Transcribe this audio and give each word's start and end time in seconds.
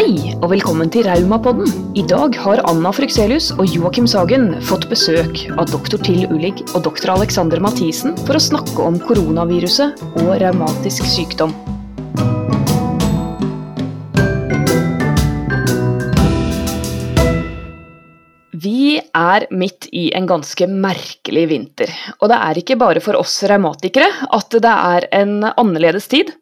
Hei 0.00 0.30
og 0.40 0.46
velkommen 0.48 0.88
til 0.88 1.04
Raumapodden. 1.04 1.66
I 1.92 2.00
dag 2.08 2.32
har 2.40 2.62
Anna 2.70 2.88
Frykselius 2.88 3.50
og 3.58 3.66
Joakim 3.68 4.06
Sagen 4.08 4.46
fått 4.64 4.86
besøk 4.88 5.42
av 5.60 5.68
doktor 5.68 6.00
Till 6.00 6.22
Ulig 6.32 6.54
og 6.70 6.86
doktor 6.86 7.12
Alexander 7.18 7.60
Mathisen 7.60 8.14
for 8.22 8.38
å 8.38 8.40
snakke 8.40 8.80
om 8.80 8.96
koronaviruset 9.04 10.00
og 10.22 10.32
raumatisk 10.40 11.04
sykdom. 11.04 11.52
Vi 18.56 18.96
er 19.04 19.50
midt 19.52 19.92
i 19.92 20.08
en 20.16 20.24
ganske 20.32 20.64
merkelig 20.64 21.44
vinter. 21.52 21.92
Og 22.22 22.32
det 22.32 22.40
er 22.40 22.64
ikke 22.64 22.80
bare 22.80 23.04
for 23.04 23.20
oss 23.20 23.36
raumatikere 23.44 24.08
at 24.32 24.60
det 24.64 24.76
er 24.96 25.10
en 25.20 25.42
annerledes 25.52 26.08
tid. 26.08 26.32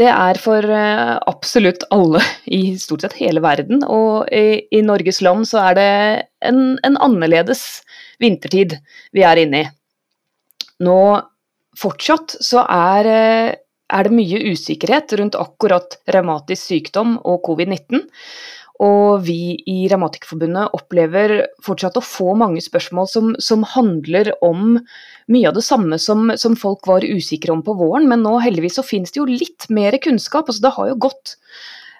Det 0.00 0.08
er 0.10 0.38
for 0.42 0.66
eh, 0.74 1.12
absolutt 1.30 1.84
alle 1.94 2.22
i 2.50 2.74
stort 2.82 3.04
sett 3.04 3.14
hele 3.20 3.42
verden, 3.44 3.84
og 3.86 4.26
i, 4.34 4.64
i 4.74 4.80
Norges 4.82 5.20
land 5.22 5.46
så 5.46 5.60
er 5.68 5.76
det 5.78 5.90
en, 6.50 6.58
en, 6.82 6.98
annerledes 6.98 7.84
vintertid 8.22 8.74
vi 9.14 9.22
er 9.22 9.44
inne 9.44 9.60
i. 9.62 9.68
Nå 10.82 10.98
fortsatt 11.78 12.34
så 12.42 12.64
er, 12.66 13.10
eh, 13.12 13.52
er 13.94 14.08
det 14.08 14.18
mye 14.18 14.42
usikkerhet 14.50 15.14
rundt 15.20 15.38
akkurat 15.38 16.00
revmatisk 16.10 16.72
sykdom 16.72 17.14
og 17.22 17.44
covid-19. 17.46 18.02
Og 18.82 19.22
vi 19.22 19.54
i 19.70 19.84
Revmatikerforbundet 19.86 20.74
opplever 20.74 21.36
fortsatt 21.62 22.00
å 22.00 22.02
få 22.02 22.34
mange 22.34 22.58
spørsmål 22.64 23.06
som, 23.06 23.30
som 23.38 23.62
handler 23.76 24.32
om 24.42 24.80
mye 25.32 25.48
av 25.48 25.56
det 25.56 25.64
samme 25.64 25.98
som, 26.02 26.32
som, 26.40 26.56
folk 26.58 26.86
var 26.90 27.06
usikre 27.06 27.54
om 27.54 27.62
på 27.64 27.76
våren, 27.78 28.08
men 28.10 28.24
nå 28.24 28.36
heldigvis 28.44 28.78
så 28.80 28.86
finnes 28.86 29.14
det 29.14 29.22
jo 29.22 29.28
litt 29.30 29.68
mer 29.72 29.96
kunnskap. 30.02 30.48
Altså, 30.48 30.66
det 30.66 30.74
har 30.76 30.92
jo 30.92 31.00
gått 31.06 31.36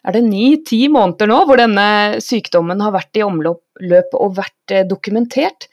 er 0.04 0.18
det 0.18 0.26
ni-ti 0.26 0.82
måneder 0.92 1.30
nå 1.30 1.38
hvor 1.48 1.56
denne 1.56 2.20
sykdommen 2.20 2.82
har 2.84 2.92
vært 2.92 3.16
i 3.16 3.24
omløp 3.24 4.16
og 4.18 4.34
vært 4.36 4.74
eh, 4.74 4.84
dokumentert. 4.84 5.70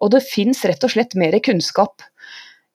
Og 0.00 0.12
det 0.14 0.24
finnes 0.24 0.62
rett 0.64 0.84
og 0.84 0.92
slett 0.92 1.16
mer 1.18 1.36
kunnskap 1.44 2.04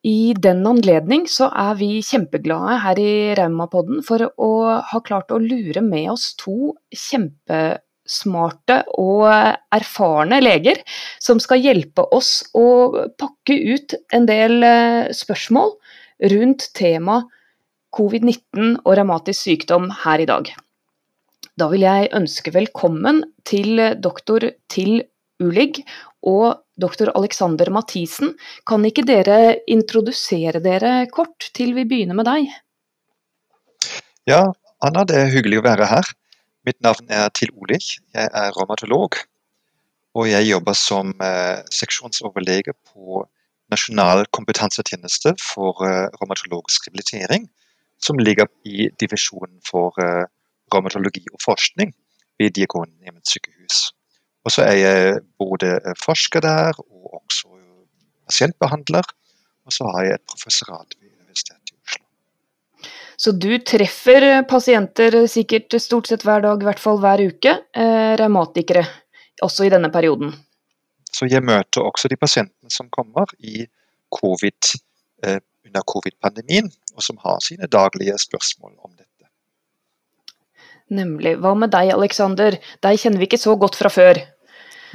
i 0.08 0.34
den 0.34 0.64
anledning 0.66 1.28
så 1.30 1.52
er 1.54 1.76
vi 1.78 2.00
kjempeglade 2.06 2.80
her 2.82 3.02
i 3.02 3.14
Raumapodden 3.38 4.02
for 4.06 4.26
å 4.26 4.52
ha 4.90 5.02
klart 5.06 5.34
å 5.34 5.42
lure 5.42 5.84
med 5.86 6.10
oss 6.16 6.32
to 6.42 6.74
kjempesmarte 8.12 8.84
og 9.00 9.28
erfarne 9.72 10.42
leger 10.42 10.82
som 11.20 11.40
skal 11.40 11.62
hjelpe 11.62 12.04
oss 12.12 12.44
å 12.54 13.08
pakke 13.18 13.54
ut 13.56 13.96
en 14.14 14.26
del 14.26 14.64
eh, 14.64 15.12
spørsmål 15.12 15.72
rundt 16.32 16.72
temaet 16.76 17.28
covid-19 17.92 18.86
og 18.86 18.96
revmatisk 18.96 19.42
sykdom 19.44 19.90
her 20.06 20.20
i 20.20 20.26
dag. 20.26 20.48
Da 21.60 21.68
vil 21.68 21.84
jeg 21.84 22.12
ønske 22.16 22.54
velkommen 22.56 23.24
til 23.44 23.82
doktor 24.00 24.46
Till 24.72 25.04
Ulig 25.42 25.84
og 26.24 26.62
doktor 26.80 27.12
Alexander 27.18 27.68
Mathisen. 27.70 28.38
Kan 28.66 28.86
ikke 28.86 29.04
dere 29.04 29.60
introdusere 29.68 30.62
dere 30.64 31.08
kort 31.12 31.52
til 31.54 31.74
vi 31.76 31.84
begynner 31.84 32.16
med 32.16 32.30
deg? 32.30 32.48
Ja, 34.30 34.54
Anna, 34.80 35.04
det 35.04 35.18
er 35.20 35.34
hyggelig 35.34 35.60
å 35.60 35.68
være 35.68 35.90
her. 35.92 36.14
Mitt 36.66 36.82
navn 36.82 37.08
er 37.10 37.30
Til 37.30 37.50
Olich. 37.58 37.98
Jeg 38.14 38.30
er 38.34 38.52
revmatolog. 38.54 39.16
Og 40.14 40.28
jeg 40.30 40.46
jobber 40.46 40.76
som 40.78 41.14
eh, 41.24 41.64
seksjonsoverlege 41.74 42.76
på 42.92 43.24
Nasjonal 43.74 44.28
kompetansetjeneste 44.38 45.34
for 45.42 45.82
eh, 45.88 46.06
revmatologisk 46.20 46.86
rehabilitering, 46.86 47.48
som 47.98 48.22
ligger 48.22 48.46
i 48.66 48.92
divisjonen 49.02 49.58
for 49.66 49.98
eh, 50.06 50.28
revmatologi 50.76 51.24
og 51.34 51.42
forskning 51.46 51.96
ved 52.38 52.54
Diakonhjemmet 52.60 53.34
sykehus. 53.34 53.82
Og 54.46 54.54
så 54.54 54.68
er 54.68 54.78
jeg 54.78 55.22
både 55.42 55.80
forsker 56.06 56.46
der 56.46 56.78
og 56.78 57.24
også 57.24 57.58
pasientbehandler. 58.30 59.08
Og 59.66 59.74
så 59.74 59.90
har 59.96 60.04
jeg 60.04 60.20
et 60.20 60.30
professorat 60.30 60.94
ved. 61.00 61.11
Så 63.22 63.32
du 63.38 63.52
treffer 63.62 64.24
pasienter 64.50 65.14
sikkert 65.30 65.76
stort 65.82 66.08
sett 66.10 66.24
hver 66.26 66.42
dag, 66.42 66.62
i 66.62 66.66
hvert 66.66 66.82
fall 66.82 66.98
hver 67.04 67.22
uke. 67.22 67.52
Eh, 67.70 68.14
revmatikere, 68.18 68.82
også 69.46 69.68
i 69.68 69.70
denne 69.70 69.92
perioden? 69.94 70.32
Så 71.06 71.28
jeg 71.30 71.44
møter 71.46 71.86
også 71.86 72.10
de 72.10 72.18
pasientene 72.18 72.74
som 72.74 72.88
kommer 72.90 73.30
i 73.38 73.68
COVID, 74.18 74.72
eh, 75.28 75.38
under 75.68 75.86
covid-pandemien, 75.94 76.72
og 76.96 77.06
som 77.06 77.20
har 77.22 77.38
sine 77.46 77.70
daglige 77.70 78.16
spørsmål 78.24 78.72
om 78.80 78.96
dette. 78.96 79.28
Nemlig. 80.90 81.36
Hva 81.44 81.52
med 81.56 81.70
deg, 81.76 81.92
Aleksander? 81.94 82.58
Deg 82.82 82.98
kjenner 83.00 83.22
vi 83.22 83.28
ikke 83.30 83.40
så 83.44 83.54
godt 83.60 83.78
fra 83.78 83.92
før. 83.94 84.18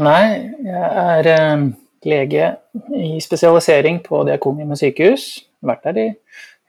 Nei, 0.03 0.51
jeg 0.67 0.89
er 1.05 1.31
eh, 1.31 1.69
lege 2.11 2.51
i 2.91 3.21
spesialisering 3.23 4.03
på 4.03 4.25
Diakonhjemmet 4.27 4.83
sykehus. 4.83 5.29
Vært 5.63 5.87
der 5.87 6.03
i 6.03 6.09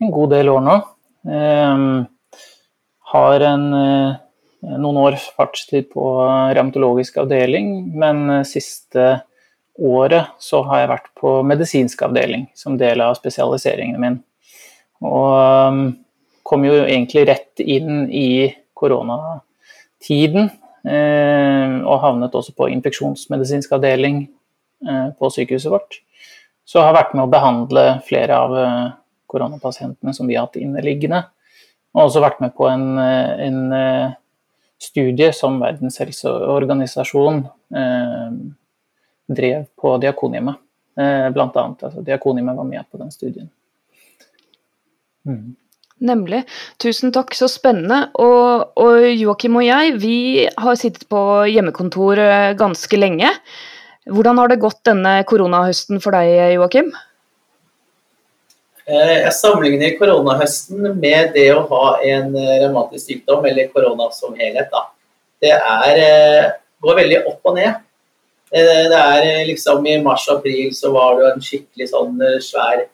en 0.05 0.13
god 0.13 0.35
del 0.37 0.53
år 0.53 0.61
nå. 0.61 0.77
Eh, 1.27 1.77
har 3.13 3.45
en, 3.51 3.65
eh, 3.73 4.77
noen 4.77 5.01
år 5.03 5.19
fartstid 5.37 5.89
på 5.93 6.05
revmatologisk 6.55 7.17
avdeling, 7.23 7.91
men 7.95 8.45
siste 8.45 9.21
året 9.77 10.33
så 10.41 10.63
har 10.65 10.81
jeg 10.81 10.91
vært 10.91 11.09
på 11.19 11.33
medisinsk 11.45 12.01
avdeling 12.07 12.47
som 12.57 12.77
del 12.77 13.01
av 13.05 13.15
spesialiseringen 13.19 13.99
min. 14.01 14.19
Og 15.05 15.93
kom 16.47 16.63
jo 16.65 16.79
egentlig 16.85 17.27
rett 17.29 17.61
inn 17.61 18.07
i 18.09 18.47
koronatiden. 18.77 20.49
Eh, 20.87 21.73
og 21.83 21.99
havnet 22.03 22.35
også 22.37 22.53
på 22.55 22.69
infeksjonsmedisinsk 22.71 23.73
avdeling 23.75 24.21
eh, 24.87 25.09
på 25.17 25.31
sykehuset 25.33 25.73
vårt. 25.73 25.99
Så 26.67 26.79
jeg 26.79 26.87
har 26.87 26.95
vært 26.95 27.15
med 27.15 27.25
å 27.25 27.31
behandle 27.31 27.85
flere 28.07 28.37
av 28.37 28.55
eh, 28.61 28.85
koronapasientene 29.29 30.13
som 30.15 30.29
vi 30.29 30.37
har 30.37 30.47
hatt 30.47 30.59
inneliggende. 30.59 31.23
Og 31.95 32.07
også 32.07 32.23
vært 32.23 32.41
med 32.43 32.53
på 32.55 32.67
en, 32.69 32.97
en 32.99 33.61
studie 34.77 35.33
som 35.33 35.59
Verdens 35.61 35.99
helseorganisasjon 36.01 37.43
eh, 37.75 38.33
drev 39.27 39.67
på 39.79 39.93
Diakonhjemmet. 40.01 40.59
Eh, 40.97 41.29
blant 41.33 41.57
annet. 41.57 41.87
Altså, 41.87 42.03
Diakonhjemmet 42.05 42.57
var 42.57 42.67
med 42.67 42.85
på 42.91 42.99
den 43.01 43.13
studien. 43.13 43.49
Mm. 45.27 45.55
Nemlig. 46.07 46.43
Tusen 46.81 47.11
takk, 47.13 47.33
så 47.37 47.49
spennende. 47.49 48.07
Og, 48.21 48.69
og 48.77 49.07
Joakim 49.17 49.57
og 49.57 49.65
jeg, 49.65 49.97
vi 50.01 50.19
har 50.45 50.77
sittet 50.77 51.07
på 51.09 51.21
hjemmekontor 51.49 52.21
eh, 52.21 52.53
ganske 52.57 53.01
lenge. 53.01 53.33
Hvordan 54.07 54.39
har 54.39 54.53
det 54.53 54.61
gått 54.61 54.85
denne 54.87 55.19
koronahøsten 55.27 55.99
for 56.03 56.15
deg, 56.15 56.55
Joakim? 56.55 56.93
Eh, 58.87 59.15
jeg 59.25 59.33
sammenligner 59.35 59.97
koronahøsten 59.99 60.93
med 60.95 61.33
det 61.35 61.49
å 61.51 61.65
ha 61.67 61.97
en 62.07 62.31
eh, 62.39 62.53
revmatisk 62.63 63.09
sykdom, 63.09 63.45
eller 63.49 63.71
korona 63.73 64.07
som 64.15 64.35
helhet. 64.39 64.69
Da. 64.71 64.85
Det 65.43 65.53
er, 65.53 66.53
går 66.83 67.01
veldig 67.03 67.23
opp 67.27 67.51
og 67.51 67.57
ned. 67.59 67.83
Det 68.47 68.95
er 68.95 69.43
liksom 69.43 69.83
I 69.91 69.97
mars-april 69.99 70.69
så 70.71 70.93
var 70.95 71.17
det 71.17 71.33
en 71.33 71.41
skikkelig 71.43 71.89
sånn 71.91 72.21
svær 72.39 72.85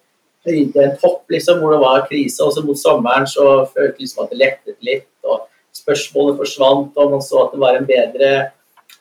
en 0.45 0.95
topp 0.99 1.29
liksom, 1.31 1.59
hvor 1.59 1.71
det 1.71 1.79
var 1.79 2.07
krise. 2.07 2.43
og 2.43 2.53
så 2.53 2.63
Mot 2.65 2.79
sommeren 2.79 3.27
så 3.27 3.65
føltes 3.65 3.99
det 3.99 4.09
som 4.09 4.23
at 4.23 4.31
det 4.31 4.39
lettet 4.41 4.77
litt. 4.81 5.09
og 5.23 5.47
Spørsmålet 5.73 6.37
forsvant, 6.37 6.97
og 6.97 7.11
man 7.11 7.21
så 7.21 7.45
at 7.45 7.53
det 7.53 7.61
var 7.61 7.77
en 7.77 7.87
bedre 7.87 8.31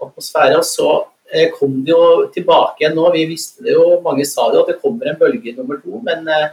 atmosfære. 0.01 0.59
og 0.59 0.65
Så 0.65 0.89
eh, 1.33 1.51
kom 1.59 1.83
det 1.85 1.93
jo 1.93 2.29
tilbake 2.35 2.85
igjen 2.85 2.97
nå. 2.97 3.11
Vi 3.13 3.27
visste 3.27 3.65
det 3.65 3.75
jo, 3.75 4.01
mange 4.05 4.27
sa 4.29 4.51
det 4.51 4.59
jo, 4.59 4.67
at 4.67 4.75
det 4.75 4.83
kommer 4.83 5.11
en 5.11 5.19
bølge 5.19 5.57
nummer 5.57 5.81
to. 5.83 5.99
Men, 6.05 6.29
eh, 6.29 6.51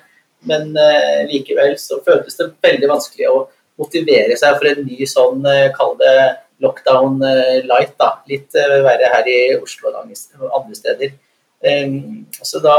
men 0.48 0.76
eh, 0.78 1.24
likevel 1.30 1.76
så 1.80 2.00
føltes 2.06 2.38
det 2.40 2.52
veldig 2.64 2.90
vanskelig 2.92 3.28
å 3.32 3.40
motivere 3.80 4.38
seg 4.40 4.58
for 4.60 4.70
en 4.72 4.86
ny 4.88 5.08
sånn, 5.08 5.44
eh, 5.48 5.68
kall 5.76 5.96
det 6.00 6.16
lockdown 6.64 7.20
eh, 7.24 7.60
light. 7.68 7.96
da, 8.00 8.14
Litt 8.30 8.56
eh, 8.56 8.80
verre 8.86 9.12
her 9.16 9.28
i 9.32 9.40
Oslo 9.60 9.92
og 9.92 10.02
andre 10.06 10.76
steder. 10.80 11.18
så 12.42 12.60
da 12.64 12.76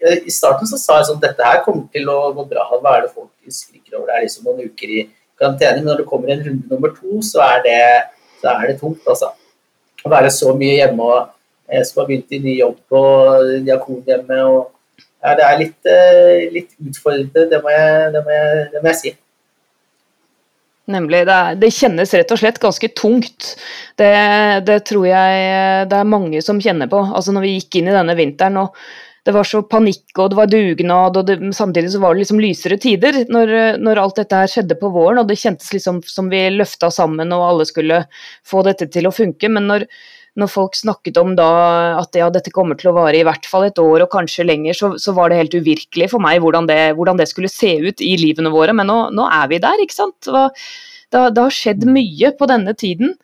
i 0.00 0.30
starten 0.32 0.68
så 0.70 0.78
sa 0.78 1.00
jeg 1.00 1.08
sånn 1.10 1.20
dette 1.20 1.44
her 1.44 1.58
kommer 1.64 1.88
til 1.92 2.06
å 2.08 2.30
gå 2.32 2.44
bra. 2.48 2.62
Hva 2.80 2.96
er 2.96 3.02
det 3.04 3.12
folk 3.12 3.32
skriker 3.50 3.98
over? 3.98 4.06
Det 4.06 4.14
er 4.16 4.22
liksom 4.24 4.46
noen 4.46 4.70
uker 4.70 4.94
i 4.94 5.02
karantene. 5.36 5.82
Men 5.82 5.90
når 5.90 6.00
det 6.00 6.06
kommer 6.08 6.32
en 6.32 6.44
runde 6.46 6.70
nummer 6.70 6.94
to, 6.94 7.18
så 7.26 7.42
er 7.44 7.60
det, 7.66 7.82
så 8.40 8.54
er 8.54 8.70
det 8.70 8.78
tungt, 8.80 9.02
altså. 9.04 9.32
Å 10.00 10.12
være 10.14 10.30
så 10.32 10.54
mye 10.56 10.78
hjemme 10.78 11.04
og 11.04 11.34
jeg 11.70 11.86
som 11.86 12.00
har 12.00 12.08
begynt 12.08 12.32
i 12.32 12.40
ny 12.42 12.54
jobb 12.58 12.78
på 12.90 13.02
Diakonhjemmet 13.66 14.40
og 14.46 14.70
ja, 15.20 15.34
Det 15.36 15.46
er 15.46 15.58
litt, 15.60 15.80
eh, 15.88 16.46
litt 16.54 16.70
utfordrende, 16.80 17.48
det 17.50 17.60
må 17.64 17.72
jeg, 17.74 18.06
det 18.14 18.22
må 18.24 18.36
jeg, 18.36 18.62
det 18.72 18.80
må 18.80 18.90
jeg 18.92 19.00
si. 19.00 19.12
Nemlig. 20.90 21.20
Det, 21.28 21.36
er, 21.36 21.60
det, 21.60 21.70
kjennes 21.74 22.14
rett 22.16 22.32
og 22.34 22.40
slett 22.40 22.58
ganske 22.62 22.88
tungt. 22.98 23.52
Det, 24.00 24.10
det, 24.66 24.80
tror 24.88 25.06
jeg 25.06 25.86
det 25.90 26.00
er 26.00 26.08
mange 26.08 26.42
som 26.42 26.60
kjenner 26.62 26.90
på. 26.90 27.02
Altså 27.04 27.34
Når 27.36 27.46
vi 27.46 27.54
gikk 27.58 27.78
inn 27.80 27.92
i 27.92 27.94
denne 27.94 28.16
vinteren 28.18 28.58
og 28.64 28.74
det 29.28 29.34
var 29.36 29.44
så 29.44 29.60
panikk 29.68 30.16
og 30.16 30.30
det 30.32 30.36
var 30.38 30.48
dugnad, 30.48 31.18
og 31.20 31.26
det, 31.28 31.34
samtidig 31.54 31.90
så 31.92 31.98
var 32.00 32.14
det 32.14 32.22
liksom 32.22 32.38
lysere 32.40 32.78
tider 32.80 33.18
når, 33.28 33.52
når, 33.76 34.00
alt 34.00 34.16
dette 34.22 34.38
her 34.40 34.48
skjedde 34.48 34.78
på 34.80 34.88
våren, 34.94 35.20
og 35.20 35.28
det 35.28 35.36
kjentes 35.38 35.68
liksom 35.74 36.00
som 36.08 36.30
vi 36.32 36.40
løfta 36.54 36.88
sammen 36.94 37.34
og 37.36 37.44
alle 37.44 37.66
skulle 37.68 38.00
få 38.48 38.64
dette 38.64 38.88
til 38.88 39.06
å 39.06 39.12
funke. 39.14 39.52
Men 39.52 39.68
når, 39.68 39.84
når 40.40 40.50
folk 40.52 40.78
snakket 40.78 41.18
om 41.20 41.34
da 41.38 41.50
at 42.00 42.16
ja, 42.18 42.30
dette 42.32 42.52
kommer 42.54 42.78
til 42.78 42.90
å 42.90 42.96
vare 42.96 43.20
i 43.20 43.26
hvert 43.26 43.46
fall 43.48 43.66
et 43.68 43.80
år 43.80 44.06
og 44.06 44.12
kanskje 44.12 44.46
lenger, 44.48 44.76
så, 44.76 44.92
så 45.00 45.14
var 45.16 45.30
det 45.30 45.40
helt 45.42 45.58
uvirkelig 45.60 46.10
for 46.12 46.24
meg 46.24 46.40
hvordan 46.42 46.68
det, 46.70 46.80
hvordan 46.98 47.20
det, 47.20 47.28
skulle 47.30 47.52
se 47.52 47.76
ut 47.84 48.02
i 48.04 48.16
livene 48.20 48.52
våre. 48.52 48.74
Men 48.76 48.90
nå, 48.90 48.98
nå 49.16 49.28
er 49.28 49.52
vi 49.52 49.60
der, 49.62 49.84
ikke 49.84 49.98
sant. 49.98 50.18
Det, 50.26 51.22
det, 51.22 51.38
har 51.38 51.54
skjedd 51.54 51.86
mye 51.88 52.32
på 52.38 52.48
denne 52.50 52.74
tiden. 52.78 53.14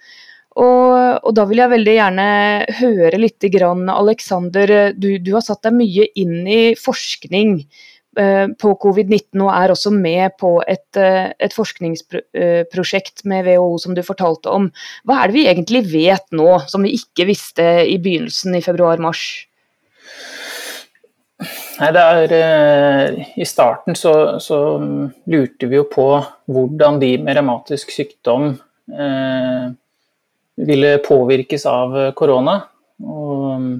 Og, 0.56 0.92
og, 1.20 1.32
da 1.36 1.44
vil 1.48 1.60
jeg 1.60 1.72
veldig 1.74 1.96
gjerne 1.98 2.28
høre 2.78 3.20
litt, 3.20 3.48
grann, 3.52 3.84
Alexander, 3.92 4.72
du, 4.96 5.10
du, 5.20 5.34
har 5.34 5.44
satt 5.44 5.66
deg 5.66 5.76
mye 5.76 6.08
inn 6.16 6.46
i 6.48 6.60
forskning 6.80 7.58
på 8.16 8.70
covid-19 8.80 9.42
og 9.44 9.50
er 9.52 9.72
også 9.74 9.90
med 9.92 10.36
på 10.40 10.54
et, 10.64 10.96
eh, 10.96 11.32
et 11.36 11.52
forskningsprosjekt 11.52 13.26
med 13.28 13.44
WHO 13.44 13.76
som 13.82 13.96
du 13.96 14.02
fortalte 14.06 14.52
om. 14.52 14.70
Hva 15.04 15.20
er 15.20 15.28
det 15.28 15.36
vi 15.36 15.44
egentlig 15.50 15.82
vet 15.90 16.24
nå, 16.32 16.48
som 16.70 16.86
vi 16.86 16.94
ikke 16.96 17.28
visste 17.28 17.66
i 17.84 17.98
begynnelsen 18.00 18.56
i 18.56 18.64
februar-mars? 18.64 19.26
Nei, 21.76 21.90
det 21.92 22.02
er, 22.02 22.32
eh, 22.32 23.24
I 23.36 23.44
starten 23.44 23.96
så, 23.98 24.40
så, 24.40 24.58
lurte 25.28 25.68
vi 25.68 25.76
jo 25.76 25.84
på 25.90 26.08
hvordan 26.48 27.00
de 27.02 27.18
med 27.20 27.36
revmatisk 27.36 27.92
sykdom 27.92 28.54
eh, 28.88 29.66
ville 30.56 30.98
påvirkes 31.04 31.66
av 31.68 31.98
eh, 32.00 32.12
korona. 32.16 32.62
Og 33.04 33.50
mm, 33.60 33.74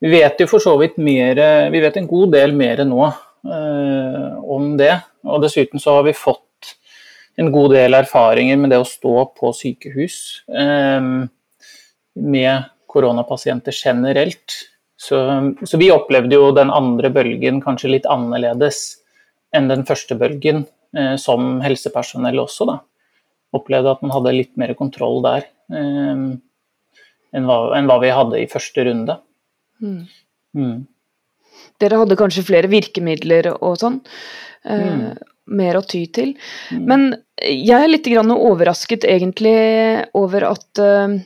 vi 0.00 0.14
vet 0.14 0.40
jo 0.40 0.48
for 0.48 0.64
så 0.64 0.78
vidt 0.80 0.96
mer, 0.96 1.36
vi 1.68 1.82
vet 1.84 1.98
en 2.00 2.08
god 2.08 2.32
del 2.32 2.56
mer 2.56 2.80
nå 2.88 3.02
eh, 3.04 3.18
om 3.40 4.66
det. 4.76 4.92
Og 5.24 5.40
dessuten 5.44 5.80
så 5.80 5.94
har 5.96 6.04
vi 6.04 6.12
fått 6.16 6.44
en 7.40 7.52
god 7.52 7.72
del 7.74 7.96
erfaringer 7.96 8.58
med 8.60 8.72
det 8.72 8.80
å 8.82 8.88
stå 8.88 9.14
på 9.38 9.52
sykehus 9.56 10.18
eh, 10.48 11.06
med 12.20 12.68
koronapasienter 12.90 13.74
generelt. 13.76 14.56
Så, 15.00 15.16
så, 15.64 15.78
vi 15.80 15.88
opplevde 15.94 16.36
jo 16.36 16.50
den 16.52 16.72
andre 16.74 17.08
bølgen 17.14 17.62
kanskje 17.64 17.94
litt 17.94 18.08
annerledes 18.10 18.82
enn 19.56 19.70
den 19.70 19.86
første 19.88 20.18
bølgen, 20.20 20.66
eh, 20.96 21.14
som 21.20 21.62
helsepersonell 21.64 22.42
også, 22.42 22.68
da. 22.68 22.78
Opplevde 23.56 23.96
at 23.96 24.04
man 24.04 24.12
hadde 24.14 24.36
litt 24.36 24.52
mer 24.60 24.74
kontroll 24.78 25.22
der. 25.24 25.48
eh, 25.72 26.28
enn 27.30 27.46
hva, 27.46 27.58
enn 27.78 27.88
hva, 27.88 28.00
vi 28.02 28.12
hadde 28.12 28.42
i 28.42 28.48
første 28.50 28.84
runde. 28.88 29.16
Mm. 29.80 30.00
Mm. 30.58 30.78
Dere 31.80 32.02
hadde 32.02 32.18
kanskje 32.18 32.46
flere 32.46 32.70
virkemidler 32.70 33.52
og 33.56 33.78
sånn. 33.80 34.00
Eh, 34.68 34.86
mm. 34.86 35.02
Mer 35.56 35.80
å 35.80 35.82
ty 35.86 36.04
til. 36.14 36.34
Mm. 36.70 36.86
Men 36.86 37.08
jeg 37.42 37.76
er 37.80 37.90
litt 37.90 38.08
overrasket 38.10 39.06
egentlig 39.08 39.56
over 40.14 40.46
at 40.52 40.82
uh, 40.82 41.16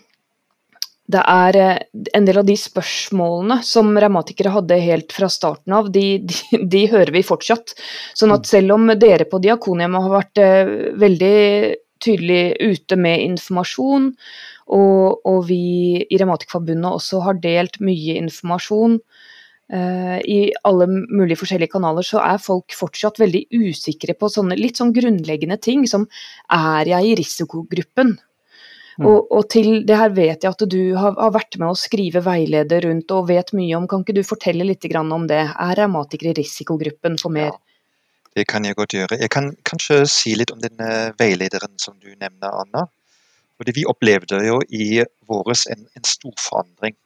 det 1.12 1.20
er 1.20 1.58
eh, 1.60 1.80
en 2.16 2.24
del 2.24 2.38
av 2.40 2.46
de 2.48 2.54
spørsmålene 2.56 3.58
som 3.66 3.90
revmatikere 3.92 4.54
hadde 4.54 4.80
helt 4.80 5.12
fra 5.12 5.28
starten 5.28 5.74
av, 5.76 5.90
de, 5.92 6.22
de, 6.24 6.62
de, 6.62 6.86
hører 6.94 7.12
vi 7.18 7.26
fortsatt. 7.26 7.74
Sånn 8.16 8.32
at 8.32 8.46
mm. 8.46 8.50
selv 8.54 8.78
om 8.78 8.94
dere 8.96 9.28
på 9.28 9.42
Diakonhjemmet 9.44 10.06
har 10.06 10.16
vært 10.22 10.44
veldig 11.02 11.34
tydelig 12.04 12.54
ute 12.60 12.96
med 13.00 13.22
informasjon. 13.26 14.10
Og, 14.72 15.20
og 15.28 15.42
vi 15.48 15.60
i 16.08 16.18
Revmatikerforbundet 16.20 16.96
også 16.96 17.20
har 17.26 17.40
delt 17.42 17.80
mye 17.84 18.16
informasjon. 18.22 18.98
Uh, 19.72 20.20
I 20.20 20.52
alle 20.68 20.86
mulige 20.90 21.38
forskjellige 21.40 21.72
kanaler 21.72 22.04
så 22.04 22.20
er 22.20 22.42
folk 22.42 22.74
fortsatt 22.76 23.16
veldig 23.22 23.46
usikre 23.64 24.12
på 24.18 24.28
sånne 24.28 24.58
litt 24.60 24.76
sånn 24.76 24.92
grunnleggende 24.92 25.56
ting 25.56 25.86
som 25.88 26.04
er 26.52 26.90
jeg 26.90 27.08
i 27.08 27.14
risikogruppen? 27.22 28.12
Mm. 29.00 29.06
Og, 29.08 29.30
og, 29.32 29.46
til 29.50 29.80
det 29.88 29.96
her 29.98 30.12
vet 30.14 30.44
jeg 30.44 30.52
at 30.52 30.64
du 30.70 30.94
har, 30.94 31.16
har, 31.16 31.32
vært 31.34 31.56
med 31.58 31.72
å 31.72 31.78
skrive 31.78 32.22
veileder 32.22 32.84
rundt 32.86 33.10
og 33.16 33.30
vet 33.32 33.50
mye 33.56 33.74
om. 33.78 33.88
Kan 33.90 34.04
ikke 34.04 34.14
du 34.20 34.22
fortelle 34.26 34.66
litt 34.68 34.84
om 35.00 35.24
det? 35.30 35.40
Er 35.50 35.78
revmatikere 35.80 36.30
i 36.30 36.38
risikogruppen 36.38 37.18
for 37.18 37.34
mer? 37.34 37.50
Ja. 37.50 37.58
Det 38.34 38.44
kan 38.50 38.66
jeg 38.66 38.76
godt 38.78 38.94
gjøre. 38.94 39.18
Jeg 39.18 39.30
kan 39.30 39.52
kanskje 39.66 40.00
si 40.10 40.34
litt 40.34 40.50
om 40.50 40.60
den 40.62 40.78
veilederen 41.18 41.74
som 41.78 41.94
du 42.02 42.10
nevner, 42.10 42.50
Anna. 42.50 42.86
Fordi 43.58 43.74
vi 43.76 43.86
opplevde 43.86 44.40
jo 44.42 44.58
i 44.74 45.02
våres 45.26 45.66
en, 45.70 45.86
en 45.94 46.06
stor 46.06 46.34
forandring. 46.42 46.96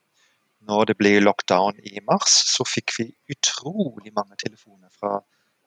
Når 0.69 0.91
det 0.91 0.99
ble 1.01 1.15
lockdown 1.23 1.79
i 1.89 2.03
mars, 2.05 2.35
så 2.53 2.67
fikk 2.69 2.95
vi 2.99 3.09
utrolig 3.33 4.13
mange 4.13 4.37
telefoner 4.41 4.91
fra 4.93 5.19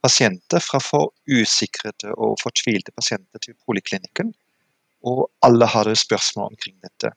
pasienter, 0.01 0.61
fra 0.61 0.81
for 0.81 1.11
usikrede 1.29 2.13
og 2.17 2.37
fortvilte 2.41 2.93
pasienter 2.93 3.41
til 3.41 3.57
poliklinikken. 3.65 4.31
Og 5.09 5.25
alle 5.45 5.65
hadde 5.65 5.97
spørsmål 5.97 6.53
omkring 6.53 6.77
dette. 6.85 7.13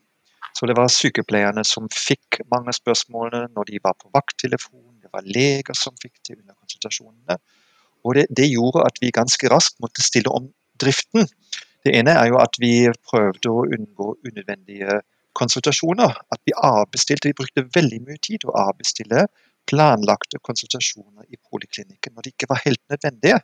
Så 0.54 0.68
det 0.70 0.76
var 0.78 0.88
sykepleierne 0.92 1.64
som 1.66 1.88
fikk 1.90 2.40
mange 2.52 2.72
spørsmålene 2.76 3.50
når 3.56 3.70
de 3.70 3.80
var 3.84 3.96
på 4.00 4.10
vakttelefon. 4.14 5.00
Det 5.02 5.10
var 5.12 5.26
leger 5.26 5.76
som 5.76 5.96
fikk 6.00 6.20
det 6.28 6.38
under 6.38 6.54
konsultasjonene. 6.54 7.38
Og 8.04 8.14
det, 8.16 8.26
det, 8.36 8.50
gjorde 8.52 8.84
at 8.86 9.00
vi 9.02 9.12
ganske 9.12 9.48
raskt 9.50 9.80
måtte 9.82 10.04
stille 10.04 10.30
om 10.32 10.46
driften. 10.80 11.26
Det 11.84 11.92
ene 11.98 12.14
er 12.16 12.30
jo 12.30 12.38
at 12.40 12.56
vi 12.60 12.86
prøvde 13.08 13.50
å 13.50 13.64
unngå 13.76 14.14
unødvendige 14.24 15.00
konsultasjoner. 15.38 16.14
At 16.32 16.40
vi 16.46 16.54
avbestilte. 16.56 17.30
Vi 17.30 17.38
brukte 17.40 17.66
veldig 17.74 18.00
mye 18.06 18.20
tid 18.22 18.46
å 18.48 18.54
avbestille 18.68 19.26
planlagte 19.70 20.40
konsultasjoner 20.44 21.24
i 21.32 21.38
poliklinikken 21.50 22.12
når 22.14 22.26
de 22.26 22.32
ikke 22.34 22.50
var 22.50 22.60
helt 22.66 22.82
nødvendige. 22.92 23.40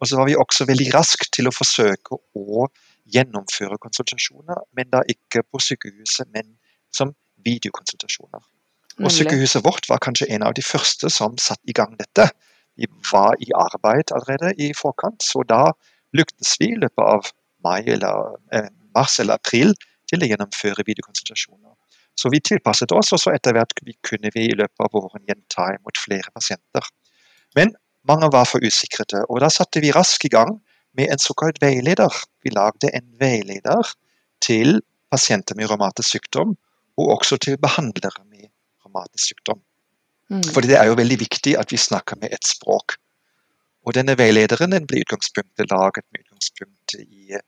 Og 0.00 0.10
så 0.10 0.18
var 0.18 0.28
vi 0.28 0.36
også 0.36 0.66
veldig 0.68 0.90
raske 0.94 1.28
til 1.32 1.48
å 1.48 1.54
forsøke 1.54 2.18
å 2.36 2.66
gjennomføre 3.14 3.78
konsultasjoner, 3.80 4.58
men 4.76 4.90
da 4.92 5.00
ikke 5.08 5.44
på 5.46 5.60
sykehuset, 5.62 6.28
men 6.34 6.56
som 6.92 7.14
videokonsultasjoner. 7.46 8.42
Og 9.04 9.12
Sykehuset 9.12 9.64
vårt 9.64 9.88
var 9.88 10.00
kanskje 10.02 10.28
en 10.32 10.44
av 10.46 10.54
de 10.56 10.64
første 10.64 11.10
som 11.12 11.36
satte 11.40 11.68
i 11.68 11.76
gang 11.76 11.94
dette 12.00 12.30
vi 12.76 12.88
var 13.12 13.36
i 13.40 13.52
arbeid 13.56 14.12
allerede 14.12 14.52
i 14.60 14.72
forkant. 14.76 15.22
Så 15.24 15.44
da 15.48 15.70
lyktes 16.16 16.56
vi 16.60 16.72
i 16.72 16.80
løpet 16.80 17.04
av 17.04 17.28
mai 17.64 17.82
eller 17.84 18.36
eh, 18.52 18.68
mars 18.96 19.18
eller 19.20 19.40
april 19.40 19.72
til 20.10 20.22
å 20.22 20.28
gjennomføre 20.30 20.84
videokonsultasjoner. 20.86 21.74
Så 22.16 22.30
vi 22.32 22.40
tilpasset 22.40 22.92
oss, 22.96 23.12
og 23.12 23.20
så 23.20 23.34
etter 23.36 23.56
hvert 23.56 23.74
kunne 24.06 24.30
vi 24.34 24.46
i 24.48 24.56
løpet 24.56 24.84
av 24.84 24.92
våren 24.94 25.24
igjen 25.26 25.42
ta 25.52 25.68
imot 25.74 26.00
flere 26.00 26.32
pasienter. 26.34 26.86
Men 27.58 27.74
mange 28.08 28.30
var 28.32 28.48
for 28.48 28.64
usikrete, 28.64 29.24
og 29.28 29.42
da 29.44 29.50
satte 29.52 29.82
vi 29.84 29.92
raskt 29.94 30.24
i 30.28 30.32
gang 30.32 30.56
med 30.96 31.12
en 31.12 31.20
såkalt 31.20 31.60
veileder. 31.62 32.12
Vi 32.44 32.54
lagde 32.54 32.92
en 32.96 33.08
veileder 33.20 33.92
til 34.44 34.80
pasienter 35.12 35.58
med 35.58 35.70
revmatisk 35.70 36.16
sykdom, 36.16 36.54
og 36.96 37.18
også 37.18 37.36
til 37.42 37.58
behandlere 37.60 38.24
med 38.30 38.48
revmatisk 38.84 39.32
sykdom. 39.32 39.60
Mm. 40.32 40.42
Fordi 40.54 40.72
det 40.72 40.78
er 40.80 40.88
jo 40.88 40.96
veldig 40.98 41.18
viktig 41.20 41.56
at 41.60 41.72
vi 41.72 41.78
snakker 41.78 42.18
med 42.22 42.32
ett 42.32 42.48
språk. 42.48 42.96
Og 43.86 43.94
denne 43.94 44.16
veilederen 44.18 44.72
den 44.74 44.88
ble 44.88 45.04
utgangspunktet 45.04 45.70
laget 45.70 46.06
med 46.10 46.24
utgangspunkt 46.24 46.96
i 46.98 47.38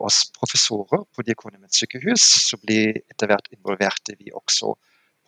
oss 0.00 0.24
professorer 0.36 1.04
på 1.14 1.24
Diakonhjemmets 1.26 1.80
sykehus. 1.82 2.24
Så 2.48 2.58
ble 2.62 2.78
etter 2.96 3.30
hvert 3.30 3.50
involverte 3.54 4.16
vi 4.18 4.32
også 4.32 4.72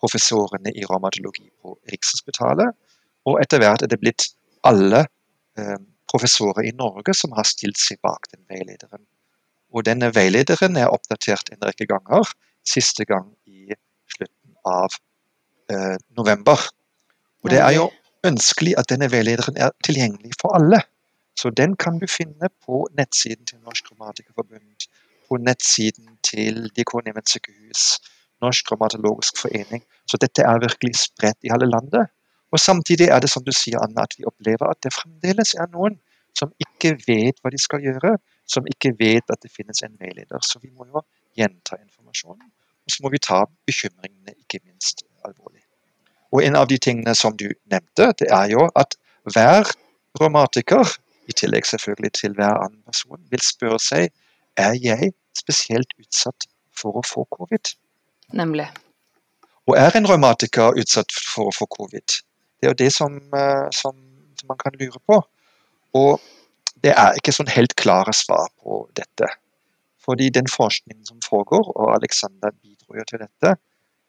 professorene 0.01 0.73
i 0.73 0.85
revmatologi 0.85 1.47
på 1.61 1.75
Rikshospitalet. 1.91 2.73
Og 3.27 3.41
etter 3.41 3.61
hvert 3.61 3.83
er 3.83 3.91
det 3.91 3.99
blitt 4.01 4.29
alle 4.67 5.03
uh, 5.59 5.77
professorer 6.11 6.67
i 6.69 6.73
Norge 6.75 7.15
som 7.17 7.33
har 7.37 7.47
stilt 7.47 7.79
seg 7.81 7.99
bak 8.05 8.29
den 8.31 8.43
veilederen. 8.49 9.03
Og 9.75 9.83
denne 9.87 10.09
veilederen 10.15 10.77
er 10.79 10.93
oppdatert 10.93 11.51
en 11.51 11.65
rekke 11.67 11.87
ganger, 11.89 12.29
siste 12.67 13.05
gang 13.07 13.27
i 13.47 13.75
slutten 14.13 14.55
av 14.67 14.95
eh, 15.71 15.95
november. 16.15 16.61
Og 17.43 17.51
Det 17.51 17.59
er 17.59 17.73
jo 17.75 17.89
ønskelig 18.27 18.77
at 18.79 18.87
denne 18.91 19.09
veilederen 19.11 19.59
er 19.59 19.75
tilgjengelig 19.83 20.39
for 20.41 20.55
alle. 20.57 20.81
Så 21.37 21.49
den 21.49 21.75
kan 21.77 21.99
du 22.01 22.07
finne 22.09 22.49
på 22.65 22.87
nettsiden 22.97 23.45
til 23.45 23.59
Norsk 23.65 23.85
Grammatikerforbund, 23.89 24.87
på 25.29 25.37
nettsiden 25.37 26.17
til 26.23 26.69
Diakonhjemmet 26.75 27.29
sykehus, 27.29 27.99
Norsk 28.41 28.65
Grammatologisk 28.69 29.41
forening. 29.41 29.83
Så 30.09 30.17
dette 30.21 30.41
er 30.41 30.63
virkelig 30.63 30.95
spredt 30.95 31.37
i 31.43 31.51
hele 31.53 31.69
landet. 31.69 32.07
Og 32.51 32.59
Samtidig 32.59 33.07
er 33.07 33.19
det 33.19 33.29
som 33.29 33.43
du 33.43 33.51
sier, 33.51 33.79
Anna, 33.83 34.05
at 34.07 34.15
vi 34.17 34.25
opplever 34.25 34.69
at 34.69 34.79
det 34.83 34.93
fremdeles 34.95 35.53
er 35.53 35.67
noen 35.73 35.99
som 36.37 36.53
ikke 36.63 36.95
vet 37.07 37.41
hva 37.41 37.51
de 37.53 37.59
skal 37.61 37.83
gjøre, 37.83 38.17
som 38.47 38.67
ikke 38.69 38.93
vet 38.99 39.33
at 39.33 39.41
det 39.43 39.51
finnes 39.51 39.81
en 39.83 39.97
veileder. 39.99 40.39
Så 40.41 40.61
vi 40.63 40.69
må 40.69 40.85
jo 40.85 41.03
gjenta 41.37 41.79
informasjonen. 41.81 42.47
Og 42.85 42.93
så 42.93 43.03
må 43.03 43.11
vi 43.11 43.19
ta 43.19 43.43
bekymringene 43.67 44.35
ikke 44.37 44.61
minst 44.63 45.03
alvorlig. 45.25 45.65
Og 46.31 46.43
en 46.43 46.55
av 46.59 46.67
de 46.69 46.77
tingene 46.77 47.15
som 47.15 47.35
du 47.37 47.49
nevnte, 47.71 48.11
det 48.19 48.29
er 48.31 48.53
jo 48.53 48.69
at 48.75 48.95
hver 49.33 49.67
revmatiker, 50.21 50.97
i 51.27 51.35
tillegg 51.35 51.67
selvfølgelig 51.67 52.11
til 52.21 52.35
hver 52.37 52.55
annen 52.63 52.81
person, 52.87 53.21
vil 53.31 53.43
spørre 53.43 53.79
seg 53.83 54.09
er 54.57 54.77
jeg 54.81 55.11
spesielt 55.37 55.91
utsatt 56.01 56.47
for 56.77 56.97
å 56.99 57.05
få 57.05 57.25
covid. 57.35 57.73
Nemlig. 58.37 58.67
Og 59.67 59.75
er 59.77 59.97
en 59.97 60.07
revmatiker 60.07 60.79
utsatt 60.79 61.11
for 61.33 61.51
å 61.51 61.55
få 61.55 61.67
covid, 61.77 62.21
Det 62.57 62.65
er 62.65 62.71
jo 62.71 62.79
det 62.79 62.93
som, 62.93 63.17
som, 63.75 63.97
som 64.39 64.47
man 64.49 64.57
kan 64.57 64.73
lure 64.79 64.99
på. 65.05 65.19
Og 65.93 66.23
det 66.81 66.93
er 66.97 67.17
ikke 67.19 67.35
sånn 67.35 67.51
helt 67.53 67.75
klare 67.77 68.13
svar 68.17 68.47
på 68.63 68.79
dette. 68.97 69.29
Fordi 70.01 70.29
den 70.33 70.47
forskningen 70.49 71.05
som 71.05 71.19
foregår, 71.21 71.69
og 71.75 71.93
Alexander 71.93 72.53
bidro 72.63 72.97
jo 72.97 73.05
til 73.09 73.21
dette, 73.21 73.57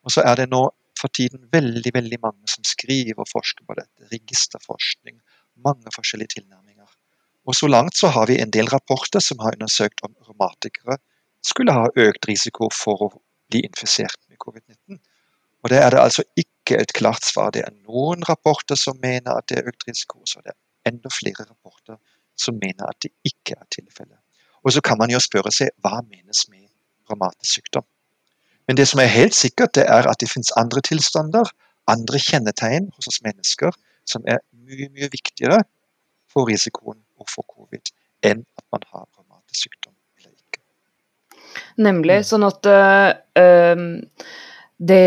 og 0.05 0.15
så 0.15 0.25
er 0.25 0.41
det 0.41 0.49
nå 0.53 0.63
for 0.99 1.13
tiden 1.15 1.45
veldig 1.53 1.93
veldig 1.95 2.19
mange 2.23 2.51
som 2.51 2.65
skriver 2.67 3.19
og 3.19 3.29
forsker 3.31 3.67
på 3.67 3.77
dette. 3.79 4.09
Registerforskning, 4.13 5.19
mange 5.65 5.93
forskjellige 5.95 6.39
tilnærminger. 6.39 6.68
Og 7.49 7.57
Så 7.57 7.67
langt 7.67 7.97
så 7.97 8.11
har 8.13 8.27
vi 8.29 8.37
en 8.43 8.51
del 8.53 8.69
rapporter 8.69 9.23
som 9.25 9.39
har 9.41 9.55
undersøkt 9.57 10.03
om 10.05 10.13
revmatikere 10.27 10.99
skulle 11.49 11.73
ha 11.73 11.87
økt 11.97 12.29
risiko 12.29 12.69
for 12.75 13.05
å 13.07 13.09
bli 13.49 13.63
infisert 13.65 14.19
med 14.29 14.37
covid-19. 14.43 14.99
Og 15.65 15.71
Det 15.73 15.79
er 15.79 15.91
det 15.91 16.03
altså 16.03 16.23
ikke 16.37 16.77
et 16.83 16.93
klart 16.93 17.25
svar. 17.25 17.51
Det 17.51 17.63
er 17.65 17.73
noen 17.89 18.23
rapporter 18.29 18.77
som 18.77 19.01
mener 19.01 19.33
at 19.33 19.49
det 19.49 19.59
er 19.59 19.71
økt 19.73 19.89
risiko, 19.89 20.21
så 20.29 20.43
det 20.45 20.53
er 20.53 20.93
enda 20.93 21.09
flere 21.09 21.49
rapporter 21.49 21.97
som 22.37 22.61
mener 22.61 22.85
at 22.91 23.01
det 23.03 23.15
ikke 23.25 23.57
er 23.57 23.65
tilfellet. 23.73 24.21
Og 24.65 24.73
så 24.73 24.85
kan 24.85 24.99
man 24.99 25.11
jo 25.11 25.21
spørre 25.23 25.55
seg 25.55 25.73
hva 25.81 26.03
menes 26.05 26.45
med 26.53 26.69
revmatisk 27.09 27.55
sykdom. 27.55 27.89
Men 28.69 28.77
det 28.77 28.89
som 28.93 29.01
er 29.01 29.09
helt 29.09 29.35
sikkert, 29.35 29.75
det 29.75 29.89
er 29.89 30.05
at 30.05 30.21
det 30.21 30.29
finnes 30.29 30.53
andre 30.61 30.85
tilstander, 30.85 31.49
andre 31.89 32.21
kjennetegn 32.21 32.93
hos 32.93 33.09
oss 33.09 33.23
mennesker, 33.25 33.73
som 34.05 34.23
er 34.29 34.45
mye, 34.53 34.93
mye 34.93 35.09
viktigere 35.09 35.63
for 36.29 36.45
risikoen 36.45 37.01
å 37.21 37.29
få 37.29 37.45
covid 37.47 37.95
enn 38.27 38.43
at 38.59 38.67
man 38.75 38.85
har 38.93 39.07
revmatisk 39.07 39.69
sykdom 39.69 39.95
eller 40.19 40.35
ikke. 40.35 40.63
Nemlig. 41.85 42.21
Sånn 42.27 42.47
at 42.49 42.69
øh, 42.69 43.85
det 44.79 45.05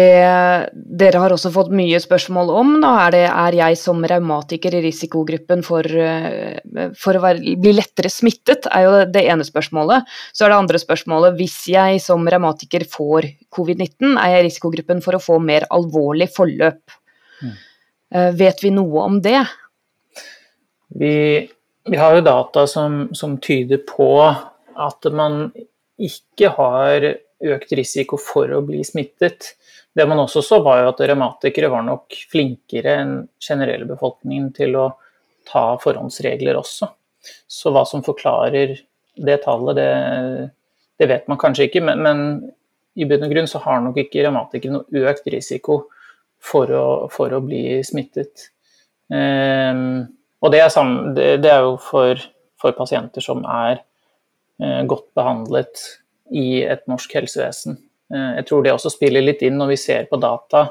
dere 0.73 1.19
har 1.23 1.31
også 1.31 1.49
fått 1.55 1.69
mye 1.75 1.99
spørsmål 2.03 2.49
om, 2.59 2.71
da, 2.83 2.89
er, 3.05 3.13
det, 3.15 3.23
er 3.29 3.55
jeg 3.55 3.77
som 3.79 4.01
revmatiker 4.03 4.75
i 4.75 4.81
risikogruppen 4.83 5.63
for, 5.63 5.87
eh, 5.87 6.59
for 6.99 7.15
å 7.15 7.21
være, 7.23 7.55
bli 7.61 7.71
lettere 7.77 8.11
smittet, 8.11 8.67
er 8.67 8.83
jo 8.83 8.97
det 9.07 9.23
ene 9.31 9.47
spørsmålet. 9.47 10.11
Så 10.35 10.43
er 10.43 10.51
det 10.51 10.59
andre 10.59 10.81
spørsmålet 10.81 11.39
hvis 11.39 11.55
jeg 11.71 12.03
som 12.03 12.27
revmatiker 12.27 12.83
får 12.91 13.29
covid-19, 13.55 14.17
er 14.19 14.35
jeg 14.35 14.43
i 14.43 14.47
risikogruppen 14.49 14.99
for 15.05 15.15
å 15.15 15.23
få 15.23 15.39
mer 15.39 15.69
alvorlig 15.71 16.27
forløp. 16.35 16.99
Mm. 17.39 17.55
Uh, 18.11 18.29
vet 18.35 18.59
vi 18.59 18.73
noe 18.75 19.07
om 19.07 19.21
det? 19.23 19.39
Vi, 20.99 21.15
vi 21.89 21.97
har 21.97 22.15
jo 22.15 22.21
data 22.25 22.67
som, 22.67 23.09
som 23.15 23.37
tyder 23.41 23.81
på 23.87 24.11
at 24.21 25.07
man 25.13 25.47
ikke 26.01 26.51
har 26.57 27.07
økt 27.41 27.73
risiko 27.77 28.19
for 28.21 28.51
å 28.53 28.61
bli 28.65 28.83
smittet. 28.85 29.55
Det 29.93 30.05
man 30.07 30.21
også 30.23 30.43
så, 30.45 30.61
var 30.63 30.81
jo 30.81 30.91
at 30.91 31.01
revmatikere 31.09 31.71
var 31.73 31.83
nok 31.85 32.15
flinkere 32.31 32.95
enn 33.01 33.15
generelle 33.41 33.87
befolkningen 33.89 34.51
til 34.55 34.77
å 34.79 34.87
ta 35.49 35.65
forhåndsregler 35.81 36.59
også. 36.59 36.89
Så 37.49 37.73
hva 37.73 37.83
som 37.85 38.05
forklarer 38.05 38.77
det 39.21 39.37
tallet, 39.43 39.77
det, 39.77 39.89
det 41.01 41.09
vet 41.11 41.27
man 41.29 41.39
kanskje 41.41 41.67
ikke. 41.69 41.83
Men, 41.89 42.05
men, 42.05 42.23
i 42.99 43.05
bunn 43.07 43.23
og 43.23 43.31
grunn 43.31 43.47
så 43.47 43.61
har 43.63 43.79
nok 43.79 43.97
ikke 44.01 44.23
revmatikere 44.25 44.73
noe 44.75 45.03
økt 45.07 45.27
risiko 45.31 45.77
for 46.43 46.71
å, 46.75 46.87
for 47.13 47.31
å 47.31 47.39
bli 47.43 47.79
smittet. 47.87 48.49
Um, 49.07 50.09
og 50.41 50.53
det 50.53 50.61
er, 50.63 50.69
sammen, 50.73 51.13
det, 51.15 51.45
er 51.45 51.65
jo 51.65 51.75
for, 51.81 52.19
for, 52.59 52.73
pasienter 52.77 53.23
som 53.23 53.43
er 53.45 53.81
eh, 54.61 54.81
godt 54.89 55.11
behandlet 55.17 55.83
i 56.33 56.63
et 56.65 56.85
norsk 56.89 57.13
helsevesen. 57.19 57.77
Eh, 58.13 58.31
jeg 58.39 58.47
tror 58.49 58.65
det 58.65 58.73
også 58.73 58.93
spiller 58.93 59.25
litt 59.25 59.43
inn 59.45 59.59
når 59.61 59.73
vi 59.73 59.81
ser 59.81 60.09
på 60.09 60.19
data 60.21 60.67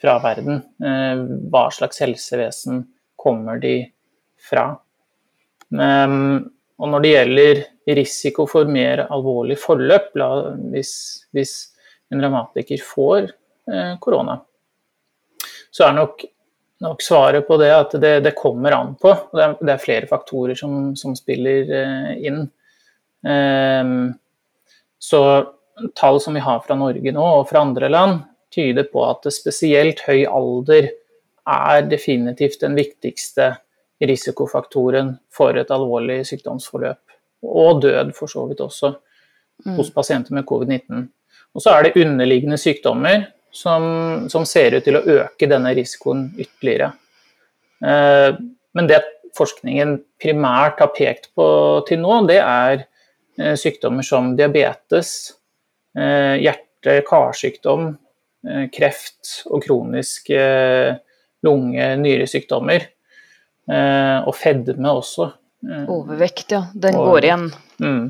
fra 0.00 0.16
verden. 0.24 0.62
Eh, 0.80 1.24
hva 1.52 1.66
slags 1.74 2.00
helsevesen 2.02 2.86
kommer 3.20 3.60
de 3.60 3.74
fra? 4.40 4.70
Ehm, 5.76 6.48
og 6.80 6.88
når 6.88 7.04
det 7.04 7.12
gjelder 7.12 7.62
risiko 8.00 8.46
for 8.48 8.68
mer 8.70 9.04
alvorlig 9.10 9.58
forløp, 9.60 10.14
hvis, 10.72 10.92
hvis 11.36 11.54
en 12.10 12.22
revmatiker 12.24 12.80
får 12.84 13.28
eh, 13.28 13.94
korona, 14.02 14.40
så 15.70 15.86
er 15.86 15.98
nok, 15.98 16.24
nok, 16.84 17.02
svaret 17.04 17.46
på 17.48 17.58
det 17.60 17.70
at 17.74 17.94
det, 18.02 18.14
det 18.24 18.36
kommer 18.38 18.74
an 18.76 18.94
på. 19.00 19.12
Det 19.34 19.44
er, 19.44 19.56
det 19.60 19.74
er 19.74 19.82
flere 19.82 20.10
faktorer 20.10 20.58
som, 20.58 20.94
som 20.98 21.16
spiller 21.18 21.72
inn. 22.16 22.42
Um, 23.20 24.12
så 25.00 25.22
tall 25.96 26.20
som 26.20 26.34
vi 26.36 26.40
har 26.44 26.60
fra 26.64 26.76
Norge 26.78 27.12
nå 27.12 27.26
og 27.40 27.48
fra 27.48 27.64
andre 27.64 27.90
land, 27.92 28.22
tyder 28.50 28.88
på 28.90 29.04
at 29.06 29.28
spesielt 29.32 30.02
høy 30.08 30.24
alder 30.26 30.90
er 31.50 31.86
definitivt 31.88 32.60
den 32.64 32.76
viktigste 32.78 33.52
risikofaktoren 34.00 35.14
for 35.32 35.56
et 35.60 35.70
alvorlig 35.72 36.22
sykdomsforløp. 36.28 37.00
Og 37.46 37.80
død, 37.82 38.12
for 38.16 38.30
så 38.30 38.44
vidt 38.48 38.60
også, 38.64 38.92
mm. 39.64 39.76
hos 39.78 39.92
pasienter 39.94 40.36
med 40.36 40.44
covid-19. 40.48 41.06
Og 41.54 41.64
så 41.64 41.74
er 41.74 41.86
det 41.86 42.02
underliggende 42.04 42.58
sykdommer 42.60 43.24
som, 43.52 44.28
som, 44.30 44.46
ser 44.46 44.76
ut 44.78 44.84
til 44.86 44.98
å 44.98 45.04
øke 45.18 45.48
denne 45.50 45.74
risikoen 45.76 46.28
ytterligere. 46.38 46.92
Eh, 47.84 48.30
men 48.76 48.90
det 48.90 49.02
forskningen 49.36 49.98
primært 50.20 50.80
har 50.82 50.92
pekt 50.94 51.30
på 51.38 51.46
til 51.88 52.00
nå, 52.02 52.22
det 52.30 52.38
er 52.42 52.84
eh, 53.38 53.56
sykdommer 53.58 54.06
som 54.06 54.34
diabetes, 54.38 55.32
Eh, 55.98 56.36
hjerte-karsykdom, 56.38 57.88
eh, 58.46 58.66
kreft 58.70 59.42
og 59.50 59.64
kroniske 59.64 60.38
eh, 60.38 60.94
lunge-nyresykdommer. 61.42 62.88
Og 63.70 64.34
fedme 64.34 64.90
også. 64.90 65.28
Overvekt, 65.86 66.50
ja. 66.50 66.64
Den 66.74 66.96
og, 66.98 67.12
går 67.12 67.26
igjen. 67.28 67.44
Mm. 67.78 68.08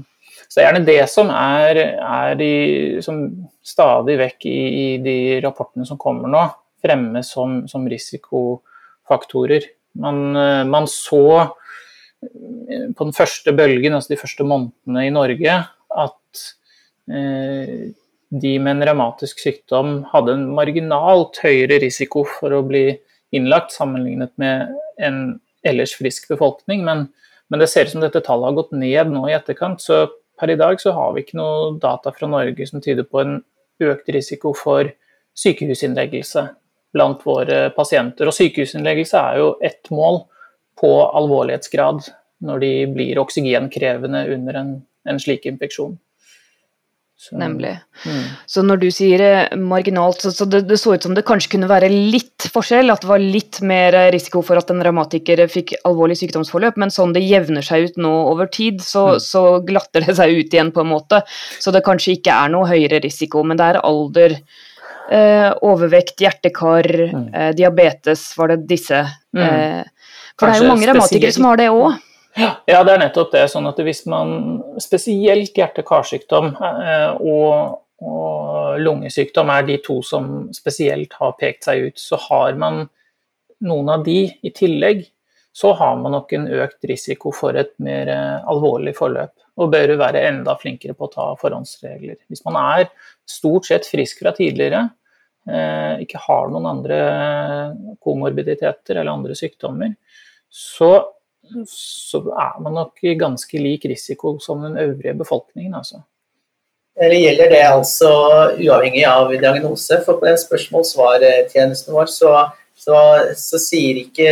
Så 0.51 0.59
det 0.59 0.65
er 0.65 0.69
gjerne 0.69 0.89
det 0.89 1.01
som 1.13 1.31
er, 1.31 1.79
er 2.03 2.43
i, 2.43 2.55
som 3.05 3.23
stadig 3.63 4.17
vekk 4.19 4.49
i, 4.51 4.59
i, 4.67 4.87
de 5.05 5.17
rapportene 5.45 5.87
som 5.87 6.01
kommer 6.01 6.33
nå, 6.33 6.43
fremme 6.83 7.23
som, 7.27 7.61
som 7.71 7.87
risikofaktorer. 7.89 9.69
Man, 10.03 10.33
man, 10.71 10.89
så 10.91 11.23
på 12.21 13.07
den 13.07 13.15
første 13.17 13.55
bølgen, 13.57 13.95
altså 13.95 14.17
de 14.17 14.21
første 14.21 14.47
månedene 14.47 15.07
i 15.07 15.15
Norge, 15.15 15.61
at 15.91 16.43
Eh, 17.11 17.91
de 18.31 18.51
med 18.63 18.77
en 18.77 18.87
revmatisk 18.87 19.41
sykdom 19.43 20.05
hadde 20.13 20.37
en 20.37 20.51
marginalt 20.55 21.41
høyere 21.43 21.81
risiko 21.83 22.23
for 22.39 22.55
å 22.55 22.63
bli 22.63 22.85
innlagt 23.35 23.75
sammenlignet 23.75 24.31
med 24.39 24.71
en 25.03 25.41
ellers 25.67 25.97
frisk 25.99 26.29
befolkning. 26.31 26.85
Men, 26.87 27.09
men 27.51 27.63
det 27.63 27.71
ser 27.73 27.89
ut 27.89 27.97
som 27.97 28.05
dette 28.05 28.23
tallet 28.23 28.53
har 28.53 28.59
gått 28.61 28.77
ned 28.77 29.11
nå 29.11 29.25
i 29.27 29.35
etterkant. 29.35 29.83
Så 29.83 30.05
per 30.41 30.51
i 30.51 30.57
dag 30.57 30.81
så 30.81 30.95
har 30.97 31.13
vi 31.13 31.25
ikke 31.25 31.39
noe 31.39 31.75
data 31.83 32.13
fra 32.17 32.29
Norge 32.31 32.67
som 32.69 32.81
tyder 32.81 33.05
på 33.05 33.21
en 33.21 33.39
økt 33.81 34.09
risiko 34.13 34.55
for 34.57 34.89
sykehusinnleggelse 35.37 36.47
blant 36.97 37.23
våre 37.27 37.69
pasienter. 37.77 38.29
Og 38.29 38.37
sykehusinnleggelse 38.37 39.21
er 39.21 39.41
jo 39.41 39.51
ett 39.65 39.91
mål 39.95 40.23
på 40.81 40.91
alvorlighetsgrad 41.07 42.09
når 42.47 42.63
de 42.65 42.73
blir 42.95 43.21
oksygenkrevende 43.21 44.25
under 44.35 44.61
en, 44.63 44.73
en 45.09 45.21
slik 45.21 45.45
infeksjon. 45.49 45.99
Så, 47.21 47.37
Nemlig. 47.37 47.75
Mm. 48.07 48.21
Så 48.49 48.63
når 48.65 48.79
du 48.81 48.87
sier 48.97 49.21
eh, 49.21 49.57
marginalt, 49.61 50.23
så, 50.25 50.31
så 50.33 50.47
det, 50.49 50.63
det, 50.71 50.79
så 50.81 50.95
ut 50.97 51.05
som 51.05 51.13
det 51.13 51.27
kanskje 51.29 51.51
kunne 51.53 51.69
være 51.69 51.91
litt 51.93 52.47
forskjell, 52.49 52.89
at 52.89 53.03
det 53.05 53.11
var 53.11 53.21
litt 53.21 53.59
mer 53.61 53.93
eh, 53.99 54.07
risiko 54.15 54.41
for 54.41 54.57
at 54.57 54.73
en 54.73 54.81
revmatiker 54.87 55.43
fikk 55.53 55.75
alvorlig 55.85 56.17
sykdomsforløp, 56.17 56.81
men 56.81 56.95
sånn 56.95 57.13
det 57.13 57.27
jevner 57.27 57.67
seg 57.67 57.91
ut 57.91 58.01
nå 58.01 58.15
over 58.31 58.49
tid, 58.49 58.81
så, 58.81 59.05
mm. 59.19 59.21
så, 59.27 59.45
glatter 59.69 60.09
det 60.09 60.17
seg 60.17 60.33
ut 60.33 60.57
igjen 60.57 60.73
på 60.73 60.81
en 60.81 60.93
måte. 60.95 61.21
Så 61.61 61.77
det 61.77 61.85
kanskje 61.85 62.17
ikke 62.17 62.41
er 62.41 62.57
noe 62.57 62.73
høyere 62.73 63.03
risiko, 63.05 63.45
men 63.45 63.61
det 63.61 63.69
er 63.69 63.83
alder, 63.85 64.41
eh, 65.13 65.51
overvekt, 65.61 66.25
hjertekar, 66.25 66.89
mm. 67.05 67.27
eh, 67.35 67.51
diabetes, 67.61 68.31
var 68.41 68.55
det 68.55 68.63
disse. 68.73 69.05
Mm. 69.37 69.45
Eh, 69.45 70.23
for 70.41 70.49
det 70.49 70.57
er 70.57 70.65
jo 70.65 70.73
mange 70.73 70.89
revmatikere 70.89 71.37
som 71.37 71.53
har 71.53 71.61
det 71.61 71.69
òg. 71.69 72.01
Ja, 72.39 72.83
det 72.85 72.93
er 72.93 73.01
nettopp 73.03 73.33
det. 73.35 73.47
sånn 73.51 73.69
at 73.71 73.79
Hvis 73.83 74.05
man 74.11 74.61
spesielt 74.83 75.57
hjerte-karsykdom 75.57 76.53
eh, 76.55 77.15
og, 77.19 77.81
og, 77.99 78.79
lungesykdom 78.81 79.51
er 79.51 79.67
de 79.67 79.79
to 79.83 79.99
som 80.07 80.49
spesielt 80.55 81.17
har 81.19 81.35
pekt 81.41 81.67
seg 81.67 81.89
ut, 81.89 81.99
så 81.99 82.21
har 82.29 82.55
man 82.61 82.85
noen 83.67 83.91
av 83.93 84.05
de 84.07 84.23
i 84.31 84.53
tillegg, 84.55 85.03
så 85.53 85.75
har 85.77 85.99
man 85.99 86.15
nok 86.15 86.33
en 86.33 86.47
økt 86.63 86.87
risiko 86.89 87.33
for 87.35 87.59
et 87.59 87.75
mer 87.83 88.09
eh, 88.09 88.49
alvorlig 88.49 88.95
forløp. 88.97 89.35
Og 89.61 89.73
bør 89.75 89.97
være 90.01 90.23
enda 90.31 90.55
flinkere 90.57 90.95
på 90.97 91.09
å 91.09 91.13
ta 91.13 91.27
forhåndsregler. 91.41 92.17
Hvis 92.31 92.47
man 92.47 92.57
er 92.63 92.87
stort 93.29 93.67
sett 93.69 93.89
frisk 93.91 94.23
fra 94.23 94.33
tidligere, 94.37 94.87
eh, 95.51 96.07
ikke 96.07 96.23
har 96.29 96.53
noen 96.55 96.71
andre 96.71 97.01
komorbiditeter 98.01 99.01
eller 99.01 99.13
andre 99.13 99.37
sykdommer, 99.37 99.99
så 100.49 100.95
så 101.69 102.23
er 102.31 102.63
man 102.63 102.79
nok 102.79 103.05
i 103.05 103.17
ganske 103.19 103.61
lik 103.61 103.85
risiko 103.91 104.39
som 104.43 104.63
den 104.63 104.79
øvrige 104.79 105.17
befolkningen. 105.19 105.75
altså. 105.75 106.03
Eller 107.01 107.17
gjelder 107.17 107.51
det 107.51 107.61
altså 107.65 108.11
uavhengig 108.61 109.05
av 109.09 109.31
diagnose? 109.33 110.01
For 110.05 110.21
på 110.21 110.27
den 110.27 110.41
spørsmål-svar-tjenesten 110.41 111.95
vår 111.95 112.11
så 112.13 112.35
så, 112.81 112.97
så 113.37 113.61
sier 113.61 113.99
ikke, 114.05 114.31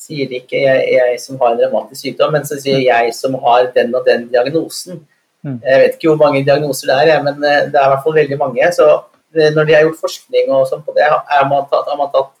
sier 0.00 0.32
ikke 0.40 0.62
jeg, 0.64 0.86
jeg, 0.96 1.20
som 1.22 1.38
har 1.42 1.54
en 1.54 1.60
revmatisk 1.62 2.06
sykdom, 2.06 2.34
men 2.34 2.46
så 2.48 2.58
sier 2.60 2.80
jeg 2.82 3.12
som 3.14 3.36
har 3.44 3.70
den 3.76 3.94
og 3.94 4.08
den 4.08 4.26
diagnosen. 4.32 5.04
Mm. 5.46 5.60
Jeg 5.62 5.82
vet 5.84 5.94
ikke 5.94 6.10
hvor 6.10 6.22
mange 6.24 6.42
diagnoser 6.46 6.90
det 6.90 7.14
er, 7.14 7.22
men 7.22 7.38
det 7.38 7.52
er 7.52 7.68
i 7.70 7.92
hvert 7.92 8.02
fall 8.06 8.18
veldig 8.18 8.40
mange. 8.40 8.72
Så 8.74 8.88
når 9.36 9.68
de 9.68 9.76
har 9.76 9.86
gjort 9.86 10.02
forskning 10.02 10.50
og 10.56 10.66
sånn 10.70 10.82
på 10.82 10.96
det, 10.96 11.06
har 11.06 11.46
man 11.50 11.68
tatt, 11.70 11.86
har 11.86 12.00
man 12.00 12.10
tatt 12.14 12.32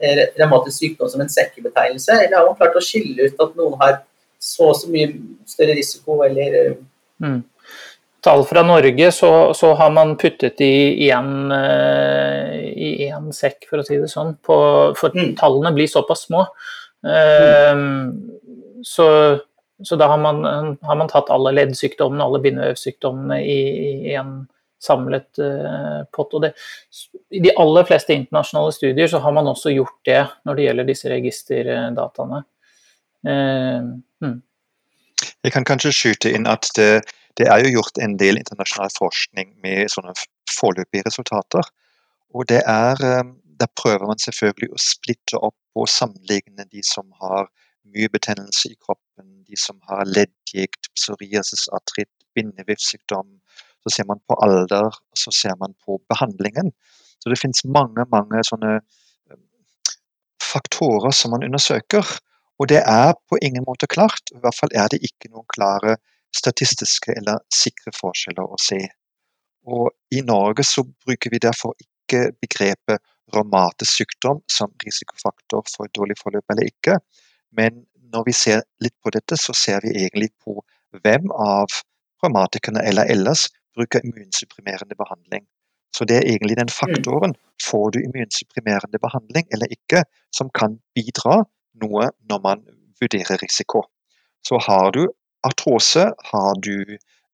revmatisk 0.00 0.76
sykdom 0.78 1.10
som 1.10 1.22
en 1.22 1.30
sekkebetegnelse, 1.32 2.16
eller 2.24 2.38
har 2.40 2.48
man 2.48 2.58
klart 2.58 2.76
å 2.78 2.82
skille 2.84 3.28
ut 3.28 3.40
at 3.40 3.58
noen 3.58 3.78
har 3.80 4.00
så 4.42 4.70
og 4.72 4.76
så 4.76 4.90
mye 4.92 5.12
større 5.48 5.76
risiko, 5.78 6.18
eller 6.26 6.74
mm 7.22 7.42
tall 8.24 8.44
fra 8.48 8.62
Norge, 8.64 9.12
så, 9.12 9.30
så 9.54 9.74
har 9.76 9.90
man 9.92 10.16
puttet 10.20 10.60
i 10.64 11.10
én 11.10 11.52
uh, 11.52 13.32
sekk, 13.36 13.66
for 13.68 13.82
å 13.82 13.86
si 13.86 13.98
det 14.00 14.08
sånn. 14.12 14.34
På, 14.44 14.56
for 14.96 15.14
mm. 15.16 15.34
tallene 15.40 15.74
blir 15.76 15.90
såpass 15.90 16.24
små. 16.28 16.46
Uh, 17.04 17.74
mm. 17.76 18.06
så, 18.86 19.06
så, 19.84 19.98
da 20.00 20.08
har 20.14 20.20
man, 20.22 20.40
har 20.80 21.00
man, 21.00 21.10
tatt 21.12 21.32
alle 21.34 21.52
leddsykdommene, 21.58 22.24
alle 22.24 22.40
bindevevsykdommene 22.46 23.42
i 23.44 24.16
en 24.16 24.38
samlet 24.82 25.40
uh, 25.40 26.02
pott. 26.12 26.34
Og 26.36 26.44
det, 26.44 26.54
I 27.34 27.42
de 27.44 27.52
aller 27.60 27.86
fleste 27.88 28.16
internasjonale 28.16 28.72
studier 28.76 29.10
så 29.10 29.20
har 29.24 29.36
man 29.36 29.48
også 29.50 29.72
gjort 29.74 30.00
det 30.08 30.22
når 30.44 30.58
det 30.58 30.66
gjelder 30.68 30.90
disse 30.90 31.12
registerdataene. 31.12 32.42
Hmm. 33.24 34.40
Jeg 35.44 35.52
kan 35.54 35.64
kanskje 35.64 35.94
skyte 35.96 36.34
inn 36.36 36.44
at 36.50 36.68
det 36.76 36.90
det 37.38 37.46
er 37.50 37.64
jo 37.64 37.78
gjort 37.78 37.98
en 38.02 38.14
del 38.18 38.38
internasjonal 38.38 38.92
forskning 38.94 39.54
med 39.64 39.90
sånne 39.90 40.14
foreløpige 40.54 41.06
resultater. 41.08 41.66
Og 42.34 42.46
det 42.50 42.62
er, 42.66 42.94
eh, 43.02 43.24
Der 43.60 43.70
prøver 43.76 44.06
man 44.06 44.18
selvfølgelig 44.18 44.68
å 44.74 44.80
splitte 44.82 45.38
opp 45.38 45.78
og 45.78 45.86
sammenligne 45.88 46.64
de 46.72 46.82
som 46.82 47.12
har 47.20 47.46
mye 47.86 48.08
betennelse 48.08 48.72
i 48.72 48.74
kroppen, 48.74 49.44
de 49.46 49.56
som 49.56 49.78
har 49.88 50.04
leddgikt, 50.04 50.88
psoriasis, 50.96 51.68
artritt, 51.68 52.10
bindevevsykdom. 52.34 53.28
Så 53.84 53.92
ser 53.96 54.08
man 54.08 54.20
på 54.28 54.36
alder, 54.44 54.90
så 55.16 55.32
ser 55.34 55.56
man 55.60 55.76
på 55.84 55.98
behandlingen. 56.08 56.72
Så 57.20 57.32
det 57.32 57.40
finnes 57.40 57.64
mange, 57.68 58.06
mange 58.12 58.40
sånne 58.48 58.78
eh, 58.80 59.38
faktorer 60.42 61.12
som 61.12 61.34
man 61.36 61.44
undersøker. 61.46 62.16
Og 62.60 62.68
det 62.70 62.80
er 62.80 63.14
på 63.28 63.38
ingen 63.42 63.64
måte 63.66 63.88
klart. 63.90 64.32
I 64.32 64.40
hvert 64.42 64.56
fall 64.56 64.74
er 64.76 64.90
det 64.92 65.02
ikke 65.04 65.30
noen 65.30 65.48
klare 65.52 65.98
statistiske 66.34 67.14
eller 67.18 67.42
sikre 67.54 67.92
forskjeller 67.96 68.54
å 68.54 68.60
se. 68.60 68.80
Og 69.64 69.90
I 70.12 70.20
Norge 70.26 70.66
så 70.66 70.84
bruker 70.84 71.32
vi 71.32 71.42
derfor 71.42 71.74
ikke 71.80 72.30
begrepet 72.42 73.02
revmatisk 73.34 74.02
sykdom 74.02 74.42
som 74.50 74.72
risikofaktor 74.84 75.64
for 75.70 75.88
et 75.88 75.96
dårlig 75.96 76.16
forløp 76.20 76.52
eller 76.52 76.68
ikke. 76.68 76.98
Men 77.56 77.84
når 78.14 78.28
vi 78.28 78.36
ser 78.36 78.62
litt 78.84 78.94
på 79.02 79.12
dette, 79.14 79.38
så 79.40 79.54
ser 79.56 79.80
vi 79.84 79.94
egentlig 79.96 80.30
på 80.44 80.58
hvem 81.02 81.30
av 81.32 81.72
revmatikerne 82.22 82.84
eller 82.86 83.10
ellers 83.10 83.48
bruker 83.76 84.04
immunsupprimerende 84.04 84.96
behandling. 85.02 85.44
Så 85.96 86.04
det 86.08 86.16
er 86.16 86.28
egentlig 86.32 86.56
den 86.58 86.72
faktoren, 86.80 87.34
får 87.68 87.90
du 87.94 87.98
immunsupprimerende 88.02 88.98
behandling 89.06 89.46
eller 89.52 89.66
ikke, 89.76 90.04
som 90.38 90.50
kan 90.60 90.78
bidra 90.94 91.44
noe 91.82 92.10
når 92.30 92.40
man 92.48 92.64
vurderer 93.00 93.42
risiko. 93.42 93.84
Så 94.48 94.58
har 94.66 94.90
du 94.96 95.06
artrose, 95.44 96.04
har 96.32 96.52
du 96.66 96.76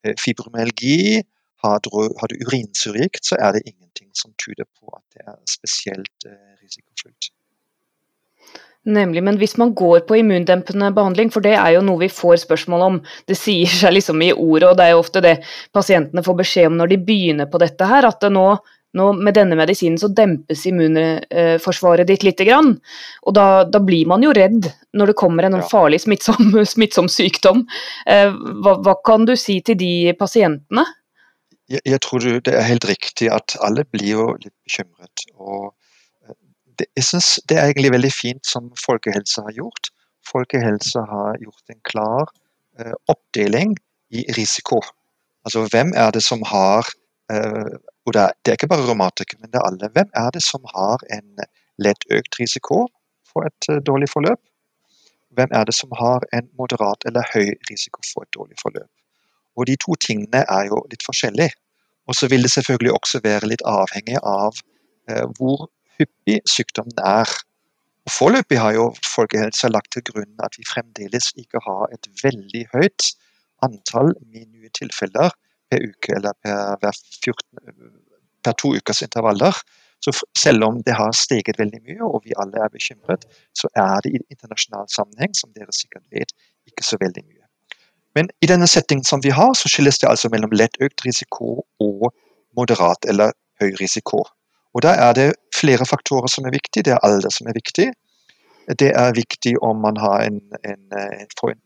eh, 0.05 0.17
fibromyalgi, 0.25 1.23
har 1.65 1.79
du, 1.85 1.91
har 2.21 2.27
du 2.33 2.37
så 3.29 3.37
er 3.41 3.53
det 3.53 3.63
ingenting 3.67 4.11
som 4.15 4.33
tyder 4.43 4.65
på 4.79 4.93
at 4.97 5.05
det 5.15 5.23
er 5.27 5.37
spesielt 5.57 6.19
risikofylt. 6.27 6.57
risikofullt. 6.63 7.33
Nemlig, 8.89 9.21
men 9.27 9.37
hvis 9.37 9.59
man 9.61 9.75
går 9.77 10.07
på 10.09 10.17
immundempende 10.23 10.89
behandling, 10.97 11.29
for 11.33 11.45
det 11.45 11.53
er 11.53 11.75
jo 11.75 11.83
noe 11.85 12.01
vi 12.01 12.09
får 12.09 12.47
spørsmål 12.47 12.85
om, 12.87 12.99
det 13.29 13.37
sier 13.37 13.69
seg 13.69 13.93
liksom 13.93 14.23
i 14.25 14.33
ordet, 14.33 14.71
og 14.71 14.79
det 14.79 14.87
er 14.87 14.95
jo 14.95 15.03
ofte 15.03 15.21
det 15.25 15.35
pasientene 15.77 16.25
får 16.25 16.39
beskjed 16.39 16.71
om 16.71 16.79
når 16.81 16.95
de 16.95 17.01
begynner 17.11 17.51
på 17.51 17.61
dette 17.61 17.89
her, 17.91 18.09
at 18.09 18.23
det 18.25 18.33
nå 18.33 18.47
nå, 18.99 19.13
med 19.23 19.37
denne 19.39 19.55
medisinen 19.59 19.99
så 20.01 20.09
dempes 20.11 20.65
immunforsvaret 20.67 22.09
ditt 22.09 22.25
lite 22.27 22.47
grann. 22.49 22.73
Og 23.23 23.37
da, 23.37 23.63
da, 23.63 23.79
blir 23.85 24.09
man 24.11 24.25
jo 24.27 24.33
redd 24.35 24.67
når 24.99 25.13
det 25.13 25.19
kommer 25.21 25.47
en 25.47 25.61
ja. 25.61 25.67
farlig 25.71 26.01
smittsom, 26.03 26.57
smittsom 26.75 27.11
sykdom. 27.13 27.63
Eh, 28.11 28.33
hva, 28.35 28.79
hva, 28.83 28.97
kan 29.07 29.29
du 29.29 29.37
si 29.39 29.61
til 29.67 29.79
de 29.81 29.93
pasientene? 30.19 30.87
Jeg, 31.71 31.85
jeg, 31.87 32.01
tror 32.03 32.27
det 32.27 32.51
er 32.57 32.67
helt 32.67 32.89
riktig 32.91 33.31
at 33.31 33.55
alle 33.63 33.87
blir 33.87 34.09
jo 34.11 34.27
litt 34.41 34.57
bekymret. 34.67 35.29
og 35.39 35.71
jeg 36.97 37.05
synes 37.05 37.41
det 37.49 37.59
er 37.59 37.69
egentlig 37.69 37.93
veldig 37.93 38.13
fint 38.13 38.47
som 38.47 38.71
Folkehelse 38.85 39.43
har 39.47 39.55
gjort. 39.57 39.91
Folkehelse 40.33 41.03
har 41.11 41.39
gjort 41.43 41.73
en 41.75 41.81
klar 41.85 42.33
eh, 42.79 42.97
oppdeling 43.09 43.77
i 44.11 44.25
risiko. 44.37 44.81
Altså 45.45 45.67
hvem 45.73 45.93
er 45.97 46.11
det 46.11 46.23
som 46.23 46.43
har 46.47 46.89
eh, 47.33 47.77
og 48.07 48.15
det 48.15 48.21
er, 48.21 48.33
det 48.43 48.51
er 48.51 48.57
ikke 48.59 48.71
bare 48.73 48.87
revmatikere, 48.89 49.41
men 49.41 49.51
det 49.53 49.59
er 49.61 49.67
alle. 49.69 49.89
Hvem 49.97 50.11
er 50.23 50.31
det 50.35 50.43
som 50.43 50.65
har 50.75 51.03
en 51.17 51.43
lett 51.85 52.07
økt 52.11 52.39
risiko 52.41 52.87
for 53.33 53.47
et 53.49 53.69
eh, 53.71 53.83
dårlig 53.87 54.09
forløp? 54.13 54.41
Hvem 55.37 55.53
er 55.55 55.65
det 55.69 55.75
som 55.77 55.93
har 55.99 56.25
en 56.35 56.49
moderat 56.59 57.07
eller 57.07 57.29
høy 57.35 57.53
risiko 57.71 58.03
for 58.13 58.27
et 58.27 58.33
dårlig 58.35 58.59
forløp? 58.63 58.91
Og 59.57 59.67
De 59.67 59.77
to 59.85 59.95
tingene 60.07 60.43
er 60.43 60.65
jo 60.71 60.81
litt 60.91 61.05
forskjellige. 61.07 61.55
Og 62.09 62.17
så 62.19 62.29
vil 62.33 62.43
det 62.43 62.51
selvfølgelig 62.51 62.93
også 62.93 63.21
være 63.23 63.51
litt 63.53 63.63
avhengig 63.67 64.19
av 64.27 64.57
uh, 65.11 65.27
hvor 65.39 65.69
hyppig 66.01 66.41
sykdommen 66.49 66.99
er. 67.05 67.31
Foreløpig 68.11 68.59
har 68.59 68.75
jo 68.75 68.91
Folkehelsa 69.07 69.71
lagt 69.71 69.93
til 69.95 70.05
grunn 70.09 70.45
at 70.45 70.57
vi 70.59 70.67
fremdeles 70.69 71.31
ikke 71.39 71.63
har 71.67 71.93
et 71.95 72.09
veldig 72.25 72.65
høyt 72.75 73.13
antall 73.65 74.15
med 74.33 74.49
nye 74.49 74.73
tilfeller 74.77 75.35
per 75.71 75.85
uke 75.85 76.17
eller 76.17 76.35
per, 76.43 76.81
per, 76.83 76.97
14, 77.25 77.45
per 78.45 78.57
to 78.59 78.73
ukers 78.75 79.03
intervaller. 79.07 79.61
Så 80.01 80.15
selv 80.39 80.65
om 80.65 80.81
det 80.87 80.97
har 80.97 81.13
steget 81.13 81.61
veldig 81.61 81.83
mye, 81.85 82.01
og 82.01 82.23
vi 82.25 82.33
alle 82.41 82.65
er 82.65 82.73
bekymret, 82.73 83.27
så 83.53 83.69
er 83.77 84.01
det 84.01 84.15
i 84.17 84.23
internasjonal 84.33 84.89
sammenheng, 84.89 85.35
som 85.37 85.53
dere 85.53 85.77
sikkert 85.77 86.07
vet, 86.09 86.33
ikke 86.67 86.87
så 86.87 86.97
veldig 87.01 87.25
mye. 87.27 87.45
Men 88.17 88.31
i 88.43 88.49
denne 88.51 88.67
settingen 88.67 89.05
som 89.05 89.21
vi 89.23 89.31
har, 89.37 89.53
så 89.55 89.69
skilles 89.69 90.01
det 90.01 90.09
altså 90.09 90.33
mellom 90.33 90.57
lett 90.57 90.81
økt 90.81 91.05
risiko 91.05 91.61
og 91.85 92.09
moderat 92.57 93.05
eller 93.13 93.37
høy 93.61 93.77
risiko. 93.81 94.25
Og 94.75 94.83
Da 94.83 94.95
er 94.97 95.13
det 95.13 95.29
flere 95.61 95.87
faktorer 95.89 96.31
som 96.33 96.47
er 96.49 96.55
viktige. 96.57 96.87
Det 96.89 96.95
er 96.97 97.05
alder 97.07 97.33
som 97.35 97.49
er 97.51 97.57
viktig. 97.57 97.91
Det 98.81 98.91
er 98.95 99.15
viktig 99.17 99.55
om 99.67 99.81
man 99.83 99.97
har 99.99 100.27
en, 100.27 100.41
en, 100.65 100.83
får 101.41 101.55
en 101.55 101.63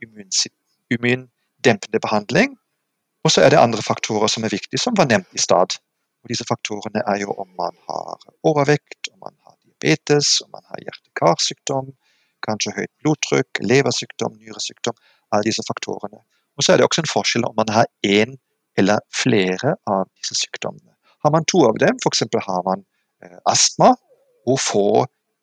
immundempende 0.94 2.00
behandling. 2.00 2.54
Og 3.24 3.32
så 3.32 3.44
er 3.44 3.52
det 3.52 3.60
andre 3.60 3.82
faktorer 3.82 4.28
som 4.28 4.44
er 4.44 4.52
viktige, 4.52 4.80
som 4.80 4.96
var 4.96 5.08
nevnt 5.10 5.32
i 5.32 5.40
stad. 5.40 5.76
Og 6.24 6.32
disse 6.32 6.44
faktorene 6.48 7.02
er 7.08 7.20
jo 7.24 7.32
om 7.32 7.50
man 7.58 7.76
har 7.88 8.24
overvekt, 8.48 9.10
om 9.12 9.18
man 9.26 9.36
har 9.44 9.56
diabetes, 9.64 10.40
om 10.44 10.52
man 10.56 10.64
har 10.70 10.80
hjerte-karsykdom, 10.86 11.92
kanskje 12.44 12.72
høyt 12.78 12.92
blodtrykk, 13.02 13.60
leversykdom, 13.60 14.38
nyresykdom. 14.40 14.96
Alle 15.32 15.48
disse 15.48 15.64
faktorene. 15.68 16.20
Og 16.56 16.64
så 16.64 16.72
er 16.72 16.80
det 16.80 16.88
også 16.88 17.04
en 17.04 17.12
forskjell 17.12 17.46
om 17.48 17.56
man 17.56 17.72
har 17.72 17.88
én 18.06 18.36
eller 18.78 19.00
flere 19.14 19.76
av 19.90 20.04
disse 20.18 20.36
sykdommene. 20.44 20.92
Har 21.24 21.32
man 21.32 21.46
to 21.48 21.62
av 21.68 21.78
dem, 21.80 21.96
f.eks. 22.02 22.24
har 22.46 22.62
man 22.66 22.84
astma 23.50 23.94
og 24.48 24.60
få 24.60 24.86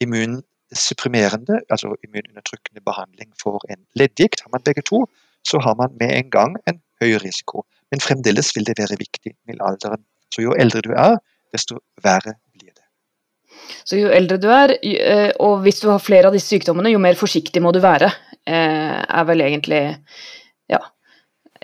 immunsupprimerende, 0.02 1.62
altså 1.70 1.96
immunundertrykkende 2.06 2.84
behandling 2.86 3.32
for 3.42 3.62
en 3.70 3.84
leddgikt, 3.98 4.44
har 4.46 4.54
man 4.54 4.64
begge 4.66 4.84
to, 4.88 5.06
så 5.48 5.60
har 5.60 5.76
man 5.76 5.94
med 6.00 6.14
en 6.18 6.30
gang 6.30 6.58
en 6.70 6.82
høy 7.02 7.18
risiko. 7.24 7.66
Men 7.92 8.04
fremdeles 8.04 8.54
vil 8.56 8.68
det 8.68 8.78
være 8.80 9.00
viktig 9.00 9.34
med 9.48 9.62
alderen. 9.62 10.04
Så 10.34 10.46
jo 10.46 10.56
eldre 10.58 10.84
du 10.86 10.94
er, 10.96 11.18
desto 11.52 11.82
verre 12.04 12.38
blir 12.54 12.72
det. 12.72 12.86
Så 13.84 14.00
jo 14.00 14.12
eldre 14.14 14.38
du 14.42 14.48
er, 14.54 14.78
eh, 14.86 15.32
og 15.40 15.66
hvis 15.66 15.82
du 15.82 15.90
har 15.90 16.00
flere 16.00 16.30
av 16.30 16.38
disse 16.38 16.54
sykdommene, 16.54 16.94
jo 16.94 17.02
mer 17.04 17.20
forsiktig 17.20 17.62
må 17.62 17.74
du 17.76 17.82
være. 17.84 18.12
Eh, 18.48 19.02
er 19.02 19.28
vel 19.28 19.44
egentlig 19.44 19.82
ja, 20.72 20.80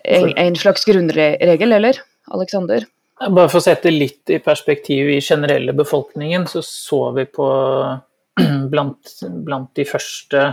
en 0.04 0.60
slags 0.60 0.86
grunnregel, 0.86 1.74
eller? 1.80 2.02
Alexander? 2.36 2.86
Bare 3.18 3.50
for 3.50 3.58
å 3.58 3.66
sette 3.66 3.90
litt 3.90 4.30
i 4.30 4.38
perspektiv 4.44 5.10
i 5.10 5.22
generelle 5.26 5.74
befolkningen, 5.74 6.46
så 6.50 6.62
så 6.66 7.00
vi 7.16 7.26
på 7.26 7.48
blant, 8.72 9.14
blant 9.46 9.72
de 9.78 9.86
første 9.90 10.44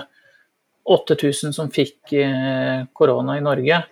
8000 0.88 1.53
som 1.57 1.68
fikk 1.72 2.14
eh, 2.16 2.87
korona 2.96 3.37
i 3.37 3.44
Norge, 3.44 3.83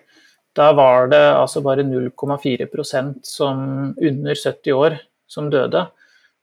da 0.57 0.69
var 0.77 1.09
det 1.13 1.21
altså 1.33 1.63
bare 1.65 1.85
0,4% 1.85 3.23
som 3.25 3.61
under 3.93 4.37
70 4.37 4.77
år 4.77 4.99
som 5.29 5.49
døde. 5.53 5.87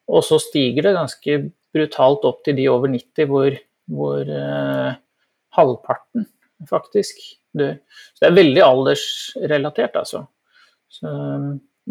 Og 0.09 0.25
så 0.25 0.39
stiger 0.41 0.87
det 0.87 0.97
ganske 0.97 1.37
brutalt 1.73 2.25
opp 2.25 2.41
til 2.45 2.57
de 2.57 2.65
over 2.71 2.89
90, 2.89 3.29
hvor, 3.29 3.57
hvor 3.93 4.25
uh, 4.25 4.95
halvparten 5.53 6.25
faktisk 6.69 7.21
dør. 7.53 7.77
Så 8.15 8.23
det 8.23 8.31
er 8.31 8.39
veldig 8.39 8.63
aldersrelatert, 8.65 9.99
altså. 10.01 10.23
Så, 10.89 11.11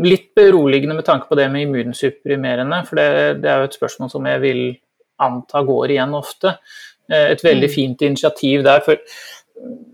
litt 0.05 0.31
beroligende 0.37 0.95
med 0.99 1.07
tanke 1.07 1.29
på 1.31 1.39
det 1.39 1.49
med 1.53 1.67
immunsupprimerende, 1.67 2.83
for 2.87 3.01
det, 3.01 3.09
det, 3.43 3.51
er 3.51 3.63
jo 3.63 3.71
et 3.71 3.79
spørsmål 3.79 4.13
som 4.13 4.29
jeg 4.31 4.43
vil 4.45 4.63
anta 5.19 5.65
går 5.67 5.97
igjen 5.97 6.15
ofte. 6.15 6.55
Et 7.09 7.43
veldig 7.43 7.71
mm. 7.71 7.75
fint 7.75 8.05
initiativ 8.07 8.63
der. 8.67 8.83
for 8.85 9.01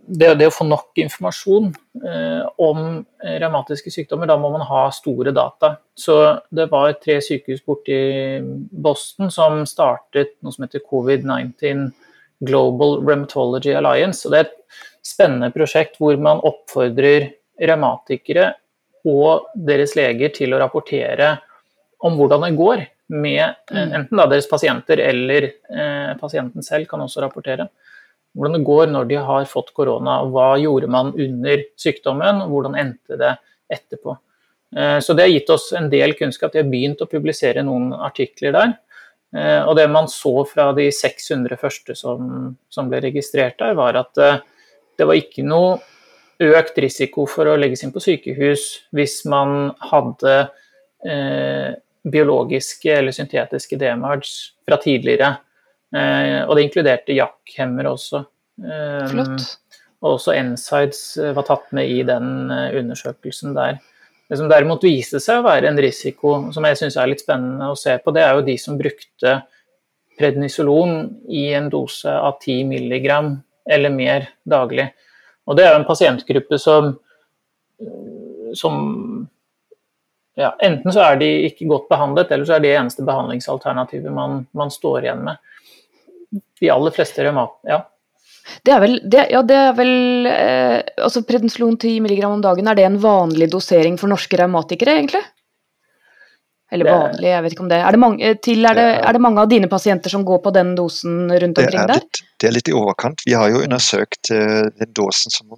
det, 0.07 0.35
det, 0.39 0.49
å 0.49 0.53
få 0.53 0.67
nok 0.69 0.99
informasjon 1.01 1.71
eh, 2.05 2.43
om 2.61 2.81
revmatiske 3.25 3.93
sykdommer, 3.93 4.29
da 4.29 4.37
må 4.41 4.51
man 4.53 4.65
ha 4.69 4.83
store 4.93 5.33
data. 5.35 5.75
Så 5.97 6.19
det 6.55 6.67
var 6.73 6.97
tre 7.01 7.21
sykehus 7.25 7.63
borti 7.65 7.97
Boston 8.71 9.33
som 9.33 9.63
startet 9.69 10.37
noe 10.45 10.55
som 10.55 10.67
heter 10.67 10.85
Covid-19 10.85 11.87
Global 12.45 12.99
Rheumatology 13.01 13.73
Alliance. 13.79 14.27
og 14.27 14.35
Det 14.35 14.43
er 14.43 14.51
et 14.51 14.85
spennende 15.05 15.53
prosjekt 15.55 15.97
hvor 16.01 16.19
man 16.21 16.43
oppfordrer 16.45 17.31
revmatikere 17.61 18.53
og 19.05 19.51
deres 19.55 19.95
leger 19.99 20.33
til 20.35 20.55
å 20.55 20.61
rapportere 20.63 21.37
om 22.05 22.17
hvordan 22.19 22.47
det 22.47 22.55
går 22.59 22.85
med 23.15 23.43
eh, 23.45 23.77
mm. 23.77 23.97
enten 24.01 24.23
deres 24.31 24.49
pasienter 24.51 25.03
eller 25.05 25.49
eh, 25.51 26.13
pasienten 26.21 26.65
selv 26.65 26.89
kan 26.91 27.05
også 27.05 27.25
rapportere 27.25 27.69
hvordan 28.35 28.57
det 28.59 28.67
går 28.67 28.91
når 28.91 29.09
de 29.11 29.19
har 29.23 29.45
fått 29.47 29.73
korona. 29.77 30.19
Hva 30.27 30.55
gjorde 30.59 30.91
man 30.91 31.13
under 31.15 31.65
sykdommen, 31.79 32.43
og 32.43 32.51
hvordan 32.51 32.79
endte 32.81 33.19
det 33.21 33.37
etterpå. 33.73 34.17
Eh, 34.77 34.99
så 34.99 35.15
det 35.15 35.27
har 35.27 35.35
gitt 35.35 35.53
oss 35.55 35.69
en 35.79 35.87
del 35.93 36.17
kunnskap. 36.19 36.53
De 36.53 36.63
har 36.63 36.71
begynt 36.71 37.03
å 37.05 37.11
publisere 37.11 37.63
noen 37.67 37.93
artikler 37.95 38.55
der. 38.57 38.75
Eh, 39.35 39.61
og 39.63 39.77
det 39.79 39.87
man 39.91 40.11
så 40.11 40.43
fra 40.51 40.73
de 40.77 40.89
600 40.95 41.59
første 41.61 41.97
som, 41.99 42.55
som 42.71 42.91
ble 42.91 43.03
registrert 43.07 43.59
der, 43.63 43.79
var 43.79 43.99
at 44.03 44.23
eh, 44.23 44.43
det 44.99 45.07
var 45.09 45.19
ikke 45.19 45.47
noe 45.47 45.79
økt 46.53 46.79
risiko 46.83 47.25
for 47.31 47.49
å 47.49 47.57
legges 47.61 47.85
inn 47.85 47.93
på 47.95 48.03
sykehus 48.03 48.67
hvis 48.97 49.23
man 49.31 49.73
hadde 49.91 50.35
eh, 51.07 51.73
biologiske 52.05 52.93
eller 52.93 53.15
syntetiske 53.17 53.79
DMARDs 53.81 54.35
fra 54.67 54.79
tidligere. 54.83 55.35
Eh, 55.95 56.43
og 56.45 56.57
det 56.57 56.67
inkluderte 56.67 57.17
jakkhemmer 57.17 57.89
også. 57.95 58.25
Eh, 58.65 59.07
Flott. 59.13 59.49
Og 60.05 60.19
også 60.19 60.35
N-sides 60.37 61.03
var 61.37 61.47
tatt 61.49 61.71
med 61.73 61.89
i 61.89 62.03
den 62.05 62.51
undersøkelsen 62.53 63.55
der. 63.57 63.79
Det 64.29 64.37
som 64.41 64.51
derimot 64.51 64.85
viste 64.85 65.21
seg 65.21 65.41
å 65.41 65.47
være 65.47 65.71
en 65.71 65.81
risiko 65.81 66.35
som 66.53 66.65
jeg 66.69 66.77
syns 66.81 66.97
er 67.01 67.09
litt 67.09 67.23
spennende 67.25 67.71
å 67.73 67.79
se 67.79 67.97
på, 68.01 68.13
det 68.13 68.25
er 68.25 68.37
jo 68.37 68.45
de 68.45 68.57
som 68.61 68.77
brukte 68.77 69.39
prednisolon 70.19 71.09
i 71.33 71.47
en 71.57 71.69
dose 71.73 72.13
av 72.13 72.39
10 72.39 72.69
mg 72.71 73.09
eller 73.75 73.93
mer 73.93 74.29
daglig. 74.49 74.91
Og 75.45 75.57
det 75.59 75.65
er 75.65 75.75
jo 75.75 75.81
en 75.83 75.89
pasientgruppe 75.89 76.59
som, 76.61 76.95
som 78.57 78.77
ja, 80.35 80.51
Enten 80.65 80.93
så 80.93 81.03
er 81.05 81.19
de 81.21 81.31
ikke 81.49 81.69
godt 81.71 81.89
behandlet, 81.91 82.33
eller 82.35 82.49
så 82.49 82.57
er 82.57 82.65
det 82.65 82.75
eneste 82.75 83.05
behandlingsalternativet 83.07 84.15
man, 84.15 84.45
man 84.57 84.73
står 84.73 85.05
igjen 85.05 85.27
med 85.27 85.43
de 86.61 86.71
aller 86.73 86.95
fleste 86.95 87.27
reumat... 87.27 87.59
Ja. 87.69 87.85
Det 88.65 88.75
er 88.75 88.81
vel, 88.83 88.99
det, 89.09 89.23
ja, 89.33 89.41
det 89.47 89.57
er 89.57 89.71
vel 89.73 90.27
eh, 90.29 90.81
altså 91.01 91.23
Prednisolon 91.25 91.79
10 91.81 91.95
mg 92.05 92.19
om 92.29 92.43
dagen, 92.45 92.67
er 92.69 92.77
det 92.77 92.85
en 92.85 92.99
vanlig 93.01 93.49
dosering 93.53 93.97
for 94.01 94.13
norske 94.13 94.37
revmatikere, 94.37 94.99
egentlig? 94.99 95.23
Eller 96.75 96.91
vanlig, 96.91 97.29
jeg 97.31 97.43
vet 97.45 97.55
ikke 97.55 97.63
om 97.63 97.71
det. 97.71 97.79
Er 97.87 97.95
det, 97.95 98.01
mange, 98.03 98.31
til, 98.43 98.67
er 98.67 98.79
det, 98.79 98.87
er 98.99 99.15
det 99.15 99.23
mange 99.23 99.43
av 99.45 99.51
dine 99.51 99.69
pasienter 99.71 100.11
som 100.11 100.25
går 100.27 100.41
på 100.43 100.53
den 100.57 100.73
dosen 100.79 101.29
rundt 101.31 101.61
omkring 101.63 101.91
der? 101.91 102.01
Litt, 102.01 102.23
det 102.43 102.49
er 102.49 102.57
litt 102.57 102.71
i 102.71 102.75
overkant. 102.75 103.23
Vi 103.29 103.37
har 103.39 103.53
jo 103.53 103.61
undersøkt 103.63 104.33
uh, 104.35 104.67
den 104.81 104.95
dosen 104.97 105.35
som 105.35 105.53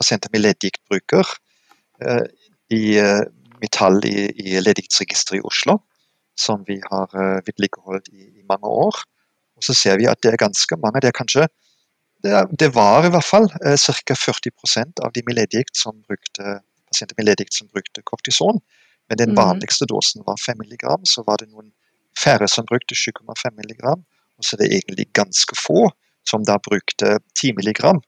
pasienter 0.00 0.32
med 0.34 0.44
leddgikt 0.44 0.82
bruker 0.90 1.24
uh, 2.04 2.26
i 2.76 2.82
uh, 3.00 3.22
Metall 3.60 4.00
i, 4.08 4.28
i 4.36 4.60
leddgiktregisteret 4.60 5.40
i 5.40 5.46
Oslo, 5.48 5.78
som 6.36 6.60
vi 6.68 6.76
har 6.84 7.08
uh, 7.16 7.40
vedlikeholdt 7.48 8.12
i, 8.12 8.28
i 8.42 8.44
mange 8.48 8.68
år. 8.68 9.00
Og 9.56 9.64
så 9.64 9.76
ser 9.76 10.00
vi 10.00 10.08
at 10.12 10.20
det 10.24 10.34
er 10.34 10.44
ganske 10.44 10.76
mange. 10.80 11.00
Det 11.00 11.08
er 11.08 11.16
kanskje 11.16 11.48
det, 12.24 12.36
det 12.60 12.68
var 12.76 13.06
i 13.08 13.12
hvert 13.12 13.24
fall 13.24 13.48
ca. 13.48 14.16
40% 14.16 15.00
av 15.04 15.12
de 15.16 15.24
med 15.24 15.38
leddgikt 15.40 15.76
som 15.76 15.96
brukte 16.04 16.60
pasienter 16.90 17.16
med 17.16 17.30
leddgikt 17.30 17.56
som 17.56 17.68
brukte 17.72 18.04
kortison. 18.04 18.60
Men 19.10 19.18
den 19.18 19.34
mhm. 19.34 19.40
vanligste 19.42 19.88
dosen 19.90 20.22
var 20.26 20.38
5 20.46 20.62
mg. 20.62 20.86
Så 21.08 21.24
var 21.26 21.42
det 21.42 21.50
noen 21.50 21.72
færre 22.18 22.48
som 22.48 22.68
brukte 22.68 22.94
7,5 22.94 23.50
mg. 23.58 23.82
Og 23.90 24.46
så 24.46 24.56
er 24.56 24.62
det 24.62 24.70
egentlig 24.78 25.10
ganske 25.18 25.58
få 25.58 25.90
som 26.28 26.44
da 26.46 26.58
brukte 26.62 27.18
10 27.40 27.56
mg. 27.58 28.00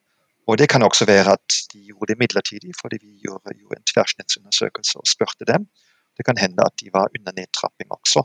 Og 0.51 0.59
det 0.59 0.69
kan 0.71 0.83
også 0.83 1.07
være 1.07 1.37
at 1.37 1.59
de 1.73 1.85
gjorde 1.91 2.13
det 2.13 2.19
midlertidig, 2.19 2.75
fordi 2.81 2.99
vi 3.03 3.21
gjorde 3.27 3.55
jo 3.61 3.71
en 3.77 3.85
tverrsnittsundersøkelse 3.93 4.99
og 4.99 5.07
spurte 5.11 5.47
dem. 5.49 5.69
Det 6.17 6.27
kan 6.27 6.39
hende 6.39 6.65
at 6.67 6.75
de 6.83 6.91
var 6.93 7.11
under 7.19 7.35
nedtrapping 7.37 7.91
også. 7.95 8.25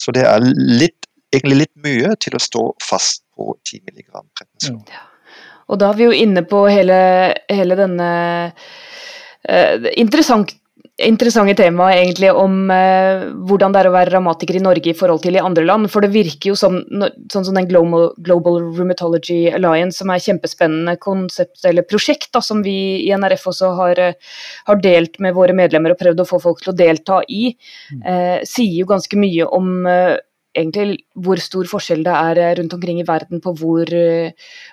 Så 0.00 0.12
det 0.16 0.24
er 0.24 0.40
litt 0.54 1.06
egentlig 1.34 1.58
litt 1.64 1.76
mye 1.84 2.14
til 2.20 2.34
å 2.34 2.42
stå 2.42 2.64
fast 2.82 3.22
på 3.36 3.52
10 3.68 3.84
mg 3.86 4.08
prednison. 4.34 4.80
Ja. 4.90 5.06
Og 5.70 5.78
da 5.78 5.92
er 5.92 5.98
vi 6.00 6.08
jo 6.08 6.14
inne 6.24 6.42
på 6.50 6.64
hele, 6.66 6.98
hele 7.46 7.76
denne 7.78 8.08
eh, 9.46 9.86
interessant, 10.00 10.56
interessante 11.06 11.54
temaet 11.58 11.98
egentlig 11.98 12.30
om 12.36 12.70
eh, 12.72 13.26
hvordan 13.48 13.72
det 13.72 13.80
er 13.80 13.88
å 13.90 13.94
være 13.94 14.12
revmatiker 14.14 14.58
i 14.58 14.62
Norge 14.64 14.92
i 14.92 14.96
forhold 14.96 15.22
til 15.24 15.38
i 15.38 15.42
andre 15.42 15.64
land. 15.66 15.90
For 15.92 16.04
det 16.04 16.12
virker 16.14 16.52
jo 16.52 16.56
som, 16.58 16.78
sånn 17.32 17.46
som 17.46 17.56
den 17.56 17.68
Global, 17.70 18.10
Global 18.24 18.60
Rheumatology 18.76 19.40
Alliance, 19.54 20.00
som 20.00 20.12
er 20.12 20.22
kjempespennende 20.24 20.96
konsept 21.02 21.64
eller 21.68 21.86
prosjekt 21.88 22.30
da, 22.36 22.42
som 22.44 22.64
vi 22.66 22.76
i 23.06 23.12
NRF 23.16 23.48
også 23.52 23.72
har, 23.78 24.02
har, 24.68 24.80
delt 24.80 25.18
med 25.20 25.36
våre 25.36 25.56
medlemmer 25.56 25.94
og 25.94 26.00
prøvd 26.00 26.22
å 26.22 26.28
få 26.28 26.40
folk 26.42 26.64
til 26.64 26.72
å 26.72 26.78
delta 26.78 27.20
i, 27.28 27.50
eh, 28.00 28.40
sier 28.48 28.80
jo 28.80 28.88
ganske 28.90 29.20
mye 29.20 29.48
om 29.50 29.84
egentlig 30.60 31.00
hvor 31.18 31.40
stor 31.42 31.68
forskjell 31.70 32.04
det 32.06 32.14
er 32.14 32.40
eh, 32.40 32.52
rundt 32.58 32.74
omkring 32.76 33.00
i 33.02 33.06
verden 33.08 33.42
på 33.42 33.52
hvor, 33.58 33.90
eh, 33.96 34.32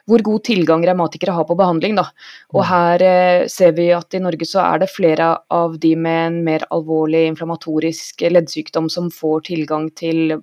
hvor 0.10 0.23
god 0.26 0.43
tilgang 0.47 0.86
revmatikere 0.88 1.36
har 1.36 1.47
på 1.50 1.58
behandling. 1.60 1.97
Da. 2.00 2.08
Og 2.54 2.62
mm. 2.62 2.67
her 2.69 3.06
eh, 3.08 3.47
ser 3.52 3.76
vi 3.78 3.89
at 3.95 4.17
i 4.17 4.21
Norge 4.23 4.47
så 4.47 4.63
er 4.65 4.84
det 4.84 4.91
flere 4.93 5.34
av 5.54 5.78
de 5.82 5.93
med 5.95 6.23
en 6.28 6.41
mer 6.47 6.67
alvorlig 6.73 7.26
inflammatorisk 7.32 8.26
leddsykdom 8.28 8.89
som 8.93 9.12
får 9.13 9.47
tilgang 9.52 9.89
til 9.97 10.38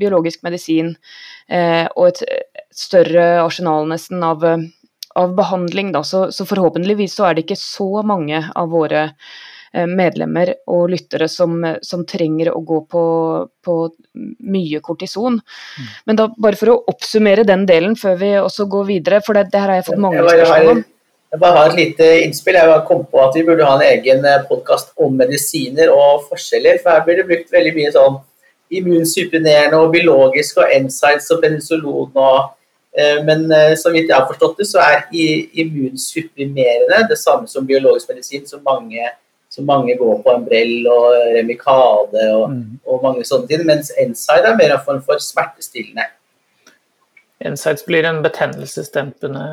biologisk 0.00 0.44
medisin 0.46 0.94
eh, 1.48 1.84
og 1.94 2.10
et 2.10 2.24
større 2.76 3.26
arsenal 3.42 3.88
nesten 3.90 4.24
av, 4.24 4.44
av 5.16 5.36
behandling. 5.36 5.92
Da. 5.96 6.04
Så, 6.04 6.28
så 6.32 6.48
forhåpentligvis 6.48 7.16
så 7.18 7.28
er 7.28 7.36
det 7.36 7.46
ikke 7.46 7.60
så 7.60 7.90
mange 8.06 8.42
av 8.54 8.72
våre 8.74 9.10
medlemmer 9.84 10.54
og 10.72 10.88
lyttere 10.92 11.28
som, 11.28 11.58
som 11.84 12.04
trenger 12.08 12.52
å 12.54 12.60
gå 12.64 12.80
på, 12.90 13.04
på 13.64 13.76
mye 14.48 14.80
kortison. 14.84 15.38
Mm. 15.40 15.88
Men 16.08 16.20
da, 16.20 16.28
bare 16.38 16.58
for 16.58 16.72
å 16.72 16.80
oppsummere 16.92 17.46
den 17.48 17.66
delen 17.68 17.96
før 17.98 18.20
vi 18.20 18.32
også 18.40 18.68
går 18.72 18.86
videre, 18.90 19.22
for 19.24 19.36
det, 19.36 19.48
det 19.52 19.62
her 19.62 19.74
har 19.74 19.80
jeg 19.82 19.88
fått 19.90 20.04
mange 20.06 20.22
spørsmål 20.24 20.72
om. 20.74 20.84
Jeg 21.34 21.42
bare 21.42 21.58
har 21.58 21.72
et 21.72 21.80
lite 21.80 22.06
innspill. 22.22 22.56
Jeg 22.56 22.84
kom 22.88 23.02
på 23.10 23.20
at 23.20 23.34
Vi 23.34 23.42
burde 23.44 23.66
ha 23.66 23.74
en 23.76 23.84
egen 23.84 24.24
eh, 24.24 24.44
podkast 24.48 24.94
om 24.96 25.16
medisiner 25.18 25.90
og 25.92 26.28
forskjeller. 26.30 26.78
for 26.82 26.94
Her 26.94 27.04
blir 27.04 27.20
det 27.20 27.26
brukt 27.28 27.52
veldig 27.52 27.74
mye 27.76 27.92
sånn 27.92 28.20
immunsupprinerende 28.76 29.78
og 29.78 29.92
biologisk 29.92 30.62
og 30.62 30.70
NSIDES 30.86 31.28
og 31.34 31.42
penicillon. 31.42 32.08
Og, 32.14 32.38
eh, 32.96 33.20
men 33.26 33.44
så 33.76 33.92
vidt 33.92 34.08
jeg 34.08 34.16
har 34.16 34.30
forstått 34.30 34.62
det, 34.62 34.68
så 34.70 34.80
er 34.86 35.04
immunsupprimerende 35.12 37.04
det 37.10 37.18
samme 37.20 37.50
som 37.50 37.66
biologisk 37.66 38.14
medisin, 38.14 38.46
som 38.46 38.64
mange 38.64 39.10
så 39.56 39.62
mange 39.64 39.96
går 39.96 40.18
på 40.20 40.32
Embrell 40.36 40.84
og 40.92 41.06
Remicade 41.32 42.26
og, 42.34 42.50
mm. 42.52 42.64
og, 42.84 43.00
mange 43.00 43.24
sånne 43.24 43.48
ting. 43.48 43.62
Mens 43.64 43.88
Enside 44.02 44.50
er 44.50 44.58
mer 44.58 44.74
en 44.74 44.82
form 44.84 45.00
for 45.06 45.22
smertestillende. 45.22 46.04
Ensides 47.46 47.86
blir 47.88 48.04
en 48.08 48.20
betennelsesdempende 48.24 49.46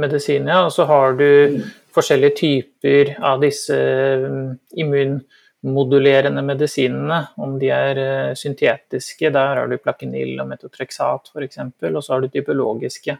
medisin, 0.00 0.50
ja. 0.50 0.64
Og 0.66 0.74
så 0.74 0.88
har 0.90 1.14
du 1.20 1.28
mm. 1.54 1.62
forskjellige 1.94 2.36
typer 2.40 3.14
av 3.22 3.46
disse 3.46 3.78
mm, 4.24 4.50
immunmodulerende 4.82 6.42
medisinene. 6.46 7.20
Om 7.38 7.54
de 7.62 7.70
er 7.74 8.02
eh, 8.02 8.34
syntetiske, 8.38 9.30
der 9.34 9.60
har 9.60 9.70
du 9.70 9.78
plakinil 9.78 10.34
og 10.42 10.50
metotrexat 10.50 11.30
f.eks. 11.30 11.62
Og 11.92 12.02
så 12.02 12.16
har 12.16 12.26
du 12.26 12.30
de 12.32 12.42
biologiske 12.42 13.18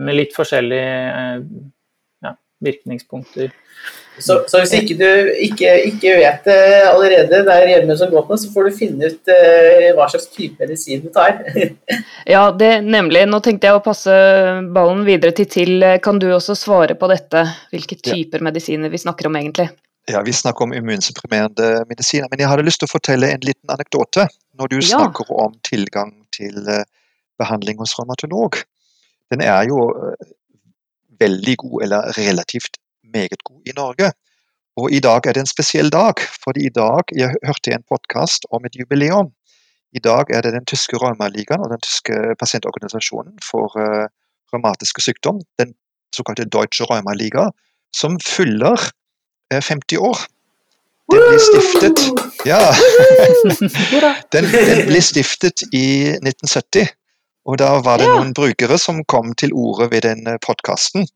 med 0.00 0.22
litt 0.22 0.36
forskjellige 0.36 0.96
eh, 1.12 1.40
virkningspunkter. 2.64 3.52
Så, 4.18 4.38
så, 4.48 4.62
hvis 4.62 4.72
ikke 4.78 4.94
du 4.96 5.08
ikke, 5.44 5.72
ikke, 5.90 6.14
vet 6.16 6.46
det 6.48 6.60
allerede 6.88 7.42
der 7.44 7.66
hjemme 7.68 7.96
som 8.00 8.08
godt 8.14 8.30
nå, 8.32 8.38
så 8.40 8.48
får 8.54 8.68
du 8.68 8.76
finne 8.78 9.10
ut 9.12 9.28
uh, 9.28 9.88
hva 9.98 10.06
slags 10.08 10.30
type 10.32 10.56
medisin 10.62 11.02
du 11.04 11.10
tar. 11.12 11.42
ja, 12.34 12.46
det 12.56 12.70
nemlig. 12.86 13.26
Nå 13.28 13.42
tenkte 13.44 13.68
jeg 13.68 13.76
å 13.76 13.84
passe 13.84 14.14
ballen 14.72 15.04
videre 15.08 15.36
til 15.36 15.50
TIL. 15.52 15.84
Kan 16.04 16.20
du 16.22 16.30
også 16.32 16.56
svare 16.56 16.96
på 16.96 17.10
dette? 17.12 17.44
Hvilke 17.74 17.98
typer 18.00 18.40
ja. 18.40 18.46
medisiner 18.48 18.92
vi 18.92 19.02
snakker 19.04 19.28
om 19.28 19.36
egentlig? 19.36 19.68
Ja, 20.08 20.22
Vi 20.24 20.32
snakker 20.32 20.64
om 20.64 20.72
immunsupprimerende 20.72 21.84
medisiner. 21.90 22.30
Men 22.30 22.40
jeg 22.40 22.48
hadde 22.48 22.64
lyst 22.64 22.80
til 22.80 22.88
å 22.88 22.94
fortelle 22.94 23.28
en 23.34 23.44
liten 23.44 23.74
anekdote 23.74 24.28
når 24.56 24.72
du 24.72 24.78
ja. 24.78 24.88
snakker 24.94 25.28
om 25.34 25.58
tilgang 25.66 26.14
til 26.32 26.56
uh, 26.70 26.86
behandling 27.42 27.76
hos 27.82 27.98
revmatolog. 27.98 28.62
Den 29.34 29.44
er 29.44 29.66
jo 29.68 29.90
uh, 29.92 30.14
veldig 31.20 31.56
god, 31.62 31.82
eller 31.82 32.18
relativt 32.18 32.78
meget 33.14 33.44
god 33.44 33.60
i 33.66 33.74
Norge. 33.76 34.10
Og 34.76 34.92
i 34.92 35.00
dag 35.00 35.26
er 35.26 35.32
det 35.32 35.40
en 35.40 35.48
spesiell 35.48 35.88
dag, 35.92 36.20
fordi 36.44 36.66
i 36.66 36.74
dag 36.74 37.02
Jeg 37.16 37.34
hørte 37.46 37.72
en 37.72 37.86
podkast 37.88 38.44
om 38.50 38.64
et 38.64 38.76
jubileum. 38.76 39.32
I 39.96 39.98
dag 39.98 40.24
er 40.30 40.40
det 40.42 40.52
den 40.52 40.66
tyske 40.66 40.96
Raumaligaen 41.00 41.64
og 41.64 41.70
den 41.70 41.80
tyske 41.80 42.12
pasientorganisasjonen 42.40 43.38
for 43.50 43.72
uh, 43.80 44.04
revmatiske 44.52 45.00
sykdom, 45.00 45.40
den 45.58 45.72
såkalte 46.16 46.44
Deutsche 46.44 46.84
Raumaliga, 46.84 47.48
som 47.96 48.18
fyller 48.20 48.76
uh, 49.54 49.60
50 49.60 49.96
år. 49.96 50.18
Den 51.12 51.22
ble 51.22 51.38
stiftet 51.40 51.98
Ja. 52.46 52.60
den, 54.34 54.44
den 54.52 54.86
ble 54.90 55.00
stiftet 55.00 55.64
i 55.72 55.86
1970. 56.18 56.92
Og 57.46 57.58
da 57.62 57.76
var 57.84 58.00
det 58.02 58.08
noen 58.10 58.32
brukere 58.34 58.78
som 58.80 59.04
kom 59.06 59.30
til 59.38 59.54
orde 59.54 59.90
ved 59.92 60.02
den 60.06 60.26
podkasten. 60.42 61.06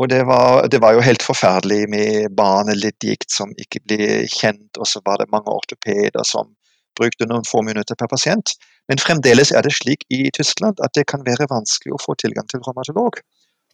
Og 0.00 0.08
det 0.12 0.22
var, 0.28 0.66
det 0.68 0.80
var, 0.80 0.92
jo 0.96 1.04
helt 1.04 1.24
forferdelig 1.24 1.86
med 1.92 2.32
barnelittgikt 2.36 3.32
som 3.32 3.52
ikke 3.60 3.80
ble 3.88 4.08
kjent, 4.28 4.76
og 4.76 4.88
så 4.88 5.00
var 5.04 5.20
det 5.20 5.30
mange 5.32 5.52
ortopeder 5.52 6.24
som 6.28 6.50
brukte 6.96 7.28
noen 7.28 7.44
få 7.48 7.62
minutter 7.64 7.96
per 7.96 8.08
pasient. 8.12 8.54
Men 8.88 9.00
fremdeles 9.00 9.52
er 9.52 9.64
det 9.64 9.74
slik 9.76 10.04
i 10.12 10.28
Tyskland 10.36 10.80
at 10.84 10.92
det 10.96 11.06
kan 11.12 11.24
være 11.26 11.48
vanskelig 11.50 11.96
å 11.96 12.02
få 12.02 12.16
tilgang 12.20 12.48
til 12.52 12.62
revmatolog. 12.64 13.20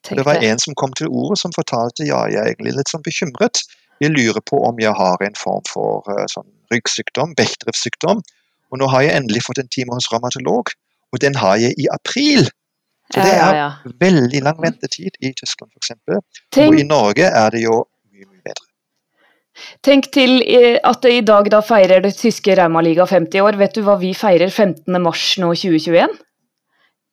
Det 0.08 0.26
var 0.26 0.42
en 0.42 0.58
som 0.58 0.74
kom 0.78 0.94
til 0.98 1.10
ordet 1.10 1.38
som 1.42 1.54
fortalte 1.54 2.06
ja, 2.06 2.24
jeg 2.30 2.40
er 2.40 2.50
egentlig 2.50 2.74
litt 2.78 2.90
sånn 2.90 3.04
bekymret. 3.06 3.62
Jeg 4.02 4.14
lurer 4.14 4.42
på 4.42 4.58
om 4.66 4.78
jeg 4.82 4.94
har 4.98 5.22
en 5.22 5.38
form 5.38 5.62
for 5.70 6.06
uh, 6.10 6.24
sånn 6.30 6.48
ryggsykdom, 6.74 7.36
Bechdrevs 7.38 7.84
sykdom. 7.86 8.22
Og 8.72 8.80
nå 8.80 8.88
har 8.90 9.04
jeg 9.04 9.20
endelig 9.20 9.44
fått 9.46 9.60
en 9.62 9.70
time 9.70 9.94
hos 9.94 10.08
revmatolog, 10.10 10.72
og 11.12 11.22
den 11.22 11.36
har 11.38 11.60
jeg 11.60 11.76
i 11.78 11.88
april. 11.92 12.48
Så 13.12 13.20
det 13.20 13.32
er 13.34 13.38
ja, 13.38 13.48
ja. 13.58 13.94
veldig 14.00 14.40
lang 14.46 14.60
ventetid 14.62 15.18
i 15.20 15.32
Tyskland 15.36 15.72
f.eks. 15.76 15.96
Og 16.64 16.78
i 16.80 16.84
Norge 16.88 17.28
er 17.28 17.52
det 17.52 17.66
jo 17.66 17.82
mye, 18.08 18.24
mye 18.24 18.40
bedre. 18.40 18.68
Tenk 19.84 20.08
til 20.14 20.38
eh, 20.46 20.78
at 20.80 21.04
i 21.10 21.20
dag 21.26 21.50
da 21.52 21.60
feirer 21.64 22.00
det 22.04 22.14
tyske 22.16 22.56
Raumaliga 22.56 23.04
50 23.08 23.44
år. 23.44 23.58
Vet 23.60 23.76
du 23.76 23.82
hva 23.84 23.98
vi 24.00 24.14
feirer 24.16 24.48
15. 24.48 24.96
mars 25.04 25.26
nå 25.42 25.52
2021 25.52 26.16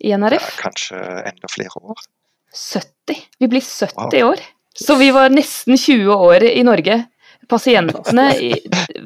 i 0.07 0.15
NRF? 0.15 0.47
Ja, 0.47 0.61
kanskje 0.63 1.01
enda 1.33 1.51
flere 1.51 1.83
år. 1.83 2.07
70. 2.55 3.19
Vi 3.43 3.51
blir 3.51 3.65
70 3.65 3.99
wow. 3.99 4.31
år. 4.31 4.47
Så 4.79 4.95
vi 4.95 5.09
var 5.11 5.33
nesten 5.33 5.75
20 5.75 6.15
år 6.15 6.47
i 6.47 6.63
Norge. 6.63 7.01
Pasientene 7.49 8.29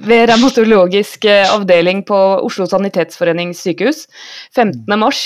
ved 0.03 0.27
revmatologisk 0.29 1.25
eh, 1.31 1.47
avdeling 1.47 2.03
på 2.07 2.19
Oslo 2.43 2.67
Sanitetsforenings 2.69 3.61
sykehus 3.63 4.05
15. 4.55 4.83
mars 4.99 5.23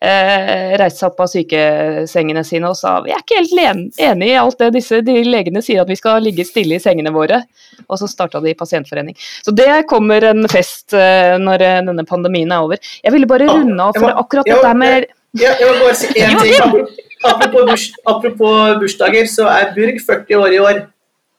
eh, 0.00 0.76
reiste 0.80 1.02
seg 1.02 1.10
opp 1.10 1.22
av 1.24 1.30
sykesengene 1.30 2.44
sine 2.46 2.70
og 2.70 2.78
sa 2.78 2.96
vi 3.04 3.12
er 3.14 3.22
ikke 3.22 3.40
helt 3.40 4.00
enig 4.00 4.30
i 4.30 4.38
alt 4.40 4.60
det 4.62 4.72
disse 4.78 5.00
de 5.06 5.18
legene 5.26 5.62
sier 5.64 5.82
at 5.82 5.90
vi 5.90 5.98
skal 5.98 6.22
ligge 6.24 6.46
stille 6.48 6.78
i 6.78 6.82
sengene 6.82 7.12
våre. 7.14 7.42
Og 7.88 8.00
så 8.00 8.08
starta 8.10 8.40
de 8.44 8.54
pasientforening. 8.56 9.16
Så 9.44 9.54
det 9.56 9.86
kommer 9.90 10.24
en 10.30 10.46
fest 10.50 10.94
eh, 10.96 11.36
når 11.40 11.66
eh, 11.66 11.80
denne 11.90 12.06
pandemien 12.08 12.52
er 12.52 12.66
over. 12.66 12.92
Jeg 13.04 13.14
ville 13.14 13.28
bare 13.30 13.50
runde 13.50 13.90
av 13.90 13.98
for 13.98 14.22
akkurat 14.24 14.48
dette 14.48 14.76
med 14.78 15.10
ja, 15.38 15.52
jeg 15.60 15.68
må 15.68 15.84
bare 15.84 15.94
si 15.94 16.08
én 16.18 16.40
ting. 16.42 16.86
Apropos, 17.22 17.66
burs, 17.68 17.84
apropos 18.08 18.80
bursdager, 18.80 19.28
så 19.30 19.44
er 19.46 19.68
Burg 19.76 20.00
40 20.02 20.40
år 20.40 20.56
i 20.56 20.58
år. 20.58 20.80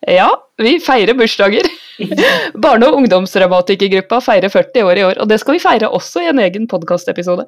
Ja, 0.07 0.29
vi 0.57 0.79
feirer 0.81 1.13
bursdager. 1.13 1.67
Barne- 2.63 2.89
og 2.89 3.01
ungdomsrevmatikergruppa 3.01 4.21
feirer 4.25 4.49
40 4.49 4.87
år 4.87 4.97
i 4.97 5.03
år, 5.05 5.19
og 5.21 5.29
det 5.29 5.37
skal 5.41 5.57
vi 5.57 5.63
feire 5.63 5.91
også 5.93 6.23
i 6.23 6.31
en 6.31 6.41
egen 6.41 6.65
podkastepisode. 6.71 7.45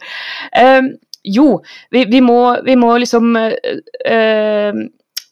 Eh, 0.60 0.92
jo, 1.24 1.48
vi, 1.90 2.04
vi, 2.12 2.20
må, 2.22 2.40
vi, 2.66 2.76
må, 2.78 2.92
liksom 3.02 3.34
eh, 3.40 4.84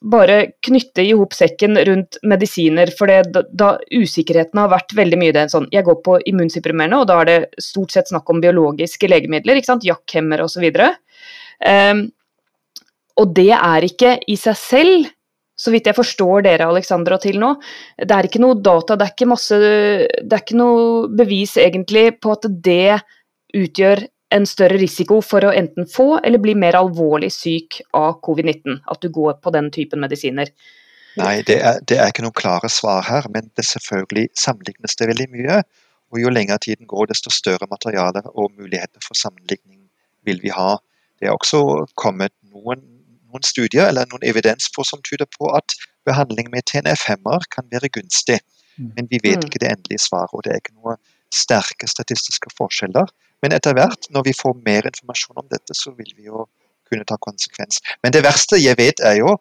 bare 0.02 0.38
knytte 0.66 1.06
i 1.06 1.14
hop 1.14 1.36
sekken 1.38 1.78
rundt 1.86 2.18
medisiner. 2.26 2.90
For 2.98 3.12
det, 3.12 3.20
da, 3.36 3.46
da, 3.54 3.72
usikkerheten 3.94 4.64
har 4.64 4.72
vært 4.74 4.96
veldig 4.98 5.20
mye 5.22 5.36
det 5.36 5.46
sånn 5.54 5.70
Jeg 5.74 5.86
går 5.86 6.00
på 6.06 6.18
immunsupprimerende, 6.32 7.04
og 7.04 7.12
da 7.12 7.20
er 7.22 7.30
det 7.30 7.62
stort 7.62 7.94
sett 7.94 8.10
snakk 8.10 8.30
om 8.34 8.42
biologiske 8.42 9.12
legemidler. 9.12 9.60
ikke 9.60 9.74
sant, 9.74 9.86
jakkhemmer 9.86 10.42
osv. 10.42 10.66
Um, 11.62 12.08
og 13.22 13.34
det 13.38 13.52
er 13.54 13.86
ikke 13.86 14.16
i 14.26 14.40
seg 14.40 14.58
selv 14.58 15.12
så 15.62 15.74
vidt 15.74 15.90
jeg 15.90 15.98
forstår 15.98 16.46
dere, 16.48 16.70
Alexandra, 16.72 17.20
til 17.22 17.38
nå, 17.42 17.52
det 18.02 18.16
er 18.16 18.28
ikke 18.28 18.42
noe 18.42 18.58
data, 18.58 18.98
det 18.98 19.06
er 19.06 19.14
ikke 19.14 19.30
masse 19.30 19.60
Det 19.62 20.34
er 20.34 20.42
ikke 20.42 20.58
noe 20.58 21.12
bevis 21.22 21.54
egentlig 21.62 22.08
på 22.24 22.34
at 22.34 22.48
det 22.66 22.98
utgjør 23.58 24.06
en 24.32 24.46
større 24.48 24.80
risiko 24.80 25.20
for 25.26 25.44
å 25.44 25.52
enten 25.54 25.88
få 25.92 26.16
eller 26.24 26.42
bli 26.42 26.56
mer 26.56 26.78
alvorlig 26.80 27.30
syk 27.36 27.82
av 27.98 28.22
covid-19. 28.26 28.80
At 28.90 29.02
du 29.04 29.12
går 29.12 29.42
på 29.44 29.52
den 29.54 29.68
typen 29.76 30.02
medisiner. 30.04 30.50
Nei, 31.20 31.42
det 31.48 31.58
er, 31.60 31.82
det 31.84 31.98
er 32.00 32.12
ikke 32.14 32.24
noen 32.24 32.38
klare 32.40 32.70
svar 32.72 33.04
her, 33.04 33.28
men 33.34 33.50
det 33.60 33.68
selvfølgelig 33.68 34.30
sammenlignes 34.40 34.96
det 35.00 35.10
veldig 35.12 35.28
mye. 35.34 35.60
Og 36.12 36.24
jo 36.24 36.32
lenger 36.32 36.62
tiden 36.64 36.88
går, 36.88 37.10
desto 37.12 37.32
større 37.32 37.68
materiale 37.72 38.24
og 38.32 38.56
muligheter 38.56 39.04
for 39.04 39.20
sammenligning 39.20 39.84
vil 40.28 40.40
vi 40.44 40.56
ha. 40.56 40.78
Det 41.20 41.28
er 41.28 41.36
også 41.36 41.62
kommet 42.00 42.34
noen 42.54 42.82
noen 43.32 43.48
studier 43.48 43.90
eller 43.90 44.10
noen 44.12 44.28
evidens 44.28 44.70
på 44.76 44.86
som 44.88 45.02
tyder 45.08 45.30
på 45.32 45.50
at 45.56 45.76
behandling 46.08 46.52
med 46.54 46.68
TNF-hemmer 46.70 47.48
kan 47.56 47.68
være 47.72 47.92
gunstig. 47.98 48.40
Mm. 48.78 48.94
Men 48.98 49.10
vi 49.12 49.20
vet 49.24 49.42
mm. 49.42 49.50
ikke 49.50 49.64
det 49.64 49.72
endelige 49.72 50.06
svaret, 50.06 50.34
og 50.36 50.46
det 50.46 50.54
er 50.54 50.62
ikke 50.62 50.78
noen 50.78 51.02
sterke 51.36 51.88
statistiske 51.88 52.52
forskjeller. 52.58 53.12
Men 53.42 53.56
etter 53.56 53.76
hvert, 53.78 54.10
når 54.14 54.28
vi 54.30 54.38
får 54.38 54.58
mer 54.66 54.88
informasjon 54.90 55.42
om 55.42 55.48
dette, 55.52 55.76
så 55.78 55.94
vil 55.98 56.12
vi 56.18 56.28
jo 56.30 56.46
kunne 56.92 57.08
ta 57.08 57.18
konsekvens. 57.24 57.80
Men 58.04 58.14
det 58.14 58.24
verste 58.26 58.60
jeg 58.60 58.78
vet, 58.78 59.00
er 59.00 59.22
jo 59.22 59.38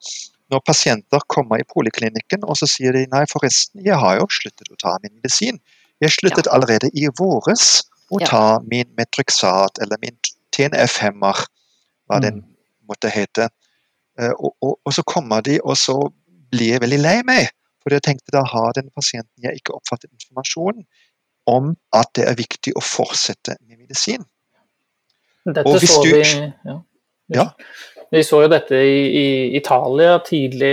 når 0.50 0.62
pasienter 0.66 1.22
kommer 1.31 1.61
i 1.62 1.66
poliklinikken 1.74 2.42
og 2.42 2.59
så 2.59 2.66
sier 2.70 2.94
de 2.96 3.05
nei, 3.12 3.22
forresten, 3.31 3.83
jeg 3.87 3.98
har 3.98 4.18
jo 4.18 4.26
sluttet 4.35 4.70
å 4.72 4.79
ta 4.83 4.96
min 5.03 5.14
medisin. 5.18 5.61
Jeg 6.03 6.16
sluttet 6.16 6.48
ja. 6.48 6.57
allerede 6.57 6.90
i 6.96 7.07
våres 7.18 7.85
å 8.11 8.18
ja. 8.22 8.26
ta 8.26 8.44
min 8.66 8.88
metrixat 8.98 9.79
eller 9.83 10.00
min 10.03 10.16
TNF-hemmer, 10.55 11.44
hva 12.11 12.18
mm. 12.18 12.24
den 12.26 12.40
måtte 12.90 13.12
hete. 13.14 13.46
Eh, 14.20 14.33
og, 14.37 14.54
og, 14.61 14.74
og, 14.85 14.92
så 14.94 15.04
kommer 15.06 15.44
de, 15.46 15.59
og 15.64 15.78
så 15.80 15.96
blir 16.52 16.74
jeg 16.74 16.85
veldig 16.85 17.00
lei 17.00 17.20
meg. 17.26 17.52
For 17.80 17.96
jeg 17.96 18.04
tenkte 18.04 18.35
da 18.35 18.42
har 18.44 18.74
den 18.76 18.90
pasienten 18.92 19.46
jeg 19.46 19.62
ikke 19.62 19.78
oppfattet 19.78 20.12
informasjonen 20.12 20.85
om 21.48 21.72
at 21.96 22.12
det 22.18 22.26
er 22.28 22.37
viktig 22.38 22.74
å 22.76 22.83
fortsette 22.85 23.56
med 23.64 23.80
medisin. 23.80 24.26
Dette 25.48 25.64
så 25.80 26.02
du, 26.04 26.11
vi 26.12 26.20
ja. 26.20 26.76
ja. 27.33 27.46
Vi 28.11 28.20
så 28.26 28.40
jo 28.42 28.50
dette 28.50 28.74
i, 28.74 28.98
i, 29.16 29.26
Italia 29.56 30.16
tidlig 30.26 30.72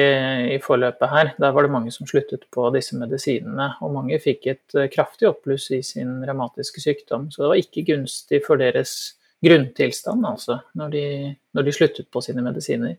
i 0.52 0.58
forløpet 0.62 1.12
her. 1.12 1.30
Der 1.38 1.54
var 1.54 1.64
det 1.64 1.72
mange 1.72 1.94
som 1.94 2.10
sluttet 2.10 2.48
på 2.54 2.66
disse 2.74 2.98
medisinene. 2.98 3.70
Og 3.86 3.94
mange 3.94 4.18
fikk 4.20 4.50
et 4.50 4.78
eh, 4.78 4.90
kraftig 4.92 5.30
oppbluss 5.30 5.70
i 5.78 5.84
sin 5.86 6.18
revmatiske 6.26 6.82
sykdom. 6.82 7.30
Så 7.32 7.44
det 7.44 7.52
var 7.52 7.62
ikke 7.62 7.86
gunstig 7.94 8.42
for 8.48 8.60
deres 8.60 8.96
grunntilstand 9.46 10.26
altså, 10.26 10.58
når 10.74 10.94
de, 10.96 11.04
når 11.54 11.68
de 11.68 11.76
sluttet 11.78 12.10
på 12.10 12.26
sine 12.26 12.42
medisiner. 12.42 12.98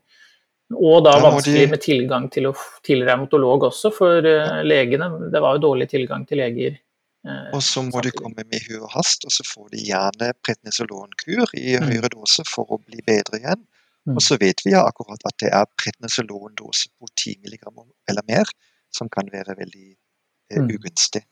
Og 0.77 1.01
da 1.05 1.15
vanskelig 1.23 1.69
med 1.73 1.81
tilgang 1.81 2.27
til, 2.33 2.51
å, 2.51 2.53
til 2.85 3.01
revmatolog 3.07 3.71
også, 3.71 3.93
for 3.95 4.25
uh, 4.27 4.61
legene. 4.67 5.09
Det 5.33 5.41
var 5.41 5.57
jo 5.57 5.65
dårlig 5.71 5.89
tilgang 5.89 6.27
til 6.29 6.43
leger. 6.43 6.77
Uh, 7.25 7.49
og 7.57 7.63
så 7.65 7.83
må 7.87 8.03
de 8.05 8.13
komme 8.13 8.45
med 8.45 8.67
hu 8.67 8.75
og 8.83 8.91
hast, 8.93 9.25
og 9.25 9.33
så 9.33 9.47
får 9.49 9.71
de 9.73 9.87
gjerne 9.89 10.31
prednisolonkur 10.45 11.57
i 11.57 11.79
mm. 11.79 11.89
høyere 11.89 12.13
dose 12.13 12.45
for 12.49 12.69
å 12.77 12.81
bli 12.83 13.01
bedre 13.07 13.41
igjen. 13.41 13.65
Mm. 14.09 14.17
Og 14.17 14.23
så 14.25 14.37
vet 14.41 14.61
vi 14.65 14.75
ja 14.75 14.85
akkurat 14.89 15.25
at 15.29 15.41
det 15.41 15.55
er 15.57 15.73
prednisolondose 15.81 16.93
på 16.97 17.09
10 17.17 17.41
mg 17.49 17.73
eller 18.09 18.29
mer 18.29 18.53
som 18.95 19.09
kan 19.13 19.29
være 19.33 19.57
veldig 19.57 19.89
uh, 19.97 20.69
ugunstig. 20.69 21.25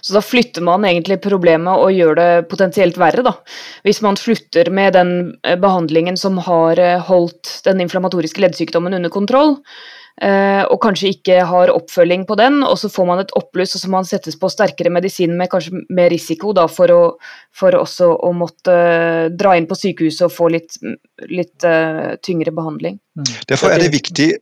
Så 0.00 0.14
da 0.16 0.22
flytter 0.24 0.64
man 0.64 0.86
egentlig 0.88 1.18
problemet 1.24 1.80
og 1.80 1.92
gjør 1.92 2.16
det 2.16 2.28
potensielt 2.48 2.96
verre, 3.00 3.24
da. 3.26 3.34
Hvis 3.84 4.00
man 4.04 4.16
flytter 4.16 4.70
med 4.72 4.94
den 4.96 5.10
eh, 5.44 5.58
behandlingen 5.60 6.16
som 6.20 6.38
har 6.46 6.80
eh, 6.80 7.02
holdt 7.04 7.58
den 7.66 7.82
inflammatoriske 7.84 8.40
leddsykdommen 8.40 8.96
under 8.96 9.12
kontroll, 9.12 9.58
eh, 10.24 10.62
og 10.64 10.78
kanskje 10.80 11.12
ikke 11.12 11.42
har 11.50 11.72
oppfølging 11.74 12.24
på 12.28 12.38
den, 12.40 12.62
og 12.64 12.78
så 12.80 12.88
får 12.92 13.08
man 13.10 13.20
et 13.20 13.36
oppbluss 13.36 13.76
og 13.76 13.84
så 13.84 13.92
man 13.92 14.08
settes 14.08 14.40
på 14.40 14.48
sterkere 14.52 14.92
medisin 14.94 15.36
med 15.36 15.52
kanskje 15.52 15.84
mer 15.92 16.08
risiko 16.14 16.56
da, 16.56 16.64
for, 16.72 16.94
å, 16.94 17.04
for 17.52 17.76
også 17.76 18.14
å 18.16 18.32
måtte 18.32 18.78
dra 19.36 19.58
inn 19.58 19.68
på 19.68 19.76
sykehuset 19.76 20.24
og 20.30 20.32
få 20.32 20.48
litt, 20.56 20.80
litt 21.28 21.68
uh, 21.68 22.16
tyngre 22.24 22.54
behandling. 22.56 22.96
Derfor 23.50 23.76
er 23.76 23.84
det 23.84 23.92
viktig 23.92 24.32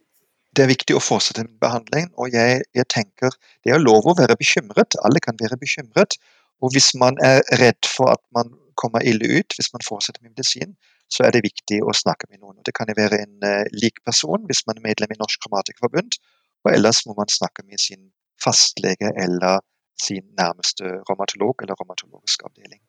det 0.56 0.64
er 0.64 0.70
viktig 0.72 0.96
å 0.96 1.02
fortsette 1.02 1.44
med 1.46 1.58
behandlingen. 1.62 2.10
Og 2.20 2.32
jeg, 2.34 2.62
jeg, 2.76 2.88
tenker 2.92 3.34
det 3.64 3.72
er 3.72 3.82
lov 3.82 4.08
å 4.08 4.16
være 4.18 4.36
bekymret. 4.40 4.98
Alle 5.06 5.22
kan 5.24 5.38
være 5.40 5.58
bekymret. 5.60 6.18
Og 6.62 6.74
hvis 6.74 6.92
man 6.98 7.16
er 7.24 7.40
redd 7.60 7.88
for 7.88 8.12
at 8.12 8.22
man 8.36 8.52
kommer 8.78 9.04
ille 9.04 9.28
ut 9.38 9.56
hvis 9.56 9.72
man 9.74 9.84
fortsetter 9.84 10.22
med 10.22 10.34
medisin, 10.34 10.76
så 11.12 11.26
er 11.26 11.34
det 11.34 11.44
viktig 11.44 11.82
å 11.84 11.92
snakke 11.96 12.28
med 12.30 12.40
noen. 12.40 12.60
Det 12.64 12.74
kan 12.76 12.88
være 12.96 13.20
en 13.24 13.34
uh, 13.44 13.64
lik 13.76 14.00
person 14.06 14.46
hvis 14.48 14.64
man 14.68 14.78
er 14.78 14.86
medlem 14.86 15.12
i 15.12 15.20
Norsk 15.20 15.44
Grammatikerforbund, 15.44 16.16
og 16.64 16.72
ellers 16.72 17.02
må 17.08 17.16
man 17.18 17.32
snakke 17.32 17.66
med 17.66 17.82
sin 17.82 18.06
fastlege 18.40 19.12
eller 19.20 19.60
sin 20.00 20.24
nærmeste 20.38 20.88
romatolog 21.10 21.62
eller 21.62 21.76
romatologisk 21.78 22.46
avdeling. 22.48 22.80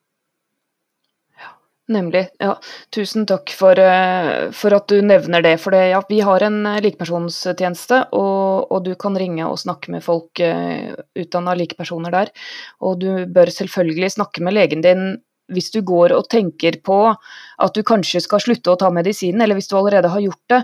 Nemlig. 1.92 2.30
Ja, 2.40 2.54
tusen 2.96 3.26
takk 3.28 3.52
for, 3.52 3.80
eh, 3.80 4.52
for, 4.56 4.72
at 4.72 4.88
du 4.88 5.02
nevner 5.04 5.44
det. 5.44 5.58
For 5.60 5.76
det, 5.76 5.82
ja, 5.92 6.00
vi 6.08 6.22
har 6.24 6.46
en 6.46 6.62
eh, 6.66 6.80
likepersonstjeneste, 6.86 8.06
og, 8.16 8.72
og, 8.72 8.80
du 8.86 8.94
kan 8.96 9.18
ringe 9.20 9.44
og 9.50 9.60
snakke 9.60 9.92
med 9.92 10.04
folk 10.06 10.40
uh, 10.40 10.96
utdanna 11.20 11.58
likepersoner 11.60 12.16
der. 12.16 12.32
Og 12.80 13.02
du 13.04 13.26
bør 13.28 13.52
selvfølgelig 13.52 14.14
snakke 14.16 14.44
med 14.44 14.56
legen 14.56 14.84
din 14.86 15.06
hvis 15.52 15.74
du 15.74 15.82
går 15.84 16.14
og 16.16 16.30
tenker 16.32 16.78
på 16.88 16.98
at 17.12 17.76
du 17.76 17.84
kanskje 17.84 18.22
skal 18.24 18.42
slutte 18.42 18.72
å 18.72 18.80
ta 18.80 18.88
medisinen, 18.94 19.44
eller 19.44 19.60
hvis 19.60 19.68
du 19.68 19.76
allerede 19.76 20.12
har 20.14 20.24
gjort 20.24 20.44
det, 20.54 20.62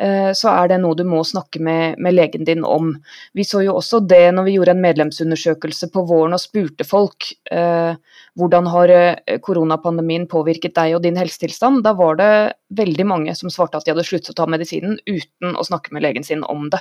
så 0.00 0.48
er 0.48 0.70
det 0.70 0.78
noe 0.80 0.96
du 0.96 1.02
må 1.04 1.18
snakke 1.26 1.60
med, 1.60 1.98
med, 2.00 2.14
legen 2.16 2.46
din 2.48 2.62
om. 2.64 2.94
Vi 3.36 3.44
så 3.44 3.60
jo 3.60 3.74
også 3.76 4.00
det 4.08 4.30
når 4.32 4.46
vi 4.46 4.54
gjorde 4.54 4.72
en 4.72 4.80
medlemsundersøkelse 4.80 5.90
på 5.92 6.04
våren 6.08 6.36
og 6.36 6.40
spurte 6.40 6.86
folk 6.88 7.26
eh, 7.52 7.98
hvordan 8.40 8.70
har 8.72 8.92
eh, 8.94 9.40
koronapandemien 9.44 10.24
påvirket 10.30 10.76
deg 10.78 10.96
og 10.96 11.04
din 11.04 11.18
helsetilstand. 11.20 11.82
Da 11.84 11.92
var 11.98 12.16
det 12.20 12.30
veldig 12.80 13.06
mange 13.08 13.34
som 13.38 13.52
svarte 13.52 13.80
at 13.80 13.86
de 13.86 13.94
hadde 13.94 14.06
sluttet 14.06 14.32
å 14.32 14.38
ta 14.40 14.48
medisinen 14.50 14.96
uten 15.04 15.56
å 15.56 15.66
snakke 15.66 15.94
med 15.94 16.06
legen 16.06 16.26
sin 16.26 16.46
om 16.48 16.68
det. 16.72 16.80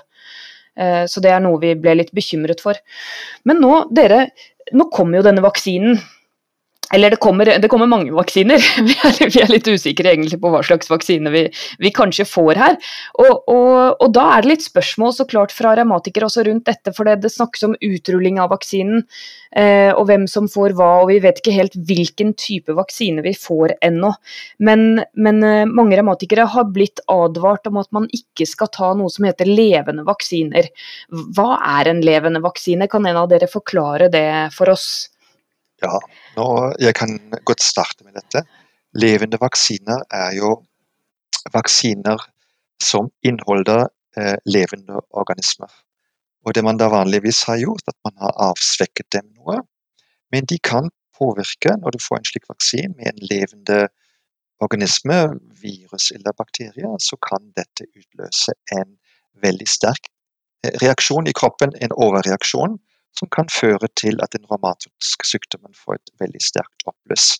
Eh, 0.79 1.03
så 1.10 1.23
det 1.23 1.34
er 1.34 1.43
noe 1.43 1.60
vi 1.62 1.73
ble 1.79 1.97
litt 1.99 2.13
bekymret 2.15 2.63
for. 2.63 2.79
Men 3.49 3.62
nå, 3.63 3.73
dere, 3.95 4.29
nå 4.71 4.89
kommer 4.93 5.19
jo 5.19 5.27
denne 5.27 5.43
vaksinen. 5.45 5.99
Eller 6.93 7.13
det 7.13 7.19
kommer, 7.21 7.45
det 7.45 7.67
kommer, 7.69 7.89
mange 7.89 8.13
vaksiner. 8.15 8.58
Vi 8.89 8.95
er, 9.06 9.30
vi 9.30 9.41
er, 9.41 9.52
litt 9.52 9.67
usikre 9.69 10.12
egentlig 10.12 10.39
på 10.41 10.49
hva 10.52 10.62
slags 10.65 10.89
vaksine 10.89 11.30
vi, 11.34 11.43
vi 11.82 11.91
kanskje 11.93 12.25
får 12.28 12.60
her. 12.60 12.78
Og, 13.21 13.49
og, 13.52 13.73
og, 13.99 14.08
da 14.15 14.25
er 14.36 14.43
det 14.43 14.52
litt 14.54 14.65
spørsmål 14.65 15.13
så 15.15 15.25
klart 15.30 15.54
fra 15.56 15.75
revmatikere 15.78 16.28
også 16.28 16.45
rundt 16.47 16.65
dette, 16.69 16.93
for 16.95 17.06
det, 17.06 17.30
snakkes 17.30 17.67
om 17.67 17.75
utrulling 17.86 18.39
av 18.41 18.49
vaksinen 18.54 19.04
eh, 19.56 19.91
og 19.93 20.08
hvem 20.10 20.25
som 20.32 20.49
får 20.49 20.73
hva, 20.78 20.89
og 21.04 21.12
vi 21.12 21.19
vet 21.23 21.41
ikke 21.41 21.54
helt 21.54 21.78
hvilken 21.89 22.34
type 22.39 22.73
vaksine 22.78 23.23
vi 23.25 23.36
får 23.38 23.75
ennå. 23.86 24.12
Men, 24.65 25.04
men 25.13 25.43
eh, 25.45 25.69
mange 25.69 25.99
revmatikere 25.99 26.47
har 26.56 26.71
blitt 26.73 27.04
advart 27.12 27.69
om 27.69 27.80
at 27.84 27.91
man 27.95 28.10
ikke 28.15 28.49
skal 28.49 28.71
ta 28.73 28.91
noe 28.97 29.13
som 29.13 29.30
heter 29.30 29.49
levende 29.49 30.08
vaksiner. 30.08 30.71
Hva 31.38 31.52
er 31.78 31.93
en 31.93 32.04
levende 32.06 32.41
vaksine? 32.45 32.89
Kan 32.89 33.06
en 33.06 33.21
av 33.21 33.30
dere 33.32 33.52
forklare 33.52 34.10
det 34.13 34.28
for 34.58 34.73
oss? 34.73 34.89
Ja, 35.82 35.99
nå, 36.39 36.49
jeg 36.80 36.95
kan 36.97 37.17
godt 37.47 37.63
starte 37.63 38.06
med 38.08 38.17
dette. 38.17 38.43
Levende 38.97 39.39
vaksiner 39.41 40.04
er 40.13 40.34
jo 40.38 40.56
vaksiner 41.54 42.23
som 42.84 43.10
inneholder 43.25 43.88
eh, 44.17 44.38
levende 44.45 45.02
organismer. 45.10 45.71
Og 46.47 46.56
det 46.56 46.63
man 46.63 46.80
da 46.80 46.88
vanligvis 46.91 47.43
har 47.49 47.60
gjort, 47.62 47.84
at 47.88 47.97
man 48.08 48.15
har 48.23 48.38
avsvekket 48.49 49.12
dem 49.15 49.28
noe. 49.36 49.60
Men 50.32 50.47
de 50.49 50.60
kan 50.63 50.89
påvirke, 51.17 51.75
når 51.82 51.95
du 51.95 51.99
får 52.04 52.19
en 52.19 52.30
slik 52.30 52.47
vaksine 52.49 52.93
med 52.95 53.12
en 53.12 53.25
levende 53.32 53.80
organisme, 54.63 55.17
virus 55.62 56.12
eller 56.15 56.36
bakterier, 56.38 56.95
så 56.99 57.19
kan 57.23 57.52
dette 57.60 57.88
utløse 57.95 58.56
en 58.75 58.95
veldig 59.43 59.67
sterk 59.67 60.10
eh, 60.63 60.75
reaksjon 60.84 61.28
i 61.28 61.36
kroppen, 61.36 61.75
en 61.84 61.95
overreaksjon, 61.95 62.80
som 63.17 63.30
kan 63.36 63.50
føre 63.52 63.89
til 64.00 64.22
at 64.24 64.34
den 64.36 64.45
revmatiske 64.52 65.28
sykdommen 65.28 65.76
får 65.76 66.00
et 66.00 66.12
veldig 66.24 66.41
sterkt 66.43 66.86
oppbluss. 66.88 67.38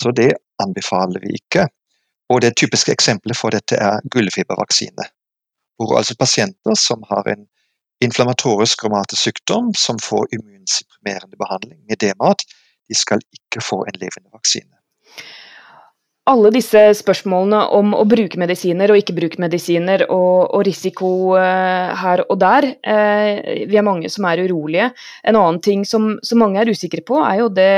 Så 0.00 0.12
det 0.16 0.32
anbefaler 0.62 1.20
vi 1.22 1.36
ikke. 1.38 1.68
Og 2.32 2.40
Det 2.40 2.56
typiske 2.56 2.92
eksempelet 2.92 3.36
for 3.36 3.50
dette 3.50 3.76
er 3.76 4.00
gullfibervaksine. 4.10 5.04
Hvor 5.76 5.98
altså 5.98 6.16
pasienter 6.16 6.74
som 6.74 7.04
har 7.10 7.28
en 7.28 7.46
inflammatorisk 8.00 8.84
revmatisk 8.84 9.22
sykdom, 9.22 9.74
som 9.74 9.98
får 9.98 10.32
immunsupprimerende 10.32 11.36
behandling 11.36 11.80
med 11.88 12.00
DMAT, 12.00 12.46
de 12.88 12.94
skal 12.94 13.20
ikke 13.32 13.60
få 13.60 13.84
en 13.84 14.00
levende 14.00 14.32
vaksine 14.32 14.81
alle 16.30 16.52
disse 16.54 16.80
spørsmålene 17.00 17.64
om 17.74 17.96
å 17.98 18.04
bruke 18.06 18.38
medisiner 18.38 18.92
og 18.92 19.00
ikke 19.00 19.16
bruke 19.16 19.42
medisiner, 19.42 20.04
og, 20.06 20.52
og 20.54 20.64
risiko 20.68 21.34
uh, 21.34 21.90
her 21.98 22.22
og 22.28 22.38
der. 22.42 22.68
Uh, 22.86 23.66
vi 23.66 23.78
er 23.78 23.86
mange 23.86 24.10
som 24.12 24.28
er 24.30 24.44
urolige. 24.46 24.92
En 25.26 25.38
annen 25.40 25.58
ting 25.64 25.82
som, 25.88 26.14
som, 26.22 26.38
mange 26.42 26.62
er 26.62 26.70
usikre 26.70 27.02
på, 27.06 27.18
er 27.26 27.42
jo 27.42 27.50
det 27.52 27.72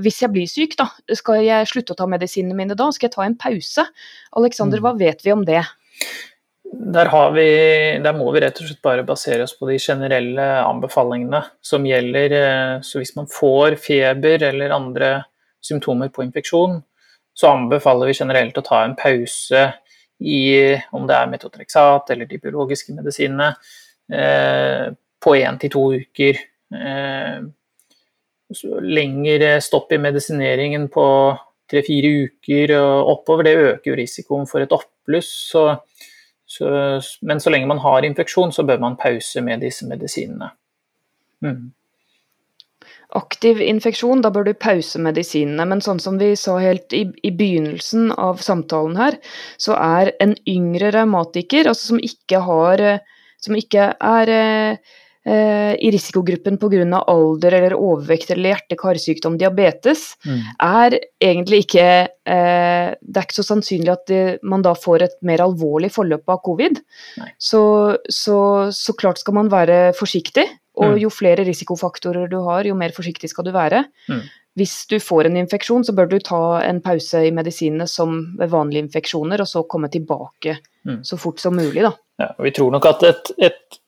hvis 0.00 0.22
jeg 0.22 0.32
blir 0.32 0.48
syk, 0.48 0.76
da, 0.78 0.86
skal 1.12 1.42
jeg 1.44 1.68
slutte 1.68 1.92
å 1.92 1.98
ta 1.98 2.06
medisinene 2.08 2.56
mine 2.56 2.76
da? 2.78 2.86
Skal 2.94 3.10
jeg 3.10 3.16
ta 3.16 3.26
en 3.26 3.36
pause? 3.36 3.84
Alexander, 4.38 4.80
mm. 4.80 4.86
hva 4.86 4.92
vet 4.96 5.24
vi 5.26 5.34
om 5.34 5.42
det? 5.44 5.60
Der, 6.72 7.10
vi, 7.34 7.48
der, 8.00 8.14
må 8.16 8.30
vi 8.32 8.40
rett 8.40 8.62
og 8.62 8.70
slett 8.70 8.80
bare 8.84 9.04
basere 9.04 9.44
oss 9.44 9.52
på 9.58 9.68
de 9.68 9.76
generelle 9.82 10.46
anbefalingene 10.64 11.42
som 11.60 11.84
gjelder. 11.84 12.36
Eh, 12.38 12.72
så 12.86 13.02
hvis 13.02 13.12
man 13.18 13.28
får 13.28 13.76
feber 13.82 14.46
eller 14.48 14.72
andre 14.72 15.10
symptomer 15.62 16.08
på 16.14 16.24
infeksjon, 16.24 16.80
så 17.34 17.52
anbefaler 17.54 18.10
vi 18.10 18.18
generelt 18.18 18.58
å 18.58 18.64
ta 18.66 18.82
en 18.84 18.96
pause 18.98 19.64
i 20.22 20.42
om 20.94 21.06
det 21.08 21.16
er 21.16 21.30
metotrexat 21.30 22.12
eller 22.14 22.28
de 22.30 22.38
biologiske 22.42 22.94
medisinene 22.94 23.48
eh, 24.12 24.92
på 25.22 25.34
én 25.38 25.58
til 25.60 25.72
to 25.72 25.86
uker. 26.02 26.38
Eh, 26.76 27.40
lengre 28.84 29.54
stopp 29.64 29.92
i 29.94 30.00
medisineringen 30.02 30.88
på 30.92 31.06
tre-fire 31.72 32.10
uker 32.26 32.74
og 32.76 33.12
oppover, 33.16 33.48
det 33.48 33.56
øker 33.56 33.92
jo 33.92 33.98
risikoen 33.98 34.48
for 34.50 34.60
et 34.60 34.74
oppbluss. 34.76 35.30
Så, 35.54 35.66
så, 36.44 36.72
men 37.24 37.40
så 37.40 37.52
lenge 37.54 37.70
man 37.70 37.80
har 37.80 38.04
infeksjon, 38.04 38.52
så 38.52 38.66
bør 38.68 38.82
man 38.82 38.98
pause 39.00 39.40
med 39.44 39.64
disse 39.64 39.88
medisinene. 39.88 40.52
Mm 41.42 41.72
aktiv 43.18 43.60
infeksjon, 43.64 44.22
da 44.24 44.30
bør 44.32 44.48
du 44.48 44.54
pause 44.58 45.00
medisinene. 45.02 45.66
Men 45.68 45.84
sånn 45.84 46.00
som 46.02 46.18
vi 46.20 46.32
sa 46.38 46.56
helt 46.62 46.94
i, 46.96 47.04
i 47.24 47.32
begynnelsen 47.36 48.10
av 48.16 48.42
samtalen 48.44 48.98
her, 49.00 49.18
så 49.60 49.76
er 49.78 50.14
en 50.24 50.34
yngre 50.48 50.92
revmatiker, 50.94 51.68
altså 51.70 51.94
som 51.94 52.02
ikke 52.02 52.44
har 52.48 52.86
Som 53.42 53.56
ikke 53.58 53.88
er 53.98 54.30
eh, 54.30 55.72
i 55.74 55.90
risikogruppen 55.90 56.60
pga. 56.62 57.00
alder 57.10 57.52
eller 57.56 57.74
overvekt 57.74 58.30
eller 58.30 58.52
hjerte-karsykdom, 58.52 59.34
diabetes, 59.38 60.16
mm. 60.24 60.38
er 60.62 60.98
egentlig 61.18 61.64
ikke 61.64 61.88
eh, 62.06 62.94
Det 63.02 63.16
er 63.16 63.26
ikke 63.26 63.40
så 63.40 63.48
sannsynlig 63.48 63.90
at 63.90 64.06
det, 64.06 64.38
man 64.42 64.62
da 64.62 64.76
får 64.78 65.02
et 65.02 65.18
mer 65.22 65.42
alvorlig 65.42 65.90
forløp 65.90 66.22
av 66.28 66.38
covid. 66.46 66.78
Så, 67.38 67.62
så, 68.08 68.70
så 68.70 68.94
klart 68.94 69.18
skal 69.18 69.34
man 69.34 69.50
være 69.50 69.92
forsiktig. 69.98 70.46
Og 70.80 70.94
mm. 70.94 71.00
jo 71.02 71.10
flere 71.12 71.44
risikofaktorer 71.44 72.30
du 72.32 72.38
har, 72.46 72.64
jo 72.64 72.76
mer 72.78 72.94
forsiktig 72.96 73.28
skal 73.30 73.44
du 73.44 73.52
være. 73.54 73.84
Mm. 74.08 74.22
Hvis 74.56 74.74
du 74.88 74.98
får 75.00 75.28
en 75.28 75.36
infeksjon, 75.40 75.84
så 75.84 75.94
bør 75.96 76.10
du 76.10 76.18
ta 76.24 76.60
en 76.64 76.80
pause 76.84 77.22
i 77.24 77.32
medisinene 77.32 77.86
som 77.88 78.18
ved 78.38 78.52
vanlige 78.52 78.86
infeksjoner, 78.86 79.40
og 79.40 79.48
så 79.48 79.64
komme 79.68 79.88
tilbake 79.92 80.58
mm. 80.88 81.02
så 81.08 81.16
fort 81.20 81.40
som 81.40 81.56
mulig. 81.56 81.84
Da. 81.84 81.92
Ja, 82.20 82.32
vi 82.44 82.52
tror 82.56 82.72
nok 82.74 82.88
at 82.88 83.04
et, 83.08 83.32
et 83.48 83.78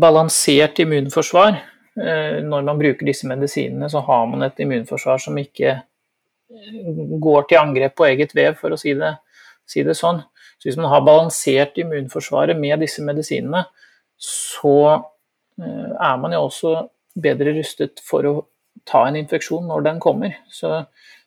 balansert 0.00 0.80
immunforsvar, 0.84 1.56
eh, 2.00 2.40
når 2.44 2.66
man 2.68 2.80
bruker 2.80 3.08
disse 3.08 3.28
medisinene, 3.28 3.88
så 3.92 4.04
har 4.04 4.26
man 4.28 4.44
et 4.48 4.60
immunforsvar 4.60 5.20
som 5.24 5.38
ikke 5.40 5.70
eh, 5.72 7.00
går 7.24 7.48
til 7.48 7.62
angrep 7.62 7.96
på 7.96 8.08
eget 8.08 8.36
vev, 8.36 8.56
for 8.60 8.72
å 8.72 8.80
si 8.80 8.92
det, 8.98 9.14
si 9.68 9.84
det 9.86 9.96
sånn. 9.96 10.20
Så 10.60 10.68
hvis 10.68 10.80
man 10.80 10.92
har 10.92 11.04
balansert 11.08 11.80
immunforsvaret 11.80 12.60
med 12.60 12.84
disse 12.84 13.04
medisinene, 13.04 13.64
så 14.22 14.76
er 15.60 16.16
man 16.20 16.32
jo 16.34 16.46
også 16.46 16.74
bedre 17.18 17.52
rustet 17.58 18.00
for 18.04 18.26
å 18.28 18.34
ta 18.88 19.04
en 19.06 19.18
infeksjon 19.20 19.66
når 19.68 19.86
den 19.86 20.00
kommer. 20.02 20.36
Så, 20.50 20.70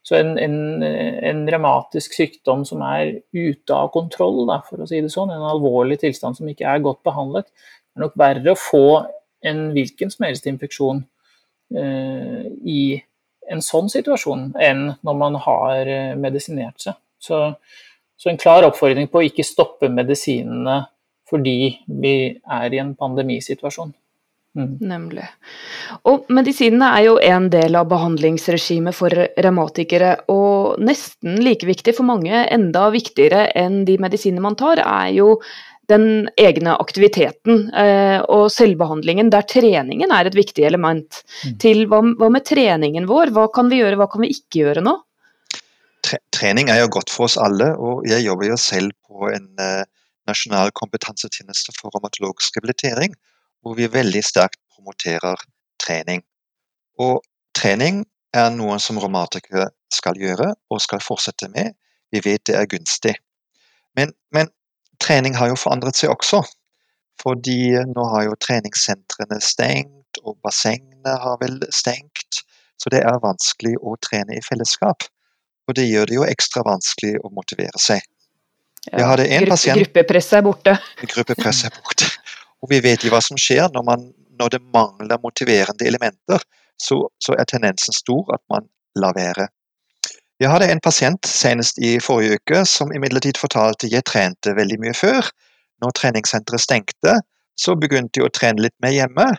så 0.05 0.17
en, 0.19 0.35
en, 0.41 0.83
en, 0.83 1.43
revmatisk 1.51 2.15
sykdom 2.17 2.65
som 2.67 2.83
er 2.85 3.19
ute 3.35 3.75
av 3.75 3.91
kontroll, 3.93 4.43
da, 4.49 4.59
for 4.67 4.81
å 4.81 4.89
si 4.89 5.01
det 5.03 5.13
sånn, 5.13 5.33
en 5.33 5.45
alvorlig 5.53 5.99
tilstand 6.03 6.39
som 6.39 6.49
ikke 6.51 6.67
er 6.69 6.83
godt 6.85 7.03
behandlet, 7.07 7.51
er 7.95 8.05
nok 8.05 8.17
verre 8.19 8.55
å 8.55 8.59
få 8.59 8.85
en 9.45 9.67
hvilken 9.75 10.11
som 10.11 10.25
helst 10.25 10.47
infeksjon 10.49 11.03
eh, 11.77 12.45
i 12.65 12.81
en 13.51 13.61
sånn 13.61 13.91
situasjon 13.93 14.55
enn 14.61 14.87
når 15.05 15.19
man 15.19 15.37
har 15.43 15.91
eh, 15.91 16.15
medisinert 16.17 16.81
seg. 16.81 16.97
Så, 17.21 17.39
så 18.17 18.31
en 18.31 18.41
klar 18.41 18.65
oppfordring 18.67 19.07
på 19.11 19.21
å 19.21 19.27
ikke 19.27 19.45
stoppe 19.45 19.89
medisinene 19.91 20.81
fordi 21.29 21.75
vi 21.89 22.15
er 22.37 22.73
i 22.73 22.81
en 22.81 22.93
pandemisituasjon. 22.97 23.93
Mm. 24.55 24.77
Nemlig. 24.87 25.25
Og 26.07 26.29
medisinene 26.31 26.87
er 26.95 27.05
jo 27.09 27.15
en 27.19 27.49
del 27.51 27.75
av 27.75 27.89
behandlingsregimet 27.91 28.95
for 28.95 29.11
revmatikere, 29.11 30.13
og 30.31 30.79
nesten 30.79 31.41
like 31.43 31.67
viktig 31.67 31.95
for 31.97 32.07
mange, 32.07 32.45
enda 32.55 32.87
viktigere 32.93 33.49
enn 33.59 33.83
de 33.87 33.97
medisinene 33.99 34.43
man 34.45 34.55
tar, 34.59 34.79
er 34.79 35.11
jo 35.17 35.33
den 35.91 36.29
egne 36.41 36.73
aktiviteten 36.81 37.67
eh, 37.77 38.21
og 38.31 38.47
selvbehandlingen, 38.53 39.27
der 39.29 39.45
treningen 39.45 40.13
er 40.15 40.29
et 40.29 40.37
viktig 40.37 40.65
element. 40.65 41.19
Mm. 41.43 41.57
Til 41.61 41.83
hva, 41.91 41.99
hva, 42.15 42.31
med 42.33 42.47
treningen 42.47 43.09
vår, 43.11 43.35
hva 43.35 43.49
kan 43.53 43.69
vi 43.69 43.83
gjøre, 43.83 43.99
hva 43.99 44.09
kan 44.09 44.23
vi 44.23 44.31
ikke 44.33 44.63
gjøre 44.63 44.85
nå? 44.85 44.95
Trening 46.33 46.71
er 46.71 46.83
jo 46.83 46.89
godt 46.95 47.11
for 47.11 47.27
oss 47.27 47.35
alle, 47.41 47.73
og 47.75 48.05
jeg 48.07 48.23
jobber 48.23 48.53
jo 48.53 48.57
selv 48.61 48.95
på 49.05 49.29
en 49.33 49.47
eh, 49.61 49.85
nasjonal 50.29 50.71
kompetansetjeneste 50.77 51.75
for 51.75 51.93
revmatologisk 51.93 52.55
rehabilitering 52.57 53.13
hvor 53.65 53.77
vi 53.79 53.87
veldig 53.89 54.21
sterkt 54.23 54.59
promoterer 54.75 55.41
trening. 55.81 56.21
Og 57.01 57.23
trening 57.57 58.03
er 58.35 58.51
noe 58.53 58.77
som 58.83 58.99
romantikere 59.01 59.71
skal 59.93 60.19
gjøre 60.21 60.51
og 60.69 60.83
skal 60.83 61.01
fortsette 61.01 61.49
med. 61.49 61.73
Vi 62.13 62.21
vet 62.21 62.45
det 62.45 62.59
er 62.59 62.69
gunstig. 62.69 63.15
Men, 63.97 64.13
men, 64.35 64.51
trening 65.01 65.35
har 65.35 65.49
jo 65.49 65.57
forandret 65.59 65.97
seg 65.97 66.13
også. 66.13 66.43
Fordi 67.23 67.73
nå 67.89 68.05
har 68.11 68.27
jo 68.27 68.37
treningssentrene 68.43 69.39
stengt, 69.41 70.19
og 70.23 70.37
bassengene 70.43 71.15
har 71.23 71.39
vel 71.41 71.57
stengt. 71.73 72.43
Så 72.77 72.91
det 72.91 73.01
er 73.07 73.23
vanskelig 73.23 73.77
å 73.81 73.95
trene 74.03 74.35
i 74.35 74.43
fellesskap. 74.45 75.07
Og 75.65 75.77
det 75.79 75.87
gjør 75.87 76.11
det 76.11 76.19
jo 76.19 76.27
ekstra 76.27 76.61
vanskelig 76.67 77.15
å 77.23 77.31
motivere 77.33 77.81
seg. 77.81 78.03
Ja. 78.91 78.99
Jeg 78.99 79.07
hadde 79.09 79.25
en 79.25 79.41
Gruppe, 79.41 79.55
pasient 79.55 79.81
gruppepresset 79.81 80.37
er 80.37 80.45
borte. 80.45 80.75
gruppepress 81.01 81.63
er 81.65 81.73
borte. 81.79 82.11
Og 82.63 82.71
vi 82.71 82.79
vet 82.83 83.03
jo 83.03 83.11
hva 83.13 83.21
som 83.23 83.37
skjer 83.39 83.67
når, 83.73 83.83
man, 83.87 84.07
når 84.39 84.55
det 84.55 84.61
mangler 84.73 85.21
motiverende 85.23 85.87
elementer. 85.87 86.43
Så, 86.81 86.97
så 87.23 87.35
er 87.39 87.47
tendensen 87.47 87.95
stor 87.95 88.33
at 88.35 88.43
man 88.51 88.67
lar 88.99 89.15
være. 89.15 89.47
Jeg 90.43 90.51
hadde 90.51 90.67
en 90.67 90.81
pasient 90.83 91.27
senest 91.29 91.77
i 91.79 91.93
forrige 92.03 92.41
uke 92.41 92.65
som 92.67 92.91
imidlertid 92.91 93.37
fortalte 93.39 93.87
jeg 93.87 94.03
trente 94.07 94.51
veldig 94.57 94.79
mye 94.83 94.95
før. 94.97 95.29
Når 95.83 95.95
treningssenteret 95.95 96.63
stengte, 96.63 97.13
så 97.55 97.75
begynte 97.79 98.19
jeg 98.19 98.27
å 98.27 98.33
trene 98.35 98.65
litt 98.65 98.75
mer 98.83 98.91
hjemme. 98.91 99.29